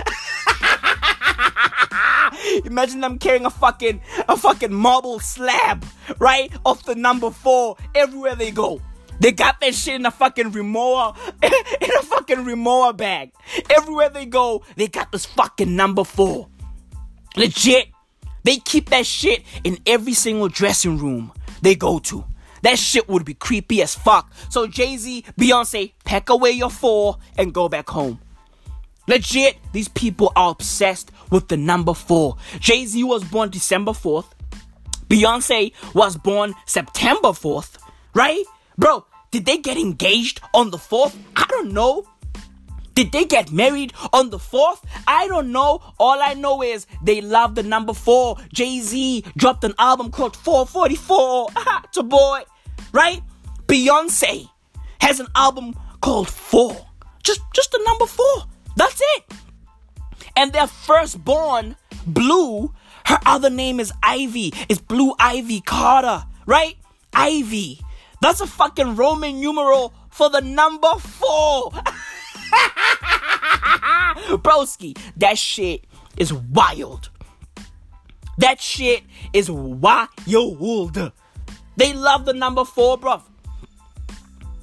Imagine 2.64 3.00
them 3.00 3.18
carrying 3.18 3.44
a 3.44 3.50
fucking 3.50 4.00
a 4.28 4.36
fucking 4.36 4.72
marble 4.72 5.18
slab, 5.18 5.84
right, 6.20 6.52
off 6.64 6.84
the 6.84 6.94
number 6.94 7.32
four 7.32 7.76
everywhere 7.96 8.36
they 8.36 8.52
go. 8.52 8.80
They 9.20 9.32
got 9.32 9.60
that 9.60 9.74
shit 9.74 9.94
in 9.94 10.06
a 10.06 10.10
fucking 10.10 10.52
Rimowa, 10.52 11.16
in 11.42 11.90
a 11.98 12.02
fucking 12.02 12.38
Rimowa 12.38 12.96
bag. 12.96 13.32
Everywhere 13.70 14.10
they 14.10 14.26
go, 14.26 14.62
they 14.76 14.88
got 14.88 15.10
this 15.12 15.26
fucking 15.26 15.74
number 15.74 16.04
four. 16.04 16.48
Legit. 17.36 17.88
They 18.44 18.56
keep 18.56 18.90
that 18.90 19.04
shit 19.04 19.42
in 19.64 19.78
every 19.86 20.14
single 20.14 20.48
dressing 20.48 20.98
room 20.98 21.32
they 21.60 21.74
go 21.74 21.98
to. 21.98 22.24
That 22.62 22.78
shit 22.78 23.08
would 23.08 23.24
be 23.24 23.34
creepy 23.34 23.82
as 23.82 23.94
fuck. 23.94 24.32
So 24.48 24.66
Jay 24.66 24.96
Z, 24.96 25.24
Beyonce, 25.38 25.92
pack 26.04 26.30
away 26.30 26.52
your 26.52 26.70
four 26.70 27.18
and 27.36 27.52
go 27.52 27.68
back 27.68 27.88
home. 27.88 28.20
Legit, 29.06 29.56
these 29.72 29.88
people 29.88 30.32
are 30.36 30.50
obsessed 30.50 31.10
with 31.30 31.48
the 31.48 31.56
number 31.56 31.94
four. 31.94 32.36
Jay 32.60 32.84
Z 32.84 33.02
was 33.04 33.24
born 33.24 33.48
December 33.48 33.92
4th. 33.92 34.26
Beyonce 35.08 35.72
was 35.94 36.18
born 36.18 36.54
September 36.66 37.28
4th, 37.28 37.78
right? 38.14 38.44
Bro, 38.76 39.06
did 39.30 39.44
they 39.44 39.58
get 39.58 39.76
engaged 39.76 40.40
on 40.54 40.70
the 40.70 40.78
4th? 40.78 41.16
I 41.36 41.44
don't 41.48 41.72
know. 41.72 42.06
Did 42.94 43.12
they 43.12 43.26
get 43.26 43.52
married 43.52 43.92
on 44.12 44.30
the 44.30 44.38
4th? 44.38 44.82
I 45.06 45.28
don't 45.28 45.52
know. 45.52 45.80
All 45.98 46.20
I 46.20 46.34
know 46.34 46.62
is 46.62 46.86
they 47.02 47.20
love 47.20 47.54
the 47.54 47.62
number 47.62 47.92
4. 47.92 48.36
Jay 48.52 48.80
Z 48.80 49.24
dropped 49.36 49.62
an 49.64 49.74
album 49.78 50.10
called 50.10 50.34
444. 50.34 51.48
it's 51.84 51.96
a 51.96 52.02
boy, 52.02 52.42
right? 52.92 53.22
Beyonce 53.66 54.48
has 55.00 55.20
an 55.20 55.28
album 55.36 55.74
called 56.00 56.28
4. 56.28 56.76
Just, 57.22 57.40
just 57.54 57.70
the 57.70 57.80
number 57.86 58.06
4. 58.06 58.26
That's 58.76 59.00
it. 59.16 59.32
And 60.36 60.52
their 60.52 60.66
firstborn, 60.66 61.76
Blue, 62.06 62.74
her 63.06 63.18
other 63.26 63.50
name 63.50 63.78
is 63.78 63.92
Ivy. 64.02 64.52
It's 64.68 64.80
Blue 64.80 65.14
Ivy 65.20 65.60
Carter, 65.60 66.24
right? 66.46 66.76
Ivy. 67.12 67.80
That's 68.20 68.40
a 68.40 68.46
fucking 68.46 68.96
Roman 68.96 69.40
numeral 69.40 69.94
for 70.10 70.28
the 70.30 70.40
number 70.40 70.92
four. 70.98 71.70
Broski, 74.42 74.98
that 75.16 75.38
shit 75.38 75.84
is 76.16 76.32
wild. 76.32 77.10
That 78.38 78.60
shit 78.60 79.02
is 79.32 79.50
wild. 79.50 80.10
They 81.76 81.92
love 81.92 82.24
the 82.24 82.32
number 82.32 82.64
four, 82.64 82.98
bruv. 82.98 83.22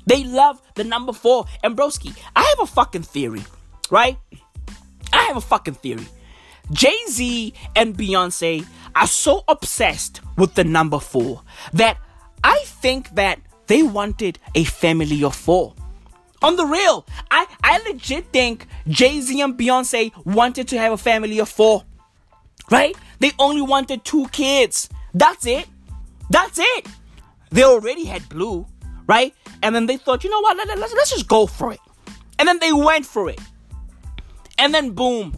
They 0.05 0.23
love 0.23 0.61
the 0.75 0.83
number 0.83 1.13
four. 1.13 1.45
And 1.63 1.75
broski, 1.77 2.15
I 2.35 2.43
have 2.43 2.59
a 2.59 2.71
fucking 2.71 3.03
theory, 3.03 3.43
right? 3.89 4.17
I 5.11 5.23
have 5.23 5.37
a 5.37 5.41
fucking 5.41 5.75
theory. 5.75 6.07
Jay 6.71 6.97
Z 7.09 7.53
and 7.75 7.97
Beyonce 7.97 8.65
are 8.95 9.07
so 9.07 9.43
obsessed 9.47 10.21
with 10.37 10.55
the 10.55 10.63
number 10.63 10.99
four 10.99 11.41
that 11.73 11.97
I 12.45 12.59
think 12.65 13.15
that 13.15 13.39
they 13.65 13.81
wanted 13.81 14.37
a 14.53 14.65
family 14.65 15.23
of 15.23 15.35
four. 15.35 15.73
On 16.43 16.55
the 16.55 16.65
real, 16.65 17.03
I, 17.31 17.47
I 17.63 17.79
legit 17.89 18.31
think 18.31 18.67
Jay 18.87 19.19
Z 19.19 19.41
and 19.41 19.57
Beyonce 19.57 20.11
wanted 20.25 20.67
to 20.67 20.77
have 20.77 20.93
a 20.93 20.97
family 20.97 21.39
of 21.39 21.49
four. 21.49 21.83
Right? 22.69 22.95
They 23.17 23.31
only 23.39 23.63
wanted 23.63 24.05
two 24.05 24.27
kids. 24.27 24.89
That's 25.15 25.47
it. 25.47 25.65
That's 26.29 26.59
it. 26.59 26.85
They 27.49 27.63
already 27.63 28.05
had 28.05 28.29
Blue, 28.29 28.67
right? 29.07 29.33
And 29.63 29.73
then 29.73 29.87
they 29.87 29.97
thought, 29.97 30.23
you 30.23 30.29
know 30.29 30.41
what? 30.41 30.55
Let, 30.55 30.67
let's, 30.77 30.93
let's 30.93 31.09
just 31.09 31.27
go 31.27 31.47
for 31.47 31.73
it. 31.73 31.79
And 32.37 32.47
then 32.47 32.59
they 32.59 32.73
went 32.73 33.07
for 33.07 33.27
it. 33.27 33.39
And 34.59 34.71
then 34.71 34.91
boom, 34.91 35.35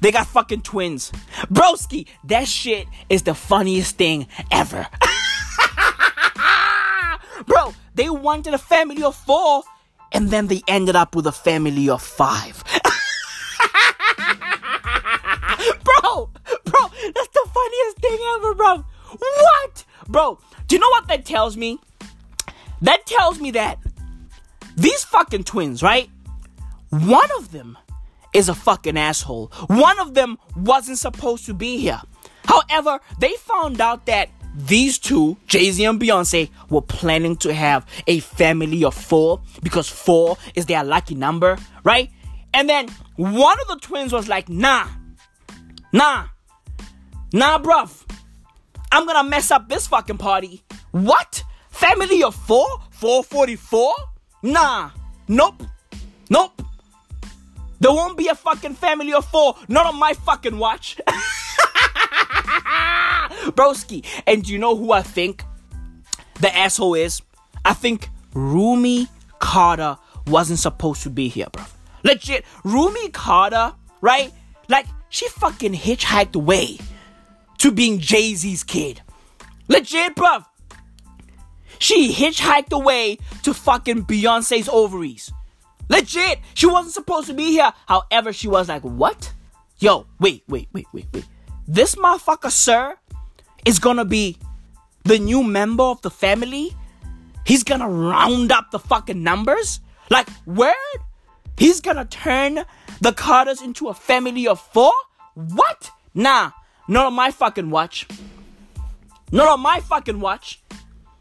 they 0.00 0.12
got 0.12 0.28
fucking 0.28 0.62
twins. 0.62 1.10
Broski, 1.52 2.06
that 2.24 2.46
shit 2.46 2.86
is 3.08 3.24
the 3.24 3.34
funniest 3.34 3.96
thing 3.96 4.28
ever. 4.52 4.86
They 8.00 8.08
wanted 8.08 8.54
a 8.54 8.58
family 8.58 9.02
of 9.02 9.14
four, 9.14 9.62
and 10.10 10.30
then 10.30 10.46
they 10.46 10.62
ended 10.66 10.96
up 10.96 11.14
with 11.14 11.26
a 11.26 11.32
family 11.32 11.90
of 11.90 12.00
five. 12.00 12.64
bro, 15.84 16.30
bro, 16.64 16.80
that's 17.14 17.28
the 17.28 17.46
funniest 17.52 17.98
thing 17.98 18.18
ever, 18.36 18.54
bro. 18.54 18.86
What? 19.18 19.84
Bro, 20.08 20.38
do 20.66 20.76
you 20.76 20.80
know 20.80 20.88
what 20.88 21.08
that 21.08 21.26
tells 21.26 21.58
me? 21.58 21.78
That 22.80 23.04
tells 23.04 23.38
me 23.38 23.50
that 23.50 23.78
these 24.76 25.04
fucking 25.04 25.44
twins, 25.44 25.82
right? 25.82 26.08
One 26.88 27.28
of 27.36 27.52
them 27.52 27.76
is 28.32 28.48
a 28.48 28.54
fucking 28.54 28.96
asshole. 28.96 29.48
One 29.66 30.00
of 30.00 30.14
them 30.14 30.38
wasn't 30.56 30.96
supposed 30.96 31.44
to 31.44 31.52
be 31.52 31.76
here. 31.76 32.00
However, 32.46 33.00
they 33.18 33.34
found 33.34 33.78
out 33.82 34.06
that 34.06 34.30
these 34.54 34.98
two, 34.98 35.36
Jay 35.46 35.70
Z 35.70 35.84
and 35.84 36.00
Beyonce, 36.00 36.50
were 36.68 36.82
planning 36.82 37.36
to 37.36 37.52
have 37.54 37.86
a 38.06 38.20
family 38.20 38.84
of 38.84 38.94
four 38.94 39.40
because 39.62 39.88
four 39.88 40.36
is 40.54 40.66
their 40.66 40.84
lucky 40.84 41.14
number, 41.14 41.56
right? 41.84 42.10
And 42.52 42.68
then 42.68 42.88
one 43.16 43.56
of 43.60 43.68
the 43.68 43.76
twins 43.86 44.12
was 44.12 44.28
like, 44.28 44.48
nah, 44.48 44.88
nah, 45.92 46.26
nah, 47.32 47.58
bruv. 47.58 48.04
I'm 48.92 49.06
gonna 49.06 49.28
mess 49.28 49.50
up 49.50 49.68
this 49.68 49.86
fucking 49.86 50.18
party. 50.18 50.64
What? 50.90 51.44
Family 51.70 52.22
of 52.22 52.34
four? 52.34 52.66
444? 52.90 53.94
Nah, 54.42 54.90
nope, 55.28 55.62
nope. 56.28 56.62
There 57.78 57.90
won't 57.90 58.18
be 58.18 58.28
a 58.28 58.34
fucking 58.34 58.74
family 58.74 59.14
of 59.14 59.24
four, 59.24 59.54
not 59.68 59.86
on 59.86 59.98
my 59.98 60.12
fucking 60.12 60.58
watch. 60.58 61.00
Broski. 63.56 64.04
And 64.26 64.48
you 64.48 64.58
know 64.58 64.76
who 64.76 64.92
I 64.92 65.02
think 65.02 65.44
the 66.40 66.54
asshole 66.56 66.94
is? 66.94 67.22
I 67.64 67.74
think 67.74 68.08
Rumi 68.34 69.08
Carter 69.38 69.98
wasn't 70.26 70.58
supposed 70.58 71.02
to 71.02 71.10
be 71.10 71.28
here, 71.28 71.46
bro. 71.52 71.64
Legit, 72.04 72.44
Rumi 72.64 73.10
Carter, 73.10 73.74
right? 74.00 74.32
Like, 74.68 74.86
she 75.08 75.28
fucking 75.28 75.74
hitchhiked 75.74 76.34
away 76.34 76.78
to 77.58 77.70
being 77.70 77.98
Jay 77.98 78.34
Z's 78.34 78.64
kid. 78.64 79.02
Legit, 79.68 80.14
bruv. 80.14 80.46
She 81.78 82.12
hitchhiked 82.12 82.72
away 82.72 83.18
to 83.42 83.54
fucking 83.54 84.04
Beyonce's 84.04 84.68
ovaries. 84.68 85.32
Legit, 85.88 86.38
she 86.54 86.66
wasn't 86.66 86.94
supposed 86.94 87.26
to 87.26 87.34
be 87.34 87.50
here. 87.52 87.72
However, 87.86 88.32
she 88.32 88.48
was 88.48 88.68
like, 88.68 88.82
what? 88.82 89.32
Yo, 89.78 90.06
wait, 90.20 90.44
wait, 90.46 90.68
wait, 90.72 90.86
wait, 90.92 91.06
wait. 91.12 91.24
This 91.72 91.94
motherfucker, 91.94 92.50
sir, 92.50 92.96
is 93.64 93.78
gonna 93.78 94.04
be 94.04 94.36
the 95.04 95.20
new 95.20 95.44
member 95.44 95.84
of 95.84 96.02
the 96.02 96.10
family. 96.10 96.76
He's 97.46 97.62
gonna 97.62 97.88
round 97.88 98.50
up 98.50 98.72
the 98.72 98.80
fucking 98.80 99.22
numbers. 99.22 99.78
Like, 100.10 100.26
word? 100.46 100.74
He's 101.56 101.80
gonna 101.80 102.06
turn 102.06 102.64
the 103.00 103.12
Carters 103.12 103.62
into 103.62 103.86
a 103.86 103.94
family 103.94 104.48
of 104.48 104.60
four? 104.60 104.90
What? 105.34 105.92
Nah, 106.12 106.50
not 106.88 107.06
on 107.06 107.14
my 107.14 107.30
fucking 107.30 107.70
watch. 107.70 108.08
Not 109.30 109.46
on 109.46 109.60
my 109.60 109.78
fucking 109.78 110.18
watch. 110.18 110.60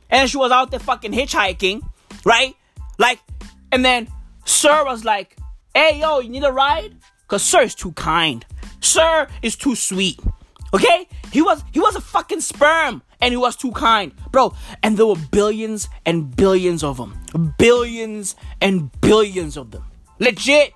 And 0.09 0.27
she 0.27 0.37
was 0.37 0.51
out 0.51 0.71
there 0.71 0.79
fucking 0.79 1.11
hitchhiking, 1.11 1.87
right? 2.25 2.55
Like, 2.97 3.19
and 3.71 3.85
then 3.85 4.07
Sir 4.45 4.83
was 4.83 5.05
like, 5.05 5.37
hey, 5.75 5.99
yo, 5.99 6.21
you 6.21 6.29
need 6.29 6.43
a 6.43 6.51
ride? 6.51 6.95
Because 7.21 7.43
Sir 7.43 7.61
is 7.61 7.75
too 7.75 7.91
kind. 7.91 8.43
Sir 8.81 9.27
is 9.43 9.55
too 9.55 9.75
sweet. 9.75 10.19
Okay? 10.73 11.07
He 11.31 11.41
was 11.41 11.63
he 11.71 11.79
was 11.79 11.95
a 11.95 12.01
fucking 12.01 12.41
sperm 12.41 13.01
and 13.21 13.31
he 13.31 13.37
was 13.37 13.55
too 13.55 13.71
kind. 13.71 14.11
Bro, 14.31 14.53
and 14.83 14.97
there 14.97 15.05
were 15.05 15.15
billions 15.31 15.89
and 16.05 16.35
billions 16.35 16.83
of 16.83 16.97
them. 16.97 17.17
Billions 17.57 18.35
and 18.61 18.91
billions 19.01 19.57
of 19.57 19.71
them. 19.71 19.83
Legit. 20.19 20.73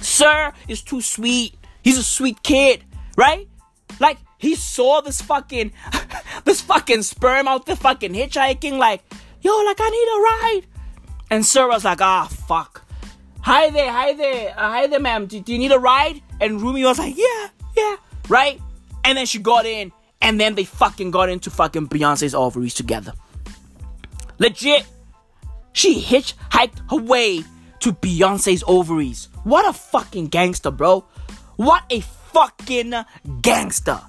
Sir 0.00 0.52
is 0.68 0.82
too 0.82 1.00
sweet. 1.00 1.54
He's 1.82 1.98
a 1.98 2.02
sweet 2.02 2.42
kid, 2.42 2.84
right? 3.16 3.48
Like 3.98 4.18
he 4.38 4.54
saw 4.54 5.00
this 5.00 5.20
fucking 5.20 5.72
this 6.44 6.60
fucking 6.60 7.02
sperm 7.02 7.48
out 7.48 7.66
there 7.66 7.76
fucking 7.76 8.12
hitchhiking 8.12 8.78
like, 8.78 9.02
"Yo, 9.42 9.52
like 9.64 9.78
I 9.80 9.88
need 9.88 10.08
a 10.08 10.20
ride." 10.20 10.62
And 11.30 11.44
Sir 11.44 11.68
was 11.68 11.84
like, 11.84 12.00
"Ah, 12.00 12.26
fuck." 12.26 12.84
Hi 13.42 13.70
there, 13.70 13.90
hi 13.90 14.12
there, 14.12 14.50
uh, 14.56 14.68
hi 14.68 14.86
there, 14.86 15.00
ma'am. 15.00 15.26
Do, 15.26 15.40
do 15.40 15.52
you 15.52 15.58
need 15.58 15.72
a 15.72 15.78
ride? 15.78 16.20
And 16.40 16.60
Rumi 16.60 16.84
was 16.84 16.98
like, 16.98 17.16
"Yeah, 17.16 17.48
yeah." 17.76 17.96
Right? 18.28 18.60
And 19.04 19.18
then 19.18 19.26
she 19.26 19.38
got 19.38 19.66
in, 19.66 19.92
and 20.20 20.40
then 20.40 20.54
they 20.54 20.64
fucking 20.64 21.10
got 21.10 21.28
into 21.28 21.50
fucking 21.50 21.88
Beyonce's 21.88 22.34
ovaries 22.34 22.74
together. 22.74 23.12
Legit. 24.38 24.86
She 25.72 26.02
hitchhiked 26.02 26.90
her 26.90 26.96
way 26.96 27.44
to 27.80 27.92
Beyonce's 27.92 28.64
ovaries. 28.66 29.28
What 29.44 29.68
a 29.68 29.72
fucking 29.72 30.28
gangster, 30.28 30.70
bro. 30.70 31.04
What 31.56 31.84
a 31.90 32.00
fucking 32.00 32.94
gangster. 33.40 34.00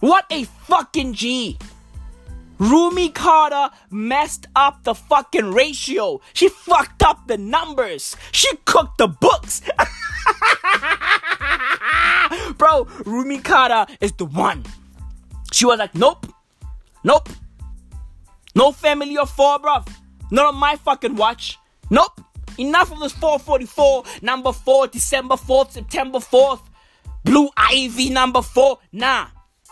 What 0.00 0.24
a 0.30 0.44
fucking 0.44 1.14
G. 1.14 1.58
Rumi 2.58 3.08
Carter 3.08 3.74
messed 3.90 4.46
up 4.54 4.84
the 4.84 4.94
fucking 4.94 5.52
ratio. 5.52 6.20
She 6.34 6.48
fucked 6.48 7.02
up 7.02 7.26
the 7.26 7.38
numbers. 7.38 8.16
She 8.32 8.48
cooked 8.66 8.98
the 8.98 9.08
books. 9.08 9.62
Bro, 12.60 12.88
Rumi 13.06 13.40
is 14.02 14.12
the 14.12 14.26
one. 14.26 14.66
She 15.50 15.64
was 15.64 15.78
like, 15.78 15.94
nope, 15.94 16.26
nope, 17.02 17.30
no 18.54 18.70
family 18.70 19.16
of 19.16 19.30
four, 19.30 19.58
bruv. 19.58 19.88
Not 20.30 20.52
on 20.52 20.56
my 20.56 20.76
fucking 20.76 21.16
watch. 21.16 21.58
Nope. 21.88 22.20
Enough 22.58 22.92
of 22.92 23.00
this 23.00 23.12
444, 23.12 24.04
number 24.20 24.52
4, 24.52 24.88
December 24.88 25.36
4th, 25.36 25.70
September 25.70 26.18
4th, 26.18 26.60
Blue 27.24 27.48
Ivy 27.56 28.10
number 28.10 28.42
4. 28.42 28.78
Nah. 28.92 29.28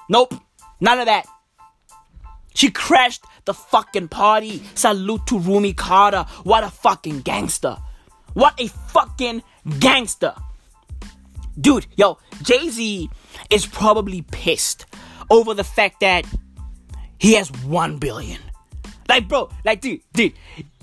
Nope. 0.08 0.32
None 0.80 1.00
of 1.00 1.04
that. 1.04 1.26
She 2.54 2.70
crashed 2.70 3.22
the 3.44 3.52
fucking 3.52 4.08
party. 4.08 4.62
Salute 4.74 5.26
to 5.26 5.38
Rumi 5.38 5.74
Carter. 5.74 6.24
What 6.44 6.64
a 6.64 6.70
fucking 6.70 7.20
gangster. 7.20 7.76
What 8.32 8.58
a 8.58 8.68
fucking 8.68 9.42
gangster. 9.78 10.34
Dude, 11.60 11.86
yo, 11.96 12.18
Jay 12.42 12.68
Z 12.68 13.10
is 13.50 13.66
probably 13.66 14.22
pissed 14.22 14.86
over 15.30 15.54
the 15.54 15.64
fact 15.64 16.00
that 16.00 16.26
he 17.18 17.34
has 17.34 17.50
1 17.62 17.98
billion. 17.98 18.40
Like, 19.08 19.28
bro, 19.28 19.50
like, 19.64 19.80
dude, 19.80 20.00
dude, 20.12 20.34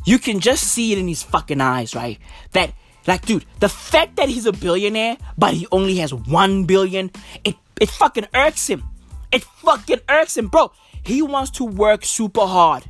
you 0.05 0.19
can 0.19 0.39
just 0.39 0.63
see 0.63 0.91
it 0.91 0.97
in 0.97 1.07
his 1.07 1.23
fucking 1.23 1.61
eyes, 1.61 1.95
right? 1.95 2.19
That, 2.51 2.73
like, 3.07 3.25
dude, 3.25 3.45
the 3.59 3.69
fact 3.69 4.17
that 4.17 4.29
he's 4.29 4.45
a 4.45 4.51
billionaire, 4.51 5.17
but 5.37 5.53
he 5.53 5.67
only 5.71 5.97
has 5.97 6.13
1 6.13 6.65
billion, 6.65 7.11
it, 7.43 7.55
it 7.79 7.89
fucking 7.89 8.27
irks 8.33 8.67
him. 8.67 8.83
It 9.31 9.43
fucking 9.43 10.01
irks 10.09 10.37
him, 10.37 10.47
bro. 10.47 10.71
He 11.03 11.21
wants 11.21 11.51
to 11.51 11.63
work 11.63 12.03
super 12.03 12.45
hard 12.45 12.83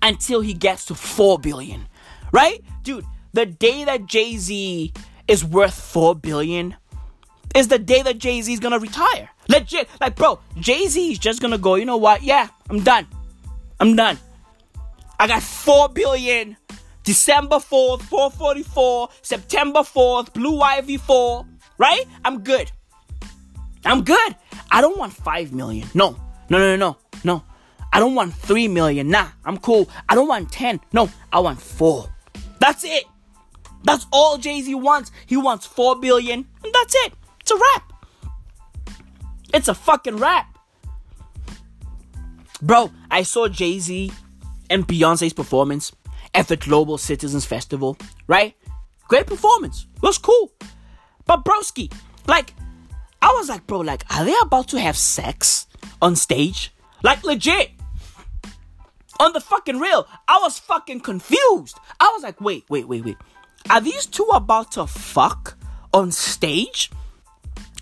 until 0.00 0.40
he 0.40 0.54
gets 0.54 0.86
to 0.86 0.94
4 0.94 1.38
billion, 1.38 1.86
right? 2.32 2.62
Dude, 2.82 3.04
the 3.32 3.46
day 3.46 3.84
that 3.84 4.06
Jay 4.06 4.36
Z 4.36 4.92
is 5.28 5.44
worth 5.44 5.74
4 5.74 6.14
billion 6.14 6.76
is 7.54 7.68
the 7.68 7.78
day 7.78 8.02
that 8.02 8.18
Jay 8.18 8.40
Z 8.40 8.52
is 8.52 8.60
gonna 8.60 8.78
retire. 8.78 9.28
Legit. 9.48 9.88
Like, 10.00 10.16
bro, 10.16 10.38
Jay 10.58 10.86
Z 10.86 11.12
is 11.12 11.18
just 11.18 11.40
gonna 11.40 11.58
go, 11.58 11.74
you 11.74 11.84
know 11.84 11.96
what? 11.96 12.22
Yeah, 12.22 12.48
I'm 12.70 12.82
done. 12.82 13.06
I'm 13.80 13.96
done. 13.96 14.18
I 15.18 15.26
got 15.26 15.42
4 15.42 15.88
billion. 15.90 16.56
December 17.04 17.56
4th, 17.56 18.02
444, 18.02 19.08
September 19.22 19.80
4th, 19.80 20.32
Blue 20.32 20.60
Ivy 20.60 20.98
4, 20.98 21.44
right? 21.78 22.04
I'm 22.24 22.44
good. 22.44 22.70
I'm 23.84 24.04
good. 24.04 24.36
I 24.70 24.80
don't 24.80 24.96
want 24.96 25.12
5 25.12 25.52
million. 25.52 25.88
No, 25.94 26.16
no, 26.48 26.58
no, 26.58 26.76
no, 26.76 26.96
no. 27.24 27.42
I 27.92 27.98
don't 27.98 28.14
want 28.14 28.32
3 28.34 28.68
million. 28.68 29.08
Nah, 29.08 29.28
I'm 29.44 29.58
cool. 29.58 29.90
I 30.08 30.14
don't 30.14 30.28
want 30.28 30.52
10. 30.52 30.80
No, 30.92 31.10
I 31.32 31.40
want 31.40 31.60
4. 31.60 32.08
That's 32.60 32.84
it. 32.84 33.04
That's 33.84 34.06
all 34.12 34.38
Jay 34.38 34.60
Z 34.62 34.74
wants. 34.74 35.10
He 35.26 35.36
wants 35.36 35.66
4 35.66 36.00
billion, 36.00 36.46
and 36.64 36.72
that's 36.72 36.94
it. 37.06 37.14
It's 37.40 37.50
a 37.50 37.56
wrap. 37.56 37.92
It's 39.52 39.68
a 39.68 39.74
fucking 39.74 40.16
wrap. 40.16 40.58
Bro, 42.60 42.92
I 43.10 43.24
saw 43.24 43.48
Jay 43.48 43.78
Z 43.78 44.12
and 44.70 44.86
Beyonce's 44.86 45.32
performance 45.32 45.92
at 46.34 46.48
the 46.48 46.56
Global 46.56 46.96
Citizens 46.96 47.44
Festival, 47.44 47.96
right? 48.26 48.56
Great 49.08 49.26
performance. 49.26 49.86
Was 50.00 50.16
cool. 50.16 50.52
But 51.26 51.44
broski, 51.44 51.92
like, 52.26 52.54
I 53.20 53.28
was 53.32 53.48
like, 53.48 53.66
bro, 53.66 53.80
like, 53.80 54.04
are 54.14 54.24
they 54.24 54.34
about 54.42 54.68
to 54.68 54.80
have 54.80 54.96
sex 54.96 55.66
on 56.00 56.16
stage? 56.16 56.72
Like, 57.02 57.22
legit. 57.24 57.70
On 59.20 59.32
the 59.32 59.40
fucking 59.40 59.78
real. 59.78 60.06
I 60.26 60.38
was 60.42 60.58
fucking 60.58 61.00
confused. 61.00 61.78
I 62.00 62.10
was 62.14 62.22
like, 62.22 62.40
wait, 62.40 62.64
wait, 62.68 62.88
wait, 62.88 63.04
wait. 63.04 63.16
Are 63.70 63.80
these 63.80 64.06
two 64.06 64.28
about 64.32 64.72
to 64.72 64.86
fuck 64.86 65.56
on 65.92 66.12
stage? 66.12 66.90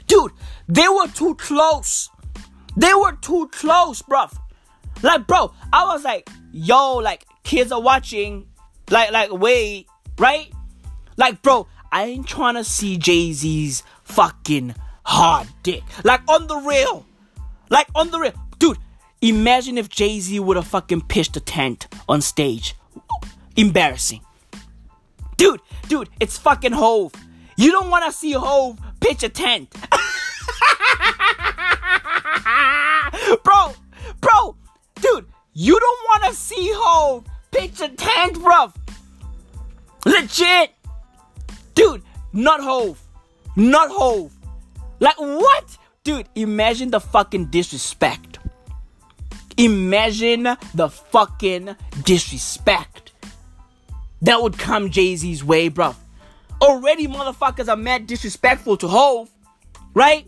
Dude, 0.06 0.32
they 0.68 0.88
were 0.88 1.08
too 1.08 1.34
close. 1.36 2.10
They 2.76 2.94
were 2.94 3.12
too 3.12 3.48
close, 3.52 4.02
bruv. 4.02 4.36
Like, 5.02 5.26
bro, 5.26 5.52
I 5.72 5.84
was 5.86 6.04
like, 6.04 6.28
yo, 6.52 6.96
like, 6.96 7.26
kids 7.42 7.72
are 7.72 7.80
watching. 7.80 8.46
Like, 8.90 9.12
like, 9.12 9.32
wait, 9.32 9.86
right? 10.18 10.52
Like, 11.16 11.42
bro, 11.42 11.66
I 11.92 12.04
ain't 12.04 12.26
trying 12.26 12.54
to 12.54 12.64
see 12.64 12.96
Jay 12.96 13.32
Z's 13.32 13.82
fucking 14.04 14.74
hard 15.04 15.48
dick. 15.62 15.82
Like, 16.04 16.20
on 16.28 16.46
the 16.46 16.56
real. 16.56 17.06
Like, 17.68 17.88
on 17.94 18.10
the 18.10 18.18
real. 18.18 18.32
Dude, 18.58 18.78
imagine 19.20 19.78
if 19.78 19.88
Jay 19.88 20.20
Z 20.20 20.38
would 20.40 20.56
have 20.56 20.66
fucking 20.66 21.02
pitched 21.02 21.36
a 21.36 21.40
tent 21.40 21.88
on 22.08 22.20
stage. 22.20 22.76
Embarrassing. 23.56 24.20
Dude, 25.40 25.60
dude, 25.88 26.10
it's 26.20 26.36
fucking 26.36 26.72
Hov. 26.72 27.14
You 27.56 27.72
don't 27.72 27.88
want 27.88 28.04
to 28.04 28.12
see 28.12 28.32
Hov 28.32 28.78
pitch 29.00 29.22
a 29.22 29.30
tent. 29.30 29.70
bro, 33.42 33.72
bro, 34.20 34.56
dude, 34.96 35.24
you 35.54 35.80
don't 35.80 36.00
want 36.10 36.24
to 36.24 36.34
see 36.34 36.70
Hov 36.74 37.24
pitch 37.52 37.80
a 37.80 37.88
tent, 37.88 38.34
bro. 38.34 38.70
Legit. 40.04 40.72
Dude, 41.74 42.02
not 42.34 42.60
Hov. 42.60 43.00
Not 43.56 43.88
Hov. 43.90 44.30
Like, 44.98 45.18
what? 45.18 45.78
Dude, 46.04 46.28
imagine 46.34 46.90
the 46.90 47.00
fucking 47.00 47.46
disrespect. 47.46 48.40
Imagine 49.56 50.58
the 50.74 50.90
fucking 50.90 51.76
disrespect 52.04 53.09
that 54.22 54.42
would 54.42 54.58
come 54.58 54.90
Jay 54.90 55.16
Z's 55.16 55.42
way, 55.42 55.68
bro. 55.68 55.94
Already, 56.62 57.06
motherfuckers 57.06 57.68
are 57.68 57.76
mad 57.76 58.06
disrespectful 58.06 58.76
to 58.78 58.88
Hov, 58.88 59.30
right? 59.94 60.26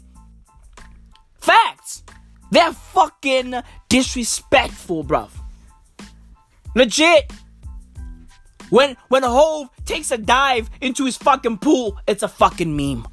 Facts. 1.40 2.02
They're 2.50 2.72
fucking 2.72 3.54
disrespectful, 3.88 5.02
bro. 5.02 5.28
Legit. 6.74 7.32
When 8.70 8.96
when 9.08 9.22
Hov 9.22 9.68
takes 9.84 10.10
a 10.10 10.18
dive 10.18 10.70
into 10.80 11.04
his 11.04 11.16
fucking 11.16 11.58
pool, 11.58 11.98
it's 12.06 12.22
a 12.22 12.28
fucking 12.28 12.74
meme. 12.74 13.06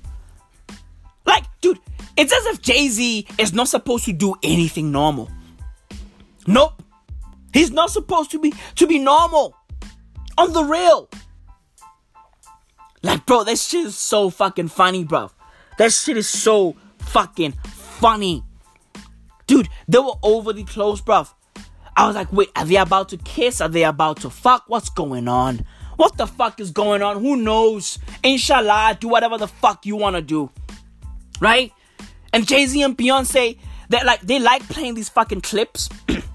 Like, 1.25 1.43
dude, 1.59 1.79
it's 2.15 2.31
as 2.31 2.45
if 2.47 2.61
Jay 2.61 2.87
Z 2.87 3.27
is 3.37 3.53
not 3.53 3.67
supposed 3.67 4.05
to 4.05 4.13
do 4.13 4.35
anything 4.41 4.91
normal. 4.91 5.29
Nope. 6.47 6.81
He's 7.53 7.71
not 7.71 7.89
supposed 7.89 8.31
to 8.31 8.39
be 8.39 8.53
to 8.75 8.87
be 8.87 8.99
normal. 8.99 9.55
On 10.39 10.53
the 10.53 10.63
real. 10.63 11.09
Like, 13.03 13.25
bro, 13.25 13.43
that 13.43 13.57
shit 13.57 13.87
is 13.87 13.97
so 13.97 14.29
fucking 14.29 14.69
funny, 14.69 15.03
bro. 15.03 15.31
That 15.77 15.91
shit 15.91 16.15
is 16.15 16.29
so 16.29 16.77
fucking 16.99 17.51
funny. 17.65 18.45
Dude, 19.47 19.67
they 19.89 19.99
were 19.99 20.13
overly 20.23 20.63
close, 20.63 21.01
bro. 21.01 21.27
I 21.97 22.07
was 22.07 22.15
like, 22.15 22.31
wait, 22.31 22.47
are 22.55 22.63
they 22.63 22.77
about 22.77 23.09
to 23.09 23.17
kiss? 23.17 23.59
Are 23.59 23.67
they 23.67 23.83
about 23.83 24.21
to 24.21 24.29
fuck? 24.29 24.63
What's 24.67 24.89
going 24.89 25.27
on? 25.27 25.65
What 25.97 26.15
the 26.15 26.25
fuck 26.25 26.61
is 26.61 26.71
going 26.71 27.01
on? 27.01 27.19
Who 27.19 27.35
knows? 27.35 27.99
Inshallah, 28.23 28.97
do 29.01 29.09
whatever 29.09 29.37
the 29.37 29.49
fuck 29.49 29.85
you 29.85 29.97
wanna 29.97 30.21
do. 30.21 30.49
Right? 31.41 31.73
And 32.31 32.47
Jay-Z 32.47 32.81
and 32.81 32.97
Beyonce, 32.97 33.57
they 33.89 34.03
like 34.05 34.21
they 34.21 34.39
like 34.39 34.63
playing 34.69 34.93
these 34.93 35.09
fucking 35.09 35.41
clips, 35.41 35.89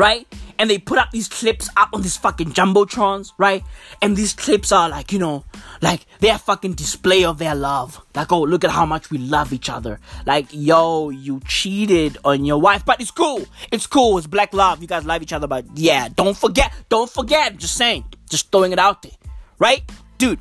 right? 0.00 0.26
And 0.58 0.70
they 0.70 0.78
put 0.78 0.98
up 0.98 1.10
these 1.10 1.28
clips 1.28 1.68
up 1.76 1.90
on 1.92 2.00
these 2.00 2.16
fucking 2.16 2.52
jumbotrons, 2.52 3.32
right? 3.36 3.62
And 4.00 4.16
these 4.16 4.32
clips 4.32 4.72
are 4.72 4.88
like, 4.88 5.12
you 5.12 5.18
know, 5.18 5.44
like 5.82 6.06
they're 6.20 6.38
fucking 6.38 6.72
display 6.72 7.24
of 7.24 7.36
their 7.36 7.54
love. 7.54 8.00
Like, 8.14 8.32
oh, 8.32 8.40
look 8.40 8.64
at 8.64 8.70
how 8.70 8.86
much 8.86 9.10
we 9.10 9.18
love 9.18 9.52
each 9.52 9.68
other. 9.68 10.00
Like, 10.24 10.46
yo, 10.52 11.10
you 11.10 11.40
cheated 11.46 12.16
on 12.24 12.46
your 12.46 12.58
wife, 12.58 12.82
but 12.86 12.98
it's 12.98 13.10
cool. 13.10 13.44
It's 13.70 13.86
cool. 13.86 14.16
It's 14.16 14.26
black 14.26 14.54
love. 14.54 14.80
You 14.80 14.88
guys 14.88 15.04
love 15.04 15.20
each 15.20 15.34
other, 15.34 15.46
but 15.46 15.66
yeah, 15.74 16.08
don't 16.08 16.36
forget. 16.36 16.72
Don't 16.88 17.10
forget. 17.10 17.58
Just 17.58 17.76
saying. 17.76 18.04
Just 18.30 18.50
throwing 18.50 18.72
it 18.72 18.78
out 18.78 19.02
there, 19.02 19.12
right, 19.58 19.82
dude? 20.16 20.38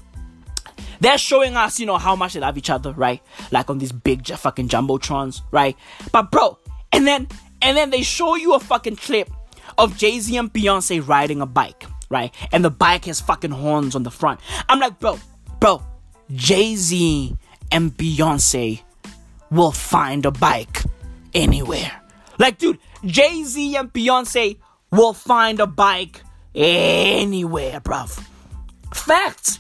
They're 1.02 1.18
showing 1.18 1.58
us, 1.58 1.80
you 1.82 1.86
know, 1.86 1.98
how 1.98 2.16
much 2.16 2.34
they 2.34 2.40
love 2.40 2.58
each 2.58 2.70
other, 2.70 2.94
right? 2.94 3.22
Like 3.52 3.70
on 3.70 3.80
these 3.80 3.92
big 3.92 4.26
fucking 4.26 4.70
jumbotrons, 4.70 5.42
right? 5.52 5.76
But 6.14 6.32
bro, 6.32 6.60
and 6.94 7.06
then 7.06 7.28
and 7.62 7.76
then 7.76 7.90
they 7.90 8.04
show 8.04 8.36
you 8.36 8.54
a 8.54 8.60
fucking 8.60 8.96
clip 8.96 9.30
of 9.80 9.98
Jay 9.98 10.20
Z 10.20 10.36
and 10.38 10.52
Beyonce 10.52 11.06
riding 11.06 11.42
a 11.42 11.46
bike, 11.46 11.86
right? 12.10 12.34
And 12.52 12.64
the 12.64 12.70
bike 12.70 13.06
has 13.06 13.22
fucking 13.22 13.52
horns 13.52 13.96
on 13.96 14.04
the 14.04 14.12
front. 14.12 14.40
I'm 14.68 14.80
like, 14.80 15.00
bro, 15.00 15.18
bro, 15.60 15.82
Jay 16.36 16.76
Z 16.76 17.36
and 17.72 17.96
Beyonce 17.96 18.82
will 19.50 19.72
find 19.72 20.26
a 20.26 20.32
bike 20.32 20.84
anywhere. 21.34 21.92
Like, 22.38 22.58
dude, 22.58 22.80
Jay 23.06 23.44
Z 23.44 23.76
and 23.76 23.92
Beyonce 23.92 24.58
will 24.92 25.14
find 25.14 25.60
a 25.60 25.68
bike 25.68 26.24
anywhere, 26.54 27.80
bruv. 27.80 28.24
Facts. 28.94 29.60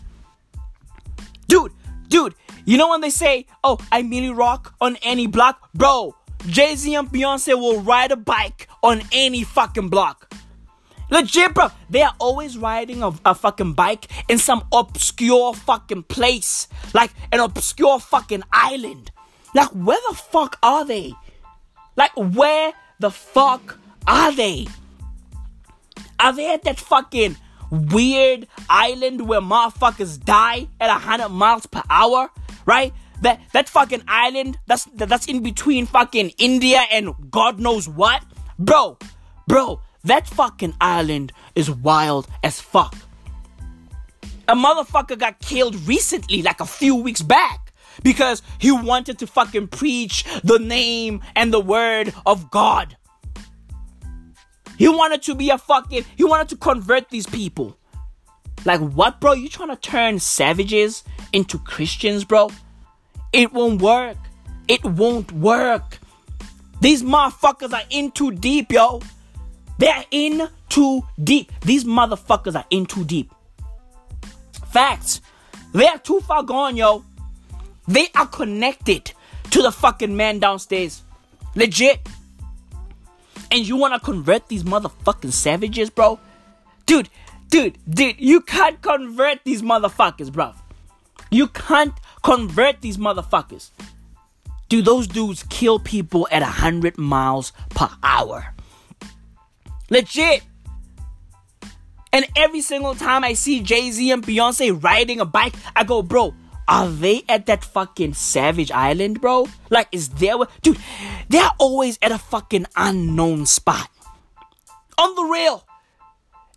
Dude, 1.47 1.71
dude, 2.09 2.35
you 2.65 2.77
know 2.77 2.89
when 2.89 3.01
they 3.01 3.09
say, 3.09 3.47
oh, 3.63 3.79
I 3.91 4.01
merely 4.01 4.29
rock 4.29 4.75
on 4.81 4.97
any 5.01 5.27
block? 5.27 5.69
Bro, 5.73 6.15
Jay 6.47 6.75
Z 6.75 6.95
and 6.95 7.09
Beyonce 7.09 7.53
will 7.59 7.81
ride 7.81 8.11
a 8.11 8.15
bike 8.15 8.67
on 8.81 9.01
any 9.11 9.43
fucking 9.43 9.89
block. 9.89 10.33
Legit, 11.09 11.53
bro. 11.53 11.69
They 11.89 12.03
are 12.03 12.13
always 12.19 12.57
riding 12.57 13.01
a, 13.01 13.11
a 13.25 13.33
fucking 13.33 13.73
bike 13.73 14.07
in 14.29 14.37
some 14.37 14.63
obscure 14.71 15.53
fucking 15.53 16.03
place. 16.03 16.67
Like 16.93 17.11
an 17.31 17.39
obscure 17.39 17.99
fucking 17.99 18.43
island. 18.51 19.11
Like, 19.55 19.69
where 19.69 19.97
the 20.09 20.15
fuck 20.15 20.57
are 20.61 20.85
they? 20.85 21.13
Like, 21.95 22.11
where 22.15 22.73
the 22.99 23.09
fuck 23.09 23.79
are 24.07 24.31
they? 24.31 24.67
Are 26.19 26.33
they 26.33 26.53
at 26.53 26.63
that 26.63 26.79
fucking 26.79 27.37
weird 27.71 28.47
island 28.69 29.27
where 29.27 29.41
motherfuckers 29.41 30.23
die 30.23 30.67
at 30.79 30.89
100 30.89 31.29
miles 31.29 31.65
per 31.65 31.81
hour, 31.89 32.29
right? 32.65 32.93
That 33.21 33.41
that 33.53 33.67
fucking 33.67 34.03
island 34.07 34.57
that's 34.67 34.85
that's 34.95 35.27
in 35.27 35.43
between 35.43 35.85
fucking 35.85 36.31
India 36.37 36.83
and 36.91 37.13
God 37.29 37.59
knows 37.59 37.87
what. 37.87 38.23
Bro, 38.57 38.97
bro, 39.47 39.81
that 40.03 40.27
fucking 40.27 40.73
island 40.79 41.33
is 41.55 41.69
wild 41.69 42.27
as 42.43 42.61
fuck. 42.61 42.95
A 44.47 44.55
motherfucker 44.55 45.17
got 45.17 45.39
killed 45.39 45.75
recently, 45.87 46.41
like 46.41 46.59
a 46.59 46.65
few 46.65 46.95
weeks 46.95 47.21
back, 47.21 47.73
because 48.03 48.41
he 48.57 48.71
wanted 48.71 49.19
to 49.19 49.27
fucking 49.27 49.67
preach 49.67 50.25
the 50.43 50.57
name 50.57 51.21
and 51.35 51.53
the 51.53 51.59
word 51.59 52.13
of 52.25 52.49
God. 52.49 52.97
He 54.77 54.87
wanted 54.87 55.21
to 55.23 55.35
be 55.35 55.49
a 55.49 55.57
fucking, 55.57 56.05
he 56.15 56.23
wanted 56.23 56.49
to 56.49 56.55
convert 56.55 57.09
these 57.09 57.27
people. 57.27 57.77
Like, 58.65 58.79
what, 58.79 59.19
bro? 59.19 59.33
You 59.33 59.49
trying 59.49 59.69
to 59.69 59.75
turn 59.75 60.19
savages 60.19 61.03
into 61.33 61.59
Christians, 61.59 62.23
bro? 62.23 62.49
It 63.31 63.53
won't 63.53 63.81
work. 63.81 64.17
It 64.67 64.83
won't 64.83 65.31
work. 65.31 65.99
These 66.81 67.03
motherfuckers 67.03 67.73
are 67.73 67.85
in 67.89 68.11
too 68.11 68.31
deep, 68.31 68.71
yo. 68.71 69.01
They're 69.77 70.05
in 70.11 70.47
too 70.69 71.03
deep. 71.23 71.51
These 71.61 71.83
motherfuckers 71.83 72.55
are 72.55 72.65
in 72.69 72.85
too 72.85 73.03
deep. 73.03 73.31
Facts. 74.71 75.21
They 75.73 75.87
are 75.87 75.97
too 75.99 76.19
far 76.21 76.43
gone, 76.43 76.77
yo. 76.77 77.03
They 77.87 78.07
are 78.15 78.27
connected 78.27 79.11
to 79.51 79.61
the 79.61 79.71
fucking 79.71 80.15
man 80.15 80.39
downstairs. 80.39 81.03
Legit. 81.55 82.07
And 83.51 83.67
you 83.67 83.75
wanna 83.75 83.99
convert 83.99 84.47
these 84.47 84.63
motherfucking 84.63 85.31
savages, 85.31 85.89
bro? 85.89 86.19
Dude, 86.85 87.09
dude, 87.49 87.77
dude, 87.89 88.19
you 88.19 88.41
can't 88.41 88.81
convert 88.81 89.43
these 89.43 89.61
motherfuckers, 89.61 90.31
bro. 90.31 90.53
You 91.29 91.47
can't 91.47 91.93
convert 92.23 92.81
these 92.81 92.97
motherfuckers. 92.97 93.69
Dude, 94.67 94.85
those 94.85 95.07
dudes 95.07 95.43
kill 95.49 95.79
people 95.79 96.27
at 96.31 96.41
100 96.41 96.97
miles 96.97 97.53
per 97.69 97.89
hour. 98.03 98.53
Legit. 99.89 100.43
And 102.11 102.25
every 102.35 102.61
single 102.61 102.95
time 102.95 103.23
I 103.23 103.33
see 103.33 103.61
Jay 103.61 103.91
Z 103.91 104.11
and 104.11 104.23
Beyonce 104.23 104.81
riding 104.83 105.19
a 105.19 105.25
bike, 105.25 105.53
I 105.75 105.83
go, 105.83 106.01
bro, 106.01 106.33
are 106.67 106.87
they 106.87 107.23
at 107.27 107.47
that 107.47 107.63
fucking 107.63 108.13
Savage 108.13 108.71
Island, 108.71 109.21
bro? 109.21 109.47
Like, 109.71 109.87
is 109.91 110.09
there. 110.09 110.35
Dude, 110.61 110.77
they're 111.27 111.49
always 111.57 111.97
at 112.01 112.11
a 112.11 112.19
fucking 112.19 112.67
unknown 112.75 113.47
spot. 113.47 113.89
On 114.97 115.15
the 115.15 115.23
rail. 115.23 115.65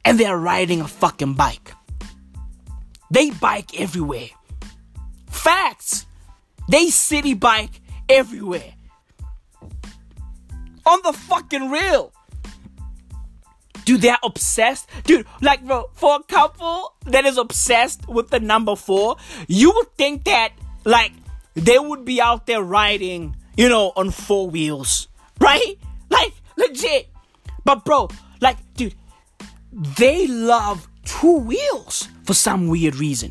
And 0.05 0.18
they're 0.18 0.37
riding 0.37 0.81
a 0.81 0.89
fucking 0.89 1.35
bike. 1.35 1.73
They 3.11 3.31
bike 3.31 3.81
everywhere. 3.81 4.29
Facts. 5.33 6.07
They 6.68 6.91
city 6.91 7.35
bike 7.35 7.80
everywhere. 8.09 8.74
On 10.87 11.01
the 11.03 11.12
fucking 11.12 11.70
real. 11.70 12.12
Dude, 13.85 14.03
they're 14.03 14.18
obsessed. 14.22 14.89
Dude, 15.05 15.26
like, 15.41 15.64
bro, 15.66 15.91
for 15.95 16.16
a 16.16 16.22
couple 16.22 16.95
that 17.07 17.24
is 17.24 17.37
obsessed 17.37 18.09
with 18.09 18.30
the 18.30 18.39
number 18.39 18.76
four, 18.76 19.16
you 19.49 19.72
would 19.74 19.97
think 19.97 20.24
that, 20.24 20.53
like, 20.85 21.12
they 21.55 21.78
would 21.78 22.05
be 22.05 22.20
out 22.20 22.47
there 22.47 22.62
riding, 22.62 23.35
you 23.57 23.68
know, 23.68 23.93
on 23.97 24.11
four 24.11 24.49
wheels, 24.49 25.09
right? 25.41 25.76
Like, 26.11 26.35
legit. 26.59 27.09
But, 27.64 27.87
bro, 27.87 28.11
like, 28.43 28.59
dude, 28.74 28.95
they 29.72 30.26
love 30.26 30.87
two 31.07 31.39
wheels 31.39 32.07
for 32.24 32.35
some 32.35 32.68
weird 32.68 32.97
reason. 32.97 33.30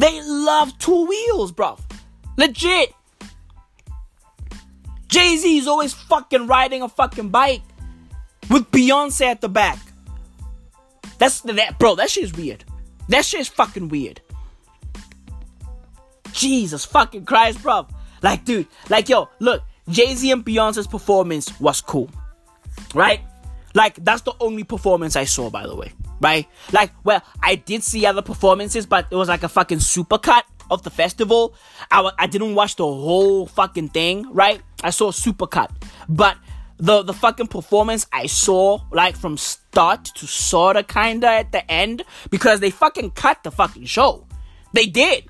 They 0.00 0.22
love 0.22 0.78
two 0.78 1.04
wheels, 1.04 1.52
bro. 1.52 1.76
Legit. 2.38 2.94
Jay 5.08 5.36
Z 5.36 5.58
is 5.58 5.68
always 5.68 5.92
fucking 5.92 6.46
riding 6.46 6.80
a 6.80 6.88
fucking 6.88 7.28
bike 7.28 7.60
with 8.48 8.70
Beyonce 8.70 9.26
at 9.26 9.42
the 9.42 9.50
back. 9.50 9.78
That's 11.18 11.42
that, 11.42 11.78
bro. 11.78 11.96
That 11.96 12.08
shit 12.08 12.24
is 12.24 12.32
weird. 12.32 12.64
That 13.10 13.26
shit 13.26 13.40
is 13.40 13.48
fucking 13.48 13.90
weird. 13.90 14.22
Jesus 16.32 16.86
fucking 16.86 17.26
Christ, 17.26 17.62
bro. 17.62 17.86
Like, 18.22 18.46
dude, 18.46 18.68
like, 18.88 19.10
yo, 19.10 19.28
look, 19.38 19.62
Jay 19.90 20.14
Z 20.14 20.30
and 20.30 20.42
Beyonce's 20.42 20.86
performance 20.86 21.60
was 21.60 21.82
cool, 21.82 22.08
right? 22.94 23.20
Like, 23.74 24.02
that's 24.02 24.22
the 24.22 24.32
only 24.40 24.64
performance 24.64 25.14
I 25.14 25.24
saw, 25.24 25.50
by 25.50 25.66
the 25.66 25.76
way, 25.76 25.92
right? 26.20 26.46
Like, 26.72 26.92
well, 27.04 27.22
I 27.42 27.56
did 27.56 27.82
see 27.82 28.06
other 28.06 28.22
performances, 28.22 28.86
but 28.86 29.06
it 29.10 29.16
was 29.16 29.28
like 29.28 29.42
a 29.42 29.48
fucking 29.48 29.78
supercut 29.78 30.42
of 30.70 30.82
the 30.82 30.90
festival. 30.90 31.54
I 31.90 32.26
didn't 32.26 32.54
watch 32.54 32.76
the 32.76 32.84
whole 32.84 33.46
fucking 33.46 33.88
thing, 33.88 34.32
right? 34.32 34.62
I 34.82 34.90
saw 34.90 35.08
a 35.08 35.12
supercut, 35.12 35.70
but 36.08 36.36
the 36.78 37.02
the 37.02 37.12
fucking 37.12 37.48
performance 37.48 38.06
I 38.12 38.26
saw 38.26 38.80
like 38.90 39.14
from 39.16 39.36
start 39.36 40.04
to 40.06 40.26
sorta 40.26 40.82
kinda 40.82 41.28
at 41.28 41.52
the 41.52 41.70
end 41.70 42.04
because 42.30 42.60
they 42.60 42.70
fucking 42.70 43.10
cut 43.10 43.42
the 43.42 43.50
fucking 43.50 43.84
show. 43.84 44.26
They 44.72 44.86
did. 44.86 45.28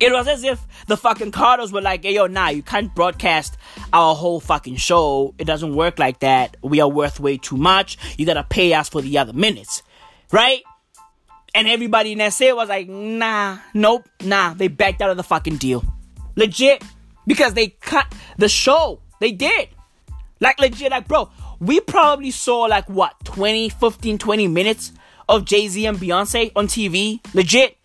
It 0.00 0.12
was 0.12 0.28
as 0.28 0.44
if 0.44 0.60
the 0.86 0.96
fucking 0.96 1.30
Carters 1.30 1.72
were 1.72 1.82
like, 1.82 2.04
hey, 2.04 2.14
yo, 2.14 2.26
nah, 2.26 2.48
you 2.48 2.62
can't 2.62 2.94
broadcast 2.94 3.58
our 3.92 4.14
whole 4.14 4.40
fucking 4.40 4.76
show. 4.76 5.34
It 5.38 5.44
doesn't 5.44 5.74
work 5.74 5.98
like 5.98 6.20
that. 6.20 6.56
We 6.62 6.80
are 6.80 6.88
worth 6.88 7.20
way 7.20 7.36
too 7.36 7.56
much. 7.56 7.98
You 8.16 8.24
gotta 8.24 8.44
pay 8.44 8.72
us 8.72 8.88
for 8.88 9.02
the 9.02 9.18
other 9.18 9.32
minutes. 9.32 9.82
Right? 10.32 10.62
And 11.54 11.68
everybody 11.68 12.12
in 12.12 12.30
SA 12.30 12.54
was 12.54 12.68
like, 12.68 12.88
nah, 12.88 13.58
nope, 13.74 14.08
nah. 14.22 14.54
They 14.54 14.68
backed 14.68 15.02
out 15.02 15.10
of 15.10 15.16
the 15.16 15.22
fucking 15.22 15.56
deal. 15.56 15.84
Legit. 16.36 16.82
Because 17.26 17.54
they 17.54 17.68
cut 17.68 18.12
the 18.38 18.48
show. 18.48 19.00
They 19.20 19.32
did. 19.32 19.68
Like, 20.40 20.58
legit, 20.58 20.90
like, 20.90 21.06
bro, 21.06 21.28
we 21.60 21.80
probably 21.80 22.30
saw 22.30 22.62
like 22.62 22.88
what, 22.88 23.14
20, 23.24 23.68
15, 23.68 24.18
20 24.18 24.48
minutes 24.48 24.92
of 25.28 25.44
Jay 25.44 25.68
Z 25.68 25.84
and 25.84 25.98
Beyonce 25.98 26.50
on 26.56 26.66
TV. 26.66 27.20
Legit. 27.34 27.76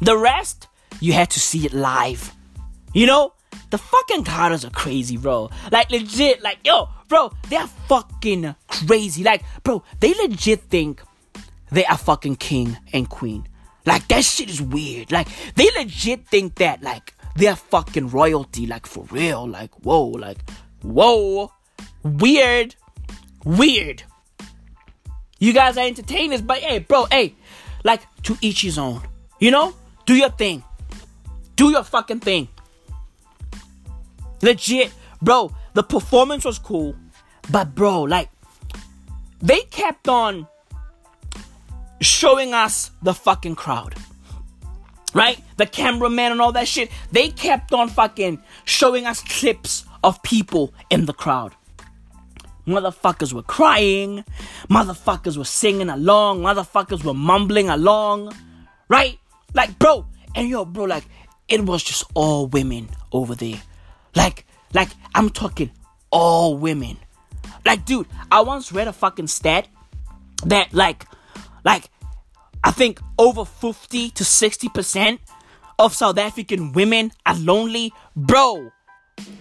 The 0.00 0.18
rest, 0.18 0.66
you 1.00 1.12
had 1.12 1.30
to 1.30 1.40
see 1.40 1.66
it 1.66 1.72
live. 1.72 2.32
You 2.94 3.06
know? 3.06 3.32
The 3.70 3.78
fucking 3.78 4.24
Carters 4.24 4.64
are 4.64 4.70
crazy, 4.70 5.16
bro. 5.16 5.50
Like, 5.72 5.90
legit, 5.90 6.42
like, 6.42 6.58
yo, 6.64 6.88
bro, 7.08 7.32
they're 7.48 7.66
fucking 7.66 8.54
crazy. 8.68 9.24
Like, 9.24 9.42
bro, 9.62 9.82
they 9.98 10.14
legit 10.14 10.60
think 10.62 11.02
they 11.72 11.84
are 11.84 11.98
fucking 11.98 12.36
king 12.36 12.76
and 12.92 13.08
queen. 13.08 13.46
Like, 13.84 14.06
that 14.08 14.24
shit 14.24 14.50
is 14.50 14.62
weird. 14.62 15.10
Like, 15.10 15.28
they 15.54 15.68
legit 15.76 16.28
think 16.28 16.56
that, 16.56 16.82
like, 16.82 17.14
they're 17.34 17.56
fucking 17.56 18.08
royalty. 18.08 18.66
Like, 18.66 18.86
for 18.86 19.04
real. 19.10 19.48
Like, 19.48 19.72
whoa, 19.82 20.06
like, 20.06 20.38
whoa. 20.82 21.52
Weird. 22.02 22.76
Weird. 23.44 24.04
You 25.38 25.52
guys 25.52 25.76
are 25.76 25.86
entertainers, 25.86 26.40
but 26.40 26.58
hey, 26.58 26.78
bro, 26.78 27.06
hey, 27.06 27.34
like, 27.84 28.02
to 28.22 28.36
each 28.40 28.62
his 28.62 28.78
own. 28.78 29.02
You 29.38 29.50
know? 29.50 29.74
Do 30.04 30.14
your 30.14 30.30
thing. 30.30 30.62
Do 31.56 31.70
your 31.70 31.82
fucking 31.82 32.20
thing. 32.20 32.48
Legit, 34.42 34.92
bro, 35.20 35.54
the 35.74 35.82
performance 35.82 36.44
was 36.44 36.58
cool, 36.58 36.94
but 37.50 37.74
bro, 37.74 38.02
like, 38.02 38.28
they 39.40 39.60
kept 39.62 40.08
on 40.08 40.46
showing 42.00 42.52
us 42.52 42.90
the 43.02 43.14
fucking 43.14 43.56
crowd. 43.56 43.94
Right? 45.14 45.42
The 45.56 45.64
cameraman 45.64 46.32
and 46.32 46.42
all 46.42 46.52
that 46.52 46.68
shit. 46.68 46.90
They 47.10 47.30
kept 47.30 47.72
on 47.72 47.88
fucking 47.88 48.42
showing 48.66 49.06
us 49.06 49.22
clips 49.22 49.86
of 50.04 50.22
people 50.22 50.74
in 50.90 51.06
the 51.06 51.14
crowd. 51.14 51.54
Motherfuckers 52.66 53.32
were 53.32 53.42
crying. 53.42 54.24
Motherfuckers 54.68 55.38
were 55.38 55.44
singing 55.44 55.88
along. 55.88 56.40
Motherfuckers 56.40 57.02
were 57.02 57.14
mumbling 57.14 57.70
along. 57.70 58.34
Right? 58.88 59.18
Like, 59.54 59.78
bro. 59.78 60.04
And 60.34 60.50
yo, 60.50 60.66
bro, 60.66 60.84
like, 60.84 61.04
it 61.48 61.64
was 61.64 61.82
just 61.82 62.04
all 62.14 62.46
women 62.46 62.88
over 63.12 63.34
there. 63.34 63.60
Like, 64.14 64.46
like, 64.72 64.88
I'm 65.14 65.30
talking 65.30 65.70
all 66.10 66.56
women. 66.56 66.98
Like, 67.64 67.84
dude, 67.84 68.06
I 68.30 68.40
once 68.42 68.72
read 68.72 68.88
a 68.88 68.92
fucking 68.92 69.28
stat 69.28 69.68
that, 70.44 70.72
like, 70.72 71.06
like, 71.64 71.90
I 72.64 72.70
think 72.70 73.00
over 73.18 73.44
50 73.44 74.10
to 74.10 74.24
60% 74.24 75.18
of 75.78 75.94
South 75.94 76.18
African 76.18 76.72
women 76.72 77.12
are 77.24 77.36
lonely. 77.36 77.92
Bro, 78.14 78.72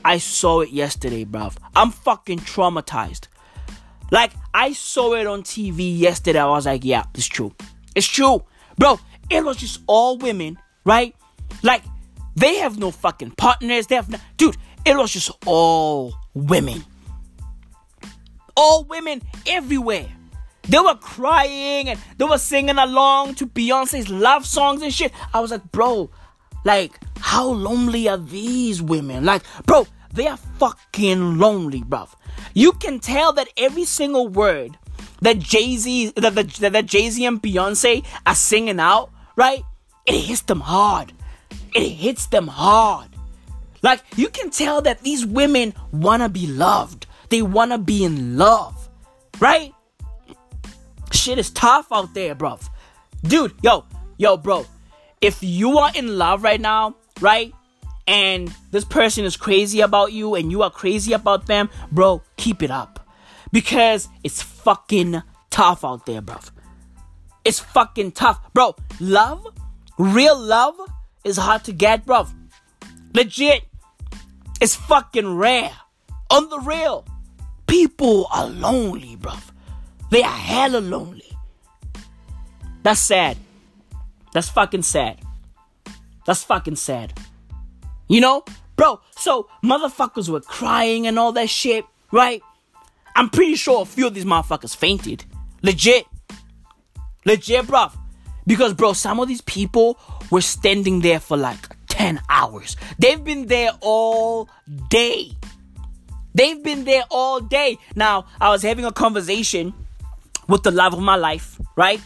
I 0.04 0.18
saw 0.18 0.62
it 0.62 0.70
yesterday, 0.70 1.26
bruv. 1.26 1.56
I'm 1.76 1.92
fucking 1.92 2.40
traumatized. 2.40 3.28
Like, 4.12 4.32
I 4.54 4.74
saw 4.74 5.14
it 5.14 5.28
on 5.28 5.44
TV 5.44 5.98
yesterday. 5.98 6.40
I 6.40 6.46
was 6.46 6.66
like, 6.66 6.86
yeah, 6.86 7.06
it's 7.14 7.26
true. 7.26 7.54
It's 7.96 8.08
true. 8.08 8.44
Bro, 8.78 9.00
it 9.30 9.44
was 9.44 9.58
just 9.58 9.82
all 9.88 10.18
women, 10.18 10.60
right? 10.84 11.16
Like, 11.64 11.84
they 12.36 12.56
have 12.56 12.78
no 12.78 12.92
fucking 12.92 13.32
partners. 13.32 13.88
They 13.88 13.96
have 13.96 14.10
no. 14.10 14.18
Dude, 14.38 14.58
it 14.86 14.96
was 14.96 15.12
just 15.12 15.32
all 15.46 16.14
women. 16.34 16.84
All 18.56 18.84
women 18.84 19.22
everywhere. 19.48 20.08
They 20.64 20.80
were 20.80 20.96
crying 20.96 21.90
and 21.90 22.00
they 22.18 22.26
were 22.26 22.38
singing 22.38 22.78
along 22.78 23.36
to 23.36 23.48
Beyonce's 23.48 24.10
love 24.10 24.46
songs 24.46 24.82
and 24.82 24.94
shit. 24.94 25.12
I 25.34 25.40
was 25.40 25.52
like, 25.52 25.72
bro, 25.72 26.10
like, 26.64 27.00
how 27.20 27.48
lonely 27.48 28.10
are 28.10 28.18
these 28.18 28.82
women? 28.82 29.26
Like, 29.26 29.44
bro, 29.66 29.86
they 30.14 30.28
are 30.28 30.38
fucking 30.38 31.38
lonely, 31.38 31.82
bruv. 31.82 32.10
You 32.54 32.72
can 32.72 33.00
tell 33.00 33.32
that 33.34 33.48
every 33.58 33.86
single 33.86 34.28
word 34.28 34.78
that 35.22 35.40
Jay 35.40 35.78
Z, 35.78 36.14
that, 36.16 36.34
that, 36.36 36.50
that 36.72 36.86
Jay 36.86 37.10
Z 37.10 37.24
and 37.24 37.42
Beyonce 37.42 38.04
are 38.26 38.36
singing 38.36 38.80
out, 38.80 39.12
right? 39.36 39.64
It 40.06 40.20
hits 40.20 40.42
them 40.42 40.62
hard. 40.62 41.14
It 41.76 41.90
hits 41.90 42.28
them 42.28 42.48
hard. 42.48 43.10
Like, 43.82 44.02
you 44.16 44.30
can 44.30 44.50
tell 44.50 44.82
that 44.82 45.02
these 45.02 45.26
women 45.26 45.74
wanna 45.92 46.30
be 46.30 46.48
loved. 46.48 47.06
They 47.30 47.42
wanna 47.42 47.78
be 47.78 48.04
in 48.04 48.38
love, 48.38 48.90
right? 49.40 49.74
Shit 51.12 51.38
is 51.38 51.52
tough 51.52 51.88
out 51.92 52.14
there, 52.14 52.34
bro. 52.34 52.60
Dude, 53.24 53.54
yo, 53.62 53.86
yo, 54.18 54.38
bro. 54.38 54.66
If 55.20 55.44
you 55.44 55.78
are 55.78 55.92
in 55.94 56.18
love 56.18 56.44
right 56.44 56.62
now, 56.62 56.96
right? 57.20 57.54
And 58.08 58.54
this 58.72 58.86
person 58.86 59.26
is 59.26 59.36
crazy 59.36 59.82
about 59.82 60.14
you 60.14 60.36
and 60.36 60.52
you 60.52 60.62
are 60.64 60.72
crazy 60.72 61.14
about 61.14 61.48
them, 61.48 61.70
bro, 61.92 62.22
keep 62.38 62.64
it 62.64 62.72
up. 62.72 63.08
Because 63.52 64.08
it's 64.24 64.42
fucking 64.42 65.22
tough 65.50 65.84
out 65.84 66.06
there, 66.06 66.22
bro. 66.22 66.38
It's 67.44 67.60
fucking 67.60 68.14
tough. 68.14 68.54
Bro, 68.54 68.76
love, 69.00 69.46
real 69.98 70.40
love, 70.40 70.76
is 71.26 71.36
hard 71.36 71.66
to 71.66 71.74
get, 71.74 72.06
bro. 72.06 72.28
Legit. 73.14 73.64
It's 74.62 74.76
fucking 74.76 75.36
rare. 75.36 75.72
On 76.30 76.50
the 76.50 76.60
real. 76.60 77.06
People 77.68 78.28
are 78.32 78.48
lonely, 78.48 79.18
bro. 79.18 79.34
They 80.12 80.24
are 80.24 80.30
hella 80.30 80.78
lonely. 80.78 81.30
That's 82.84 83.00
sad. 83.00 83.38
That's 84.32 84.50
fucking 84.50 84.84
sad. 84.84 85.20
That's 86.26 86.44
fucking 86.44 86.76
sad. 86.76 87.20
You 88.08 88.22
know? 88.22 88.46
Bro, 88.76 89.02
so 89.16 89.50
motherfuckers 89.64 90.30
were 90.30 90.42
crying 90.42 91.08
and 91.08 91.18
all 91.18 91.32
that 91.32 91.50
shit, 91.50 91.86
right? 92.12 92.42
I'm 93.16 93.30
pretty 93.30 93.56
sure 93.56 93.82
a 93.82 93.86
few 93.86 94.08
of 94.08 94.14
these 94.14 94.26
motherfuckers 94.26 94.76
fainted. 94.76 95.24
Legit. 95.64 96.06
Legit, 97.26 97.66
bro. 97.66 97.88
Because, 98.46 98.74
bro, 98.74 98.94
some 98.94 99.20
of 99.20 99.28
these 99.28 99.42
people 99.42 99.98
were 100.32 100.42
standing 100.42 101.02
there 101.02 101.20
for 101.20 101.38
like 101.38 101.76
10 101.88 102.22
hours. 102.30 102.76
They've 103.00 103.24
been 103.24 103.48
there 103.48 103.72
all 103.82 104.50
day. 104.90 105.32
They've 106.34 106.62
been 106.62 106.84
there 106.84 107.04
all 107.10 107.40
day. 107.40 107.78
Now, 107.96 108.26
I 108.42 108.50
was 108.50 108.62
having 108.62 108.86
a 108.86 108.92
conversation 108.92 109.74
with 110.48 110.64
the 110.64 110.72
love 110.72 110.94
of 110.94 111.00
my 111.00 111.16
life, 111.16 111.60
right? 111.76 112.02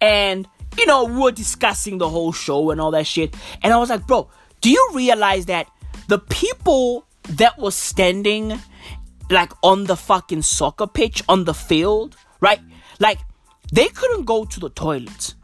And, 0.00 0.48
you 0.78 0.86
know, 0.86 1.04
we 1.04 1.18
were 1.20 1.32
discussing 1.32 1.98
the 1.98 2.08
whole 2.08 2.32
show 2.32 2.70
and 2.70 2.80
all 2.80 2.92
that 2.92 3.06
shit. 3.06 3.34
And 3.62 3.72
I 3.72 3.78
was 3.78 3.90
like, 3.90 4.06
bro, 4.06 4.30
do 4.60 4.70
you 4.70 4.90
realize 4.94 5.46
that 5.46 5.68
the 6.08 6.18
people 6.18 7.04
that 7.28 7.58
were 7.58 7.70
standing 7.70 8.58
like 9.30 9.52
on 9.62 9.84
the 9.84 9.96
fucking 9.96 10.42
soccer 10.42 10.86
pitch 10.86 11.22
on 11.28 11.44
the 11.44 11.54
field, 11.54 12.16
right? 12.40 12.60
Like 13.00 13.18
they 13.72 13.88
couldn't 13.88 14.24
go 14.24 14.44
to 14.44 14.60
the 14.60 14.70
toilets. 14.70 15.34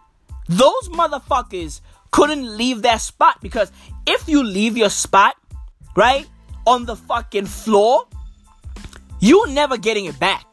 Those 0.48 0.88
motherfuckers 0.90 1.80
couldn't 2.10 2.56
leave 2.56 2.82
their 2.82 2.98
spot 2.98 3.40
because 3.40 3.72
if 4.06 4.28
you 4.28 4.42
leave 4.42 4.76
your 4.76 4.90
spot, 4.90 5.36
right, 5.96 6.26
on 6.66 6.84
the 6.84 6.96
fucking 6.96 7.46
floor, 7.46 8.06
you're 9.20 9.48
never 9.48 9.76
getting 9.76 10.06
it 10.06 10.18
back. 10.18 10.46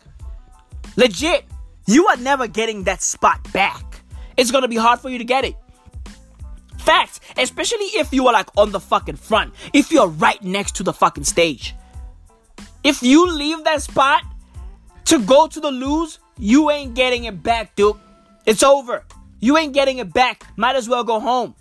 Legit, 0.98 1.46
you 1.88 2.08
are 2.08 2.18
never 2.18 2.48
getting 2.48 2.84
that 2.84 3.02
spot 3.02 3.52
back. 3.54 4.02
It's 4.38 4.52
gonna 4.52 4.68
be 4.68 4.76
hard 4.76 5.00
for 5.00 5.10
you 5.10 5.18
to 5.18 5.24
get 5.24 5.46
it. 5.46 5.56
Facts, 6.80 7.20
especially 7.38 7.86
if 7.98 8.14
you 8.14 8.28
are 8.28 8.34
like 8.34 8.50
on 8.58 8.72
the 8.72 8.80
fucking 8.80 9.16
front, 9.16 9.54
if 9.74 9.92
you're 9.92 10.08
right 10.08 10.42
next 10.44 10.76
to 10.76 10.84
the 10.84 10.94
fucking 10.94 11.24
stage. 11.24 11.76
If 12.84 13.02
you 13.02 13.32
leave 13.32 13.64
that 13.64 13.82
spot 13.82 14.24
to 15.06 15.20
go 15.20 15.48
to 15.48 15.60
the 15.60 15.72
loos, 15.72 16.20
you 16.38 16.70
ain't 16.70 16.94
getting 16.94 17.24
it 17.26 17.42
back, 17.42 17.76
dude. 17.76 17.96
It's 18.46 18.62
over. 18.62 19.04
You 19.46 19.58
ain't 19.58 19.74
getting 19.74 20.00
it 20.00 20.12
back. 20.12 20.44
Might 20.58 20.76
as 20.76 20.90
well 20.90 21.04
go 21.04 21.20
home. 21.20 21.54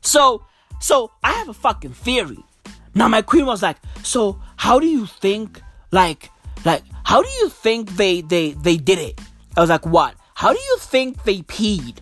So, 0.00 0.46
so 0.80 1.10
I 1.22 1.32
have 1.32 1.50
a 1.50 1.52
fucking 1.52 1.92
theory. 1.92 2.38
Now 2.94 3.06
my 3.06 3.20
queen 3.20 3.44
was 3.44 3.62
like, 3.62 3.76
so 4.02 4.40
how 4.56 4.80
do 4.80 4.86
you 4.86 5.04
think, 5.04 5.60
like, 5.92 6.30
like, 6.64 6.84
how 7.04 7.20
do 7.20 7.28
you 7.28 7.50
think 7.50 7.90
they 7.96 8.22
they 8.22 8.52
they 8.52 8.78
did 8.78 8.98
it? 8.98 9.20
I 9.58 9.60
was 9.60 9.68
like, 9.68 9.84
what? 9.84 10.14
How 10.36 10.54
do 10.54 10.58
you 10.58 10.78
think 10.78 11.24
they 11.24 11.42
peed 11.42 11.98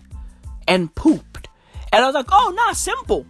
and 0.65 0.95
pooped? 0.95 1.49
And 1.91 2.01
I 2.01 2.07
was 2.07 2.15
like, 2.15 2.31
oh, 2.31 2.53
nah, 2.55 2.71
simple. 2.71 3.25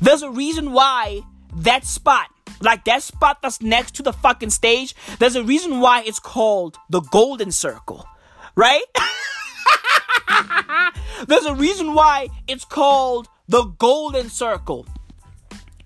There's 0.00 0.22
a 0.22 0.30
reason 0.30 0.72
why 0.72 1.20
that 1.56 1.84
spot, 1.84 2.30
like 2.62 2.86
that 2.86 3.02
spot 3.02 3.42
that's 3.42 3.60
next 3.60 3.96
to 3.96 4.02
the 4.02 4.14
fucking 4.14 4.48
stage, 4.48 4.96
there's 5.18 5.36
a 5.36 5.44
reason 5.44 5.80
why 5.80 6.04
it's 6.06 6.20
called 6.20 6.78
the 6.88 7.02
golden 7.02 7.52
circle, 7.52 8.08
right? 8.56 8.84
there's 11.26 11.44
a 11.46 11.54
reason 11.54 11.94
why 11.94 12.28
it's 12.48 12.64
called 12.64 13.28
the 13.48 13.64
golden 13.78 14.28
circle. 14.28 14.86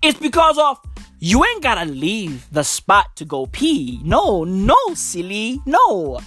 It's 0.01 0.19
because 0.19 0.57
of 0.57 0.79
you 1.19 1.43
ain't 1.43 1.61
gotta 1.61 1.85
leave 1.89 2.47
the 2.51 2.63
spot 2.63 3.15
to 3.17 3.25
go 3.25 3.45
pee. 3.45 3.99
No, 4.03 4.43
no, 4.43 4.77
silly, 4.93 5.59
no. 5.65 6.19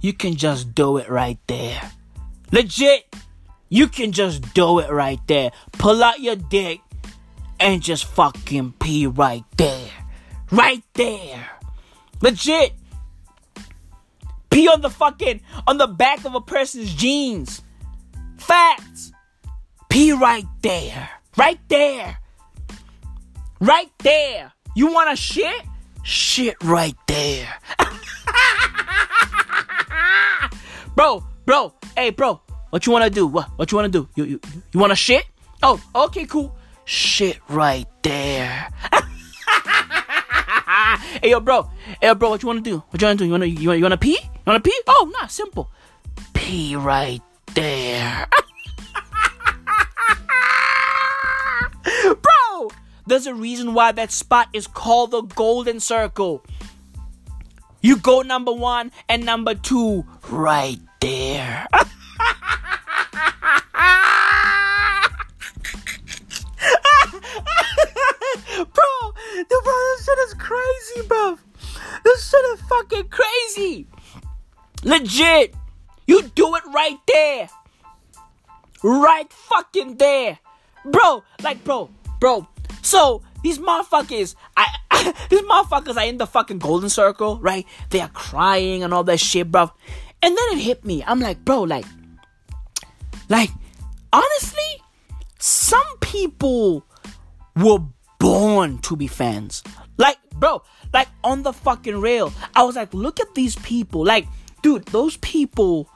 You 0.00 0.12
can 0.12 0.36
just 0.36 0.74
do 0.74 0.98
it 0.98 1.08
right 1.08 1.38
there. 1.46 1.90
Legit, 2.52 3.14
you 3.68 3.88
can 3.88 4.12
just 4.12 4.54
do 4.54 4.78
it 4.78 4.90
right 4.90 5.20
there. 5.26 5.50
Pull 5.72 6.02
out 6.02 6.20
your 6.20 6.36
dick 6.36 6.80
and 7.58 7.82
just 7.82 8.04
fucking 8.04 8.74
pee 8.78 9.06
right 9.06 9.44
there. 9.56 9.90
Right 10.50 10.84
there. 10.94 11.50
Legit. 12.20 12.74
Pee 14.52 14.68
on 14.68 14.82
the 14.82 14.90
fucking, 14.90 15.40
on 15.66 15.78
the 15.78 15.86
back 15.86 16.26
of 16.26 16.34
a 16.34 16.40
person's 16.40 16.94
jeans. 16.94 17.62
Facts. 18.36 19.10
Pee 19.88 20.12
right 20.12 20.44
there. 20.60 21.08
Right 21.38 21.58
there. 21.68 22.18
Right 23.60 23.90
there. 24.00 24.52
You 24.76 24.92
want 24.92 25.08
to 25.08 25.16
shit? 25.16 25.62
Shit 26.02 26.62
right 26.64 26.94
there. 27.06 27.48
bro, 30.96 31.24
bro, 31.46 31.72
hey, 31.96 32.10
bro, 32.10 32.42
what 32.68 32.84
you 32.84 32.92
want 32.92 33.04
to 33.04 33.10
do? 33.10 33.26
What? 33.26 33.48
What 33.56 33.72
you 33.72 33.76
want 33.76 33.90
to 33.90 34.00
do? 34.00 34.08
You 34.16 34.24
you 34.24 34.40
you 34.72 34.80
want 34.80 34.90
to 34.90 34.96
shit? 34.96 35.24
Oh, 35.62 35.80
okay, 35.94 36.26
cool. 36.26 36.54
Shit 36.84 37.38
right 37.48 37.86
there. 38.02 38.68
hey, 41.22 41.30
yo, 41.30 41.40
bro. 41.40 41.62
Hey, 42.00 42.08
yo, 42.08 42.14
bro, 42.14 42.30
what 42.30 42.42
you 42.42 42.48
want 42.48 42.62
to 42.62 42.70
do? 42.70 42.82
What 42.90 43.00
you 43.00 43.06
want 43.06 43.18
to 43.18 43.24
do? 43.24 43.26
You 43.26 43.30
want 43.30 43.42
to 43.44 43.48
you 43.48 43.68
want 43.68 43.78
you 43.78 43.84
want 43.84 43.92
to 43.92 43.98
pee? 43.98 44.18
Want 44.46 44.64
to 44.64 44.70
pee? 44.70 44.80
Oh, 44.88 45.10
nah, 45.20 45.26
simple. 45.28 45.70
Pee 46.34 46.74
right 46.74 47.22
there. 47.54 48.26
bro, 52.20 52.70
there's 53.06 53.26
a 53.26 53.34
reason 53.34 53.74
why 53.74 53.92
that 53.92 54.10
spot 54.10 54.48
is 54.52 54.66
called 54.66 55.12
the 55.12 55.22
golden 55.22 55.78
circle. 55.78 56.44
You 57.80 57.96
go 57.98 58.22
number 58.22 58.52
one 58.52 58.90
and 59.08 59.24
number 59.24 59.54
two 59.54 60.04
right 60.28 60.78
there. 61.00 61.66
bro, 61.72 61.84
dude, 69.36 69.48
bro, 69.48 69.74
this 69.96 70.04
shit 70.04 70.18
is 70.18 70.34
crazy, 70.34 71.06
bro. 71.06 71.38
This 72.04 72.28
shit 72.28 72.44
is 72.54 72.60
fucking 72.62 73.08
crazy. 73.08 73.86
Legit. 74.82 75.54
You 76.06 76.22
do 76.22 76.54
it 76.56 76.62
right 76.74 76.98
there. 77.06 77.48
Right 78.82 79.32
fucking 79.32 79.96
there. 79.96 80.38
Bro, 80.84 81.22
like, 81.42 81.62
bro, 81.62 81.90
bro. 82.18 82.48
So, 82.82 83.22
these 83.42 83.58
motherfuckers, 83.58 84.34
I, 84.56 84.66
I, 84.90 85.26
these 85.30 85.42
motherfuckers 85.42 85.96
are 85.96 86.04
in 86.04 86.18
the 86.18 86.26
fucking 86.26 86.58
golden 86.58 86.88
circle, 86.88 87.38
right? 87.40 87.66
They 87.90 88.00
are 88.00 88.08
crying 88.08 88.82
and 88.82 88.92
all 88.92 89.04
that 89.04 89.20
shit, 89.20 89.50
bro. 89.50 89.70
And 90.22 90.36
then 90.36 90.44
it 90.52 90.58
hit 90.58 90.84
me. 90.84 91.04
I'm 91.04 91.20
like, 91.20 91.44
bro, 91.44 91.62
like, 91.62 91.84
like, 93.28 93.50
honestly, 94.12 94.82
some 95.38 95.98
people 96.00 96.84
were 97.56 97.78
born 98.18 98.78
to 98.78 98.96
be 98.96 99.06
fans. 99.06 99.62
Like, 99.96 100.18
bro, 100.30 100.62
like 100.92 101.08
on 101.24 101.42
the 101.42 101.52
fucking 101.52 102.00
rail. 102.00 102.32
I 102.54 102.62
was 102.62 102.76
like, 102.76 102.94
look 102.94 103.20
at 103.20 103.34
these 103.34 103.56
people. 103.56 104.04
Like, 104.04 104.26
dude, 104.62 104.86
those 104.86 105.16
people 105.18 105.88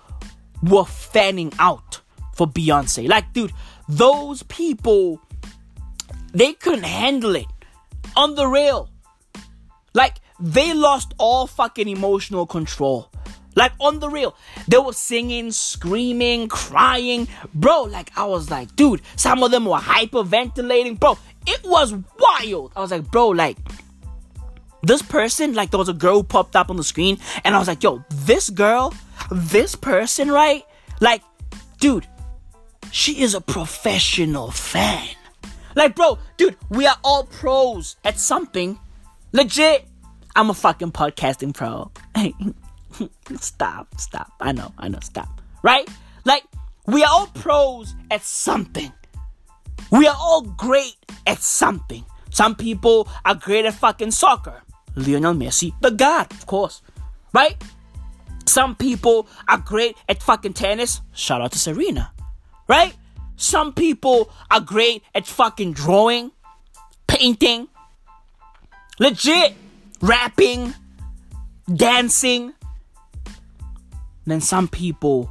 were 0.63 0.85
fanning 0.85 1.53
out 1.59 2.01
for 2.35 2.47
Beyonce. 2.47 3.09
Like, 3.09 3.33
dude, 3.33 3.53
those 3.89 4.43
people, 4.45 5.21
they 6.33 6.53
couldn't 6.53 6.85
handle 6.85 7.35
it 7.37 7.47
on 8.17 8.35
the 8.35 8.47
rail. 8.47 8.91
Like, 9.95 10.17
they 10.39 10.75
lost 10.75 11.15
all 11.19 11.47
fucking 11.47 11.89
emotional 11.89 12.47
control. 12.47 13.11
Like 13.55 13.73
on 13.81 14.01
the 14.01 14.11
real, 14.11 14.37
they 14.69 14.77
were 14.77 14.93
singing, 14.93 15.51
screaming, 15.51 16.47
crying, 16.49 17.27
bro. 17.55 17.85
Like 17.85 18.13
I 18.17 18.27
was 18.27 18.51
like, 18.51 18.77
dude, 18.77 19.01
some 19.17 19.43
of 19.43 19.51
them 19.51 19.65
were 19.65 19.79
hyperventilating, 19.79 21.01
bro. 21.01 21.17
It 21.47 21.65
was 21.65 21.95
wild. 22.19 22.73
I 22.77 22.81
was 22.81 22.91
like, 22.91 23.11
bro, 23.11 23.29
like 23.29 23.57
this 24.87 25.03
person, 25.03 25.55
like 25.55 25.71
there 25.71 25.79
was 25.79 25.89
a 25.89 25.95
girl 25.95 26.23
popped 26.23 26.55
up 26.55 26.71
on 26.71 26.77
the 26.77 26.85
screen, 26.85 27.19
and 27.45 27.55
I 27.55 27.59
was 27.59 27.69
like, 27.69 27.83
yo, 27.83 28.05
this 28.11 28.51
girl, 28.51 28.95
this 29.31 29.75
person, 29.75 30.31
right? 30.31 30.65
Like, 31.01 31.23
dude, 31.81 32.07
she 32.93 33.21
is 33.21 33.35
a 33.35 33.41
professional 33.41 34.51
fan. 34.51 35.09
Like, 35.75 35.95
bro, 35.95 36.19
dude, 36.37 36.57
we 36.71 36.87
are 36.87 36.97
all 37.05 37.25
pros 37.25 37.97
at 38.05 38.19
something. 38.19 38.79
Legit. 39.33 39.87
I'm 40.35 40.51
a 40.51 40.55
fucking 40.55 40.93
podcasting 40.93 41.55
pro. 41.55 41.91
stop, 43.41 43.99
stop. 43.99 44.33
I 44.41 44.53
know, 44.53 44.73
I 44.79 44.89
know, 44.89 45.01
stop. 45.03 45.41
Right? 45.63 45.89
Like, 46.25 46.45
we 46.87 47.03
are 47.03 47.11
all 47.11 47.27
pros 47.29 47.95
at 48.11 48.23
something. 48.23 48.93
We 49.91 50.07
are 50.07 50.17
all 50.19 50.43
great 50.43 50.97
at 51.27 51.39
something. 51.39 52.05
Some 52.31 52.55
people 52.55 53.09
are 53.25 53.35
great 53.35 53.65
at 53.65 53.75
fucking 53.75 54.11
soccer. 54.11 54.63
Lionel 54.97 55.35
Messi, 55.35 55.73
the 55.81 55.91
god, 55.91 56.33
of 56.33 56.47
course. 56.47 56.83
Right? 57.33 57.57
Some 58.47 58.75
people 58.77 59.29
are 59.49 59.59
great 59.59 59.97
at 60.09 60.23
fucking 60.23 60.55
tennis. 60.55 61.01
Shout 61.13 61.43
out 61.43 61.53
to 61.53 61.59
Serena. 61.59 62.13
Right? 62.69 62.95
Some 63.37 63.75
people 63.75 64.33
are 64.51 64.61
great 64.61 65.03
at 65.15 65.27
fucking 65.27 65.75
drawing, 65.75 66.33
painting, 67.07 67.69
legit, 68.99 69.55
rapping, 70.01 70.75
dancing. 71.73 72.55
Then 74.25 74.41
some 74.41 74.69
people 74.69 75.31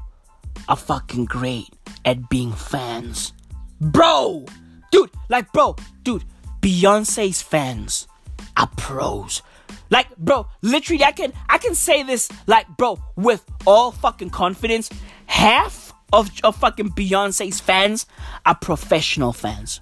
are 0.69 0.77
fucking 0.77 1.25
great 1.25 1.69
at 2.05 2.29
being 2.29 2.53
fans. 2.53 3.33
Bro! 3.81 4.45
Dude, 4.91 5.11
like, 5.29 5.51
bro, 5.51 5.75
dude, 6.03 6.23
Beyonce's 6.61 7.41
fans 7.41 8.07
are 8.55 8.69
pros. 8.77 9.41
Like, 9.89 10.15
bro, 10.17 10.47
literally, 10.61 11.03
I 11.03 11.11
can 11.11 11.33
I 11.49 11.57
can 11.57 11.75
say 11.75 12.03
this, 12.03 12.29
like, 12.47 12.67
bro, 12.77 12.99
with 13.15 13.43
all 13.65 13.91
fucking 13.91 14.31
confidence. 14.31 14.89
Half 15.27 15.93
of, 16.13 16.29
of 16.43 16.55
fucking 16.55 16.91
Beyonce's 16.91 17.59
fans 17.59 18.05
are 18.45 18.55
professional 18.55 19.33
fans. 19.33 19.81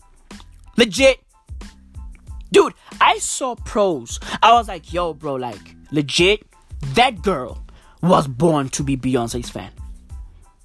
Legit. 0.77 1.19
Dude, 2.51 2.73
I 3.01 3.17
saw 3.17 3.55
pros. 3.55 4.19
I 4.41 4.53
was 4.53 4.67
like, 4.67 4.93
yo, 4.93 5.13
bro, 5.13 5.35
like, 5.35 5.75
legit, 5.91 6.45
that 6.93 7.21
girl 7.21 7.63
was 8.01 8.27
born 8.27 8.69
to 8.69 8.83
be 8.83 8.95
Beyonce's 8.95 9.49
fan. 9.49 9.71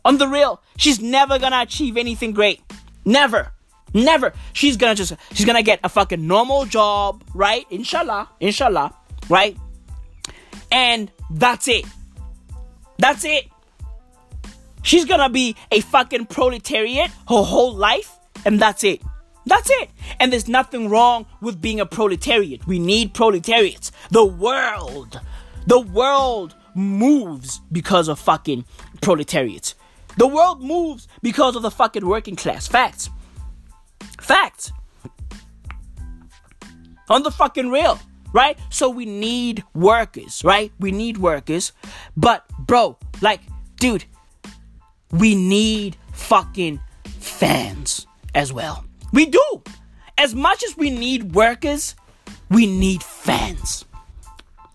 On 0.04 0.18
the 0.18 0.28
real, 0.28 0.62
she's 0.76 1.00
never 1.00 1.38
gonna 1.38 1.60
achieve 1.60 1.96
anything 1.96 2.32
great. 2.32 2.60
Never. 3.04 3.52
Never. 3.94 4.32
She's 4.52 4.76
gonna 4.76 4.94
just, 4.94 5.14
she's 5.32 5.46
gonna 5.46 5.62
get 5.62 5.80
a 5.82 5.88
fucking 5.88 6.26
normal 6.26 6.66
job, 6.66 7.24
right? 7.34 7.64
Inshallah. 7.70 8.28
Inshallah. 8.40 8.94
Right? 9.28 9.56
And 10.70 11.10
that's 11.30 11.68
it. 11.68 11.84
That's 12.98 13.24
it. 13.24 13.48
She's 14.82 15.04
gonna 15.04 15.28
be 15.28 15.56
a 15.70 15.80
fucking 15.80 16.26
proletariat 16.26 17.10
her 17.28 17.42
whole 17.42 17.74
life, 17.74 18.16
and 18.44 18.60
that's 18.60 18.84
it. 18.84 19.02
That's 19.44 19.70
it. 19.70 19.90
And 20.20 20.32
there's 20.32 20.48
nothing 20.48 20.88
wrong 20.88 21.26
with 21.40 21.60
being 21.60 21.80
a 21.80 21.86
proletariat. 21.86 22.66
We 22.66 22.78
need 22.78 23.14
proletariats. 23.14 23.92
The 24.10 24.24
world, 24.24 25.20
the 25.66 25.80
world 25.80 26.54
moves 26.74 27.60
because 27.72 28.08
of 28.08 28.18
fucking 28.18 28.64
proletariats. 29.00 29.74
The 30.16 30.26
world 30.26 30.62
moves 30.62 31.08
because 31.22 31.56
of 31.56 31.62
the 31.62 31.70
fucking 31.70 32.06
working 32.06 32.36
class. 32.36 32.66
Facts. 32.66 33.08
Facts. 34.20 34.72
On 37.08 37.22
the 37.22 37.30
fucking 37.30 37.70
real, 37.70 37.98
right? 38.38 38.56
So 38.70 38.88
we 38.88 39.04
need 39.04 39.64
workers, 39.74 40.44
right? 40.44 40.70
We 40.78 40.92
need 40.92 41.18
workers. 41.18 41.72
But, 42.16 42.44
bro, 42.56 42.96
like, 43.20 43.40
dude, 43.80 44.04
we 45.10 45.34
need 45.34 45.96
fucking 46.12 46.78
fans 47.18 48.06
as 48.36 48.52
well. 48.52 48.84
We 49.12 49.26
do. 49.26 49.62
As 50.16 50.36
much 50.36 50.62
as 50.62 50.76
we 50.76 50.88
need 50.88 51.34
workers, 51.34 51.96
we 52.48 52.66
need 52.66 53.02
fans. 53.02 53.84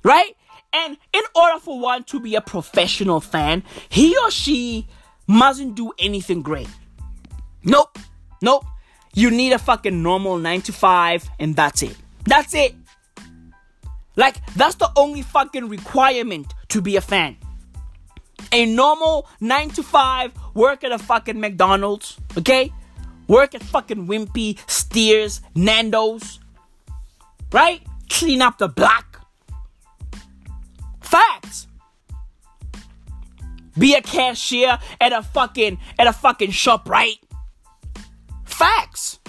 Right? 0.04 0.36
And 0.74 0.98
in 1.14 1.24
order 1.34 1.58
for 1.60 1.80
one 1.80 2.04
to 2.06 2.20
be 2.20 2.36
a 2.36 2.42
professional 2.42 3.22
fan, 3.22 3.64
he 3.88 4.18
or 4.18 4.30
she 4.30 4.88
mustn't 5.26 5.76
do 5.76 5.94
anything 5.98 6.42
great. 6.42 6.68
Nope. 7.64 7.98
Nope. 8.42 8.66
You 9.14 9.32
need 9.32 9.54
a 9.54 9.60
fucking 9.60 10.04
normal 10.04 10.38
9 10.38 10.64
to 10.64 10.74
5 10.74 11.30
and 11.40 11.56
that's 11.56 11.82
it. 11.82 11.96
That's 12.26 12.54
it. 12.54 12.76
Like 14.16 14.46
that's 14.56 14.76
the 14.76 14.92
only 14.96 15.22
fucking 15.22 15.70
requirement 15.70 16.54
to 16.70 16.82
be 16.82 16.96
a 16.96 17.02
fan. 17.02 17.38
A 18.52 18.66
normal 18.66 19.28
9 19.42 19.70
to 19.72 19.84
5 19.84 20.34
work 20.54 20.84
at 20.84 20.92
a 20.92 21.00
fucking 21.00 21.40
McDonald's, 21.40 22.18
okay? 22.38 22.72
Work 23.28 23.56
at 23.56 23.64
fucking 23.64 24.08
Wimpy, 24.08 24.60
Steers, 24.70 25.42
Nando's. 25.56 26.40
Right? 27.52 27.82
Clean 28.10 28.42
up 28.42 28.58
the 28.58 28.68
block. 28.68 29.26
Facts. 31.02 31.68
Be 33.78 33.96
a 33.96 34.02
cashier 34.02 34.78
at 35.02 35.14
a 35.14 35.24
fucking 35.24 35.80
at 35.98 36.08
a 36.08 36.14
fucking 36.14 36.52
shop, 36.52 36.88
right? 36.90 37.18
Facts. 38.46 39.20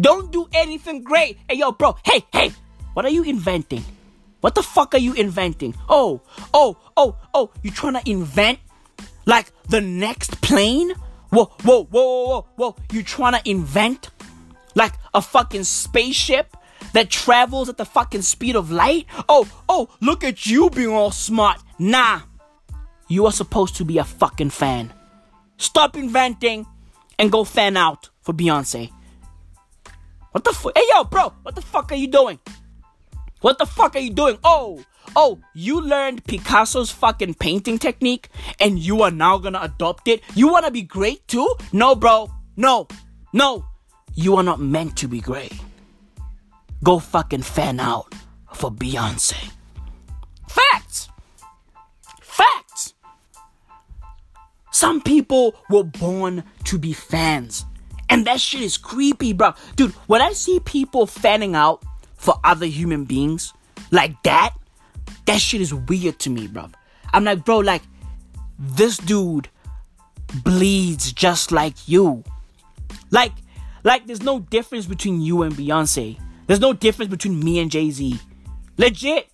Don't 0.00 0.30
do 0.30 0.48
anything 0.52 1.02
great. 1.02 1.38
Hey 1.48 1.56
yo, 1.56 1.72
bro. 1.72 1.96
Hey, 2.04 2.24
hey. 2.32 2.52
What 2.94 3.04
are 3.04 3.10
you 3.10 3.22
inventing? 3.22 3.84
What 4.40 4.54
the 4.54 4.62
fuck 4.62 4.94
are 4.94 4.98
you 4.98 5.12
inventing? 5.14 5.74
Oh, 5.88 6.20
oh, 6.52 6.76
oh, 6.96 7.16
oh, 7.32 7.50
you 7.62 7.70
trying 7.70 7.94
to 7.94 8.10
invent 8.10 8.58
like 9.24 9.52
the 9.68 9.80
next 9.80 10.40
plane? 10.42 10.90
Whoa, 11.30 11.46
whoa, 11.62 11.84
whoa, 11.84 12.26
whoa, 12.26 12.46
whoa. 12.56 12.76
You 12.92 13.02
trying 13.02 13.40
to 13.40 13.50
invent 13.50 14.10
like 14.74 14.94
a 15.14 15.22
fucking 15.22 15.64
spaceship 15.64 16.56
that 16.92 17.08
travels 17.08 17.68
at 17.68 17.78
the 17.78 17.84
fucking 17.84 18.22
speed 18.22 18.56
of 18.56 18.70
light? 18.70 19.06
Oh, 19.28 19.48
oh, 19.68 19.88
look 20.00 20.24
at 20.24 20.44
you 20.46 20.70
being 20.70 20.90
all 20.90 21.12
smart. 21.12 21.62
Nah. 21.78 22.22
You 23.08 23.26
are 23.26 23.32
supposed 23.32 23.76
to 23.76 23.84
be 23.84 23.98
a 23.98 24.04
fucking 24.04 24.50
fan. 24.50 24.92
Stop 25.56 25.96
inventing 25.96 26.66
and 27.18 27.30
go 27.30 27.44
fan 27.44 27.76
out 27.76 28.10
for 28.22 28.32
Beyonce. 28.32 28.90
What 30.32 30.44
the 30.44 30.52
fuck? 30.52 30.72
Hey, 30.76 30.84
yo, 30.90 31.04
bro, 31.04 31.32
what 31.42 31.54
the 31.54 31.62
fuck 31.62 31.92
are 31.92 31.96
you 31.96 32.08
doing? 32.08 32.38
What 33.42 33.58
the 33.58 33.66
fuck 33.66 33.96
are 33.96 33.98
you 33.98 34.10
doing? 34.10 34.38
Oh, 34.44 34.84
oh, 35.16 35.40
you 35.52 35.80
learned 35.80 36.24
Picasso's 36.24 36.92
fucking 36.92 37.34
painting 37.34 37.76
technique 37.76 38.28
and 38.60 38.78
you 38.78 39.02
are 39.02 39.10
now 39.10 39.36
gonna 39.36 39.60
adopt 39.60 40.06
it? 40.06 40.22
You 40.34 40.48
wanna 40.48 40.70
be 40.70 40.82
great 40.82 41.26
too? 41.26 41.54
No, 41.72 41.96
bro. 41.96 42.30
No. 42.56 42.86
No. 43.32 43.66
You 44.14 44.36
are 44.36 44.44
not 44.44 44.60
meant 44.60 44.96
to 44.98 45.08
be 45.08 45.20
great. 45.20 45.52
Go 46.84 47.00
fucking 47.00 47.42
fan 47.42 47.80
out 47.80 48.14
for 48.54 48.70
Beyonce. 48.70 49.50
Facts. 50.48 51.08
Facts. 52.20 52.94
Some 54.70 55.00
people 55.00 55.56
were 55.68 55.84
born 55.84 56.44
to 56.64 56.78
be 56.78 56.92
fans. 56.92 57.64
And 58.08 58.24
that 58.26 58.40
shit 58.40 58.60
is 58.60 58.76
creepy, 58.76 59.32
bro. 59.32 59.54
Dude, 59.74 59.92
when 60.06 60.20
I 60.22 60.32
see 60.32 60.60
people 60.60 61.06
fanning 61.06 61.56
out 61.56 61.82
for 62.22 62.38
other 62.44 62.66
human 62.66 63.04
beings 63.04 63.52
like 63.90 64.22
that, 64.22 64.54
that 65.26 65.40
shit 65.40 65.60
is 65.60 65.74
weird 65.74 66.20
to 66.20 66.30
me, 66.30 66.46
bro. 66.46 66.70
I'm 67.12 67.24
like, 67.24 67.44
bro, 67.44 67.58
like, 67.58 67.82
this 68.60 68.96
dude 68.96 69.48
bleeds 70.44 71.12
just 71.12 71.50
like 71.50 71.88
you. 71.88 72.22
Like, 73.10 73.32
like, 73.82 74.06
there's 74.06 74.22
no 74.22 74.38
difference 74.38 74.86
between 74.86 75.20
you 75.20 75.42
and 75.42 75.52
Beyonce. 75.52 76.16
There's 76.46 76.60
no 76.60 76.72
difference 76.72 77.10
between 77.10 77.40
me 77.40 77.58
and 77.58 77.72
Jay 77.72 77.90
Z. 77.90 78.20
Legit. 78.78 79.28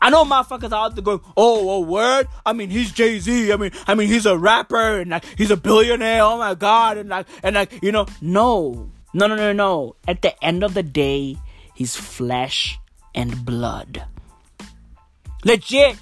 I 0.00 0.10
know 0.10 0.24
motherfuckers 0.24 0.70
are 0.70 0.86
out 0.86 0.94
there 0.94 1.02
going, 1.02 1.22
oh, 1.36 1.70
oh, 1.70 1.80
word? 1.80 2.28
I 2.46 2.52
mean, 2.52 2.70
he's 2.70 2.92
Jay 2.92 3.18
Z. 3.18 3.52
I 3.52 3.56
mean, 3.56 3.72
I 3.88 3.96
mean, 3.96 4.06
he's 4.06 4.26
a 4.26 4.38
rapper 4.38 5.00
and 5.00 5.10
like 5.10 5.24
he's 5.36 5.50
a 5.50 5.56
billionaire. 5.56 6.22
Oh 6.22 6.38
my 6.38 6.54
god, 6.54 6.98
and 6.98 7.08
like, 7.08 7.26
and 7.42 7.56
like, 7.56 7.82
you 7.82 7.90
know, 7.90 8.06
no, 8.20 8.92
no, 9.12 9.26
no, 9.26 9.34
no, 9.34 9.52
no. 9.52 9.96
At 10.06 10.22
the 10.22 10.44
end 10.44 10.62
of 10.62 10.74
the 10.74 10.82
day, 10.84 11.36
He's 11.74 11.96
flesh 11.96 12.78
and 13.14 13.44
blood. 13.44 14.04
Legit. 15.44 15.96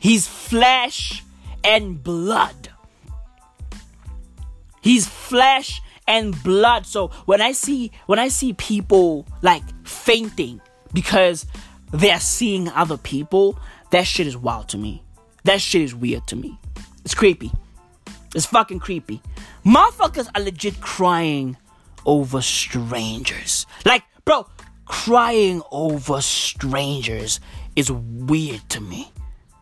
He's 0.00 0.28
flesh 0.28 1.22
and 1.62 2.02
blood. 2.02 2.70
He's 4.82 5.08
flesh 5.08 5.80
and 6.06 6.40
blood. 6.42 6.84
So 6.84 7.08
when 7.24 7.40
I 7.40 7.52
see 7.52 7.90
when 8.06 8.18
I 8.18 8.28
see 8.28 8.52
people 8.52 9.26
like 9.40 9.62
fainting 9.86 10.60
because 10.92 11.46
they're 11.92 12.20
seeing 12.20 12.68
other 12.68 12.98
people, 12.98 13.58
That 13.94 14.08
shit 14.08 14.26
is 14.26 14.36
wild 14.36 14.68
to 14.70 14.78
me. 14.78 15.04
That 15.44 15.60
shit 15.60 15.82
is 15.82 15.94
weird 15.94 16.26
to 16.26 16.34
me. 16.34 16.58
It's 17.04 17.14
creepy. 17.14 17.52
It's 18.34 18.44
fucking 18.44 18.80
creepy. 18.80 19.22
Motherfuckers 19.64 20.28
are 20.34 20.42
legit 20.42 20.80
crying 20.80 21.56
over 22.04 22.42
strangers. 22.42 23.66
Like, 23.84 24.02
bro, 24.24 24.46
crying 24.86 25.62
over 25.70 26.20
strangers 26.20 27.40
is 27.76 27.90
weird 27.90 28.68
to 28.70 28.80
me. 28.80 29.12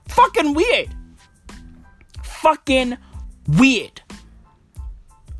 Fucking 0.09 0.55
weird. 0.55 0.89
Fucking 2.23 2.97
weird. 3.49 4.03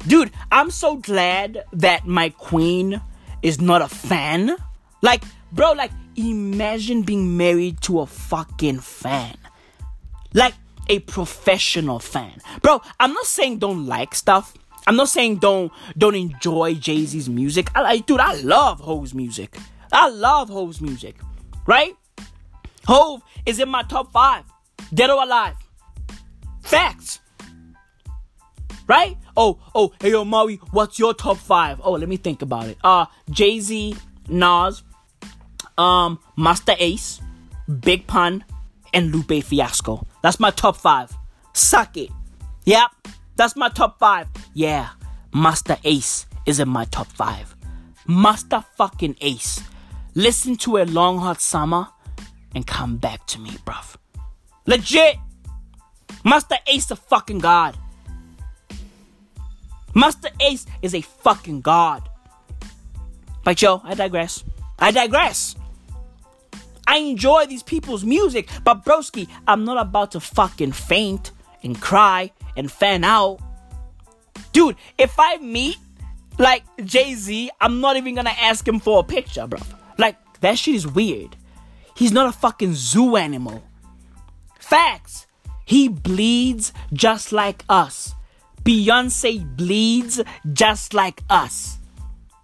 Dude, 0.07 0.33
I'm 0.51 0.71
so 0.71 0.97
glad 0.97 1.65
that 1.73 2.07
my 2.07 2.31
queen 2.31 3.01
is 3.43 3.61
not 3.61 3.83
a 3.83 3.89
fan. 3.89 4.57
Like, 5.01 5.23
bro, 5.53 5.73
like, 5.73 5.93
imagine 6.17 7.03
being 7.03 7.37
married 7.37 7.81
to 7.83 8.01
a 8.01 8.07
fucking 8.07 8.81
fan. 8.81 9.37
Like, 10.35 10.55
a 10.89 10.99
professional 11.01 11.99
fan. 12.01 12.41
Bro, 12.63 12.83
I'm 12.99 13.13
not 13.13 13.27
saying 13.27 13.59
don't 13.59 13.87
like 13.87 14.15
stuff. 14.15 14.55
I'm 14.87 14.97
not 14.97 15.09
saying 15.09 15.37
don't 15.37 15.73
don't 15.97 16.15
enjoy 16.15 16.75
Jay-Z's 16.75 17.29
music. 17.29 17.71
I 17.75 17.83
like 17.83 18.07
dude, 18.07 18.21
I 18.21 18.35
love 18.37 18.81
Hov's 18.81 19.15
music. 19.15 19.57
I 19.93 20.09
love 20.09 20.49
Hov's 20.49 20.81
music. 20.81 21.17
Right? 21.67 21.97
Hov 22.87 23.23
is 23.47 23.59
in 23.61 23.69
my 23.69 23.83
top 23.83 24.13
five. 24.13 24.45
Dead 24.93 25.11
or 25.11 25.23
alive. 25.23 25.57
Facts. 26.63 27.21
Right? 28.89 29.17
Oh, 29.37 29.59
oh, 29.75 29.93
hey 30.01 30.11
yo, 30.11 30.25
Maui, 30.25 30.57
what's 30.73 30.99
your 30.99 31.15
top 31.15 31.39
five? 31.39 31.81
Oh, 31.83 31.93
let 31.93 32.09
me 32.09 32.17
think 32.17 32.43
about 32.43 32.67
it. 32.67 32.77
Uh, 32.83 33.07
Jay 33.31 33.61
Z, 33.61 33.97
Nas, 34.29 34.83
um, 35.79 36.19
Masta 36.37 36.75
Ace, 36.79 37.21
Big 37.81 38.07
Pun, 38.07 38.45
and 38.93 39.15
Lupe 39.15 39.43
Fiasco. 39.45 40.07
That's 40.23 40.41
my 40.41 40.51
top 40.51 40.77
five. 40.77 41.17
Suck 41.53 41.97
it. 41.97 42.11
Yep, 42.65 42.91
that's 43.43 43.57
my 43.57 43.69
top 43.69 43.99
five. 43.99 44.29
Yeah, 44.55 44.91
Masta 45.33 45.77
Ace 45.83 46.27
is 46.47 46.61
in 46.61 46.69
my 46.69 46.85
top 46.85 47.09
five. 47.09 47.57
Masta 48.07 48.65
fucking 48.77 49.17
Ace. 49.21 49.61
Listen 50.15 50.55
to 50.59 50.77
a 50.77 50.85
long 50.85 51.19
hot 51.19 51.41
summer 51.41 51.89
and 52.55 52.65
come 52.65 52.99
back 52.99 53.27
to 53.27 53.41
me, 53.41 53.51
bruv. 53.67 53.97
Legit. 54.67 55.17
Masta 56.25 56.57
Ace 56.69 56.93
a 56.93 56.97
fucking 56.97 57.41
god. 57.41 57.77
Masta 59.93 60.31
Ace 60.41 60.67
is 60.81 60.95
a 60.95 61.01
fucking 61.01 61.63
god. 61.63 62.09
But 63.43 63.61
yo, 63.61 63.81
I 63.83 63.95
digress. 63.95 64.45
I 64.79 64.93
digress. 64.93 65.57
I 66.87 66.99
enjoy 66.99 67.47
these 67.47 67.65
people's 67.65 68.05
music, 68.05 68.49
but 68.63 68.85
broski, 68.85 69.27
I'm 69.49 69.65
not 69.65 69.79
about 69.79 70.13
to 70.13 70.21
fucking 70.21 70.73
faint 70.73 71.33
and 71.65 71.81
cry 71.81 72.31
and 72.57 72.71
fan 72.71 73.05
out. 73.05 73.39
Dude, 74.53 74.77
if 74.99 75.15
I 75.19 75.39
meet 75.39 75.77
like 76.39 76.65
Jay 76.85 77.15
Z, 77.15 77.51
I'm 77.61 77.81
not 77.81 77.97
even 77.97 78.15
gonna 78.15 78.31
ask 78.31 78.67
him 78.67 78.81
for 78.81 79.01
a 79.01 79.03
picture, 79.03 79.47
bro. 79.47 79.61
Like, 79.99 80.17
that 80.41 80.59
shit 80.59 80.75
is 80.75 80.87
weird. 80.87 81.37
He's 81.97 82.13
not 82.13 82.29
a 82.29 82.33
fucking 82.33 82.75
zoo 82.75 83.17
animal. 83.17 83.63
Facts. 84.59 85.27
He 85.65 85.89
bleeds 85.89 86.73
just 86.93 87.33
like 87.33 87.65
us. 87.69 88.15
Beyonce 88.65 89.45
bleeds 89.57 90.21
just 90.53 90.95
like 90.95 91.23
us. 91.29 91.79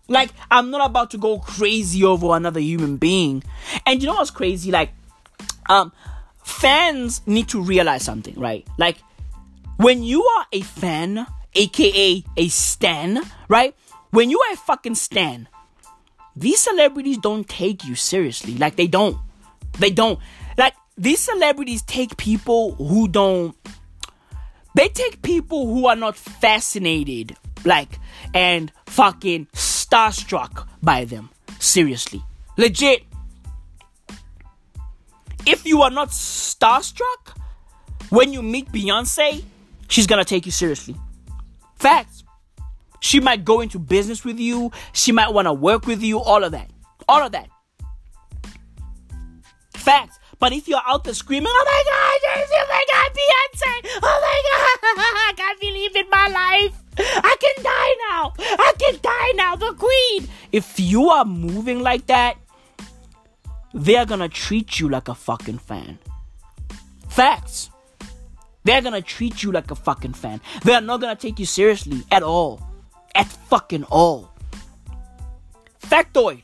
Like, 0.09 0.31
I'm 0.51 0.71
not 0.71 0.85
about 0.85 1.11
to 1.11 1.19
go 1.19 1.39
crazy 1.39 2.03
over 2.05 2.35
another 2.35 2.61
human 2.61 2.97
being. 2.97 3.43
And 3.85 4.01
you 4.01 4.09
know 4.09 4.15
what's 4.15 4.31
crazy? 4.31 4.71
Like, 4.71 4.91
um, 5.69 5.93
fans 6.43 7.21
need 7.27 7.49
to 7.49 7.61
realize 7.61 8.05
something, 8.05 8.35
right? 8.39 8.67
Like, 8.79 8.99
when 9.79 10.03
you 10.03 10.23
are 10.23 10.47
a 10.53 10.61
fan, 10.61 11.27
aka 11.55 12.25
a 12.37 12.49
stan, 12.49 13.23
right? 13.49 13.75
When 14.11 14.31
you 14.31 14.39
are 14.41 14.53
a 14.53 14.57
fucking 14.57 14.95
stan, 14.95 15.49
these 16.37 16.61
celebrities 16.61 17.19
don't 17.19 17.49
take 17.49 17.85
you 17.85 17.95
seriously. 17.95 18.55
Like, 18.57 18.77
they 18.77 18.87
don't. 18.87 19.17
They 19.79 19.91
don't. 19.91 20.19
Like, 20.57 20.75
these 20.97 21.21
celebrities 21.21 21.83
take 21.83 22.17
people 22.17 22.75
who 22.75 23.09
don't 23.09 23.57
they 24.79 24.89
take 24.89 25.23
people 25.23 25.67
who 25.67 25.89
are 25.89 25.97
not 25.97 26.15
fascinated, 26.15 27.37
like, 27.65 27.99
and 28.33 28.71
fucking 28.87 29.47
starstruck 29.53 30.69
by 30.81 31.05
them. 31.05 31.31
Seriously. 31.59 32.23
Legit. 32.57 33.03
If 35.47 35.67
you 35.67 35.83
are 35.83 35.91
not 35.91 36.11
starstruck, 36.11 37.37
when 38.11 38.33
you 38.33 38.41
meet 38.41 38.71
Beyonce, 38.71 39.43
she's 39.89 40.07
gonna 40.07 40.25
take 40.25 40.47
you 40.47 40.53
seriously. 40.53 40.97
Facts. 41.77 42.25
She 43.01 43.21
might 43.21 43.45
go 43.45 43.61
into 43.61 43.79
business 43.79 44.25
with 44.25 44.39
you, 44.39 44.71
she 44.93 45.13
might 45.13 45.33
wanna 45.33 45.53
work 45.53 45.87
with 45.87 46.03
you, 46.03 46.21
all 46.21 46.45
of 46.45 46.53
that. 46.53 46.71
All 47.09 47.23
of 47.23 47.33
that. 47.33 47.49
Facts. 49.75 50.19
But 50.39 50.53
if 50.53 50.69
you're 50.69 50.83
out 50.87 51.03
there 51.05 51.15
screaming, 51.15 51.49
oh 51.51 51.65
my 51.67 51.83
god, 51.85 52.47
oh 52.53 52.67
my 52.69 52.85
god, 52.93 53.11
Beyonce, 53.19 54.01
oh 54.03 54.21
my 54.23 54.39
god, 54.47 55.05
I 55.29 55.33
can't 55.37 55.61
believe 55.61 55.97
in 55.97 56.11
my 56.11 56.29
life. 56.29 56.83
I 57.01 57.37
can 57.41 57.65
die 57.65 57.95
now. 58.11 58.33
I 58.39 58.73
can 58.79 58.99
die 59.03 59.33
now, 59.35 59.57
the 59.57 59.75
queen. 59.75 60.29
If 60.53 60.79
you 60.79 61.09
are 61.11 61.25
moving 61.25 61.81
like 61.81 62.07
that, 62.07 62.37
they're 63.75 64.07
gonna 64.07 64.29
treat 64.29 64.79
you 64.79 64.89
like 64.89 65.09
a 65.09 65.15
fucking 65.15 65.59
fan. 65.59 65.99
Facts. 67.09 67.71
They're 68.69 68.83
gonna 68.83 69.01
treat 69.01 69.43
you 69.43 69.51
like 69.51 69.71
a 69.71 69.75
fucking 69.75 70.13
fan. 70.13 70.43
They're 70.63 70.83
not 70.83 71.01
gonna 71.01 71.17
take 71.17 71.39
you 71.39 71.47
seriously 71.47 72.05
at 72.13 72.23
all. 72.23 72.61
At 73.15 73.27
fucking 73.27 73.85
all. 73.85 74.31
Factoid. 75.81 76.43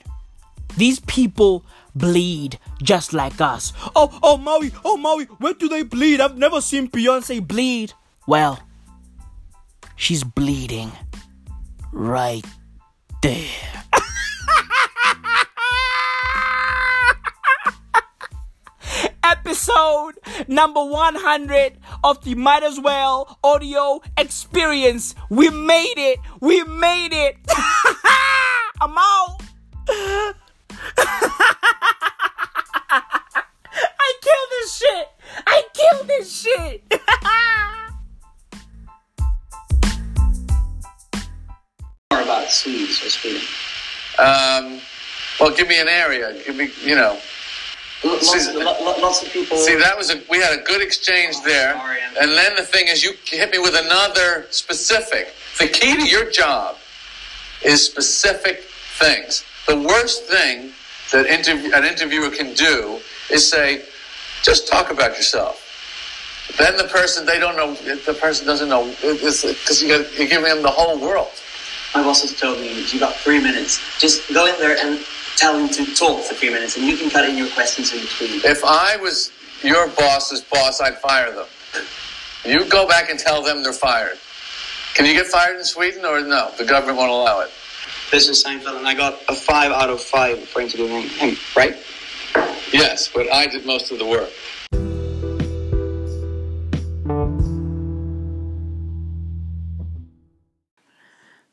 These 0.78 1.00
people 1.00 1.66
bleed 1.94 2.58
just 2.82 3.12
like 3.12 3.42
us. 3.42 3.74
Oh, 3.94 4.18
oh, 4.22 4.38
Maui, 4.38 4.72
oh, 4.86 4.96
Maui, 4.96 5.26
where 5.36 5.52
do 5.52 5.68
they 5.68 5.82
bleed? 5.82 6.22
I've 6.22 6.38
never 6.38 6.62
seen 6.62 6.88
Beyonce 6.88 7.46
bleed. 7.46 7.92
Well, 8.26 8.58
she's 9.94 10.24
bleeding 10.24 10.92
right 11.92 12.46
there. 13.20 13.50
Episode 19.22 20.14
number 20.48 20.82
100 20.82 21.76
of 22.04 22.22
the 22.22 22.34
Might 22.34 22.62
As 22.62 22.78
Well 22.78 23.38
audio 23.42 24.02
experience. 24.18 25.14
We 25.30 25.48
made 25.48 25.94
it. 25.96 26.20
We 26.40 26.62
made 26.64 27.12
it. 27.12 27.38
I'm 28.80 28.96
out. 28.96 29.38
I 33.96 34.12
killed 34.20 34.50
this 34.50 34.76
shit. 34.76 35.08
I 35.46 35.62
killed 35.72 36.06
this 36.06 36.42
shit. 36.42 36.84
More 42.12 42.20
about 42.20 42.50
Swedes 42.50 43.02
or 43.02 43.08
Sweden. 43.08 43.40
Um, 44.18 44.78
well, 45.40 45.56
give 45.56 45.68
me 45.68 45.80
an 45.80 45.88
area. 45.88 46.34
Give 46.44 46.54
me, 46.54 46.70
you 46.84 46.96
know. 46.96 47.18
Lots, 48.04 48.30
See, 48.30 48.52
lo- 48.52 48.94
lots 49.00 49.22
of 49.22 49.32
people. 49.32 49.56
See, 49.56 49.76
that 49.76 49.96
was 49.96 50.10
a 50.10 50.20
we 50.30 50.38
had 50.38 50.58
a 50.58 50.62
good 50.62 50.82
exchange 50.82 51.36
oh, 51.38 51.44
there. 51.46 51.72
Sorry, 51.74 51.98
And 52.20 52.30
then 52.32 52.54
the 52.56 52.62
thing 52.62 52.88
is, 52.88 53.02
you 53.02 53.14
hit 53.24 53.50
me 53.50 53.58
with 53.58 53.74
another 53.74 54.46
specific. 54.50 55.32
The 55.58 55.68
key 55.68 55.96
to 55.96 56.06
your 56.06 56.30
job 56.30 56.76
is 57.64 57.84
specific 57.84 58.64
things. 58.98 59.44
The 59.66 59.78
worst 59.80 60.24
thing 60.24 60.72
that 61.12 61.26
interview, 61.26 61.72
an 61.74 61.84
interviewer 61.84 62.30
can 62.30 62.52
do 62.54 63.00
is 63.30 63.48
say, 63.48 63.82
just 64.42 64.68
talk 64.68 64.90
about 64.90 65.16
yourself. 65.16 65.60
Then 66.58 66.76
the 66.76 66.84
person 66.84 67.24
they 67.24 67.38
don't 67.38 67.56
know. 67.56 67.74
The 67.74 68.14
person 68.14 68.46
doesn't 68.46 68.68
know 68.68 68.94
because 69.00 69.82
you 69.82 69.88
got, 69.88 70.18
you're 70.18 70.28
giving 70.28 70.44
them 70.44 70.62
the 70.62 70.70
whole 70.70 71.00
world. 71.00 71.32
My 71.94 72.02
boss 72.02 72.22
has 72.22 72.38
told 72.38 72.58
me 72.58 72.84
you 72.90 73.00
got 73.00 73.14
three 73.14 73.40
minutes. 73.40 73.80
Just 73.98 74.32
go 74.32 74.46
in 74.46 74.54
there 74.58 74.76
and 74.76 74.98
tell 75.36 75.58
him 75.58 75.68
to 75.68 75.94
talk 75.94 76.24
for 76.24 76.34
three 76.34 76.50
minutes, 76.50 76.76
and 76.76 76.86
you 76.86 76.96
can 76.96 77.10
cut 77.10 77.28
in 77.28 77.36
your 77.36 77.48
questions 77.50 77.92
in 77.92 78.00
between. 78.00 78.40
If 78.44 78.62
I 78.64 78.96
was 78.96 79.32
your 79.62 79.88
boss's 79.88 80.42
boss, 80.42 80.80
I'd 80.80 80.98
fire 80.98 81.32
them. 81.32 81.46
You 82.44 82.64
go 82.68 82.86
back 82.86 83.10
and 83.10 83.18
tell 83.18 83.42
them 83.42 83.62
they're 83.62 83.72
fired. 83.72 84.18
Can 84.94 85.06
you 85.06 85.14
get 85.14 85.26
fired 85.26 85.56
in 85.56 85.64
Sweden 85.64 86.04
or 86.04 86.20
no? 86.20 86.52
The 86.56 86.64
government 86.64 86.98
won't 86.98 87.10
allow 87.10 87.40
it. 87.40 87.50
This 88.10 88.28
is 88.28 88.44
Seinfeld, 88.44 88.78
and 88.78 88.86
I 88.86 88.94
got 88.94 89.20
a 89.28 89.34
five 89.34 89.72
out 89.72 89.90
of 89.90 90.00
five 90.00 90.46
for 90.48 90.60
interviewing 90.60 91.08
him, 91.08 91.36
right? 91.56 91.74
Yes, 92.72 93.08
but 93.08 93.32
I 93.32 93.46
did 93.46 93.66
most 93.66 93.90
of 93.90 93.98
the 93.98 94.06
work. 94.06 94.30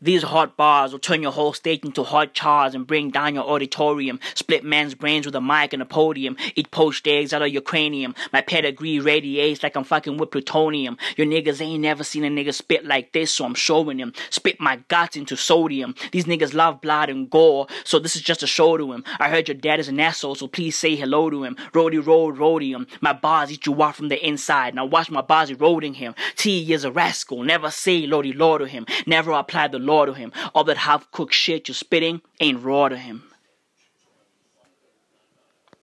These 0.04 0.24
hot 0.24 0.58
bars 0.58 0.92
will 0.92 1.00
turn 1.00 1.22
your 1.22 1.32
whole 1.32 1.54
stage 1.54 1.86
into 1.86 2.04
hot 2.04 2.34
chars 2.34 2.74
and 2.74 2.88
bring 2.88 3.12
down 3.12 3.36
your 3.36 3.48
auditorium. 3.48 4.20
Split 4.34 4.64
men's 4.64 4.96
brains 4.96 5.28
with 5.28 5.36
a 5.36 5.42
mic 5.42 5.74
and 5.74 5.82
a 5.82 5.86
podium. 5.86 6.38
Eat 6.56 6.72
poached 6.72 7.06
eggs 7.06 7.34
out 7.34 7.44
of 7.44 7.50
your 7.50 7.62
cranium. 7.62 8.16
My 8.34 8.42
pedigree 8.42 9.00
radiates 9.00 9.62
like 9.62 9.76
I'm 9.76 9.84
fucking 9.84 10.18
with 10.18 10.32
plutonium. 10.32 10.98
Your 11.18 11.28
niggas 11.28 11.62
ain't 11.62 11.82
never 11.82 12.04
seen 12.04 12.24
a 12.24 12.30
nigga 12.30 12.52
spit 12.52 12.84
like 12.84 13.12
this, 13.12 13.32
so 13.32 13.46
I'm 13.46 13.54
showing 13.54 14.00
him. 14.00 14.14
Spit 14.32 14.60
my 14.60 14.78
guts 14.88 15.16
into 15.16 15.38
sodium. 15.38 15.94
These 16.12 16.26
niggas 16.26 16.56
love 16.56 16.82
blood 16.82 17.12
and 17.12 17.30
gore, 17.30 17.68
so 17.84 18.00
this 18.00 18.16
is 18.16 18.24
just 18.24 18.42
a 18.42 18.48
show 18.48 18.78
to 18.78 18.94
him. 18.94 19.04
I 19.20 19.30
heard 19.30 19.50
your 19.50 19.56
dad 19.56 19.80
is 19.80 19.88
an 19.88 20.00
asshole, 20.00 20.34
so 20.34 20.48
please 20.48 20.76
say 20.76 20.96
hello 20.96 21.30
to 21.30 21.44
him. 21.44 21.58
Roadie 21.74 22.04
road, 22.04 22.40
rhodium. 22.40 22.88
My 23.02 23.14
bars 23.14 23.52
eat 23.52 23.68
you 23.68 23.84
out 23.84 23.98
from 23.98 24.08
the 24.08 24.26
inside. 24.26 24.74
Now 24.74 24.86
watch 24.86 25.12
my 25.12 25.22
bars 25.22 25.52
eroding 25.52 25.94
him. 25.94 26.16
T 26.38 26.74
is 26.74 26.84
a 26.84 26.92
rascal. 26.92 27.44
Never 27.44 27.70
say 27.70 28.08
lordy 28.08 28.34
lord 28.34 28.62
to 28.62 28.68
him. 28.68 28.88
Never 29.06 29.32
apply 29.32 29.68
the 29.68 29.91
law 29.92 30.06
to 30.06 30.14
him. 30.14 30.32
All 30.56 30.64
that 30.64 30.78
half 30.78 31.12
cooked 31.12 31.34
shit 31.34 31.68
you're 31.68 31.76
spitting 31.76 32.22
ain't 32.40 32.64
raw 32.64 32.88
to 32.90 32.98
him. 32.98 33.31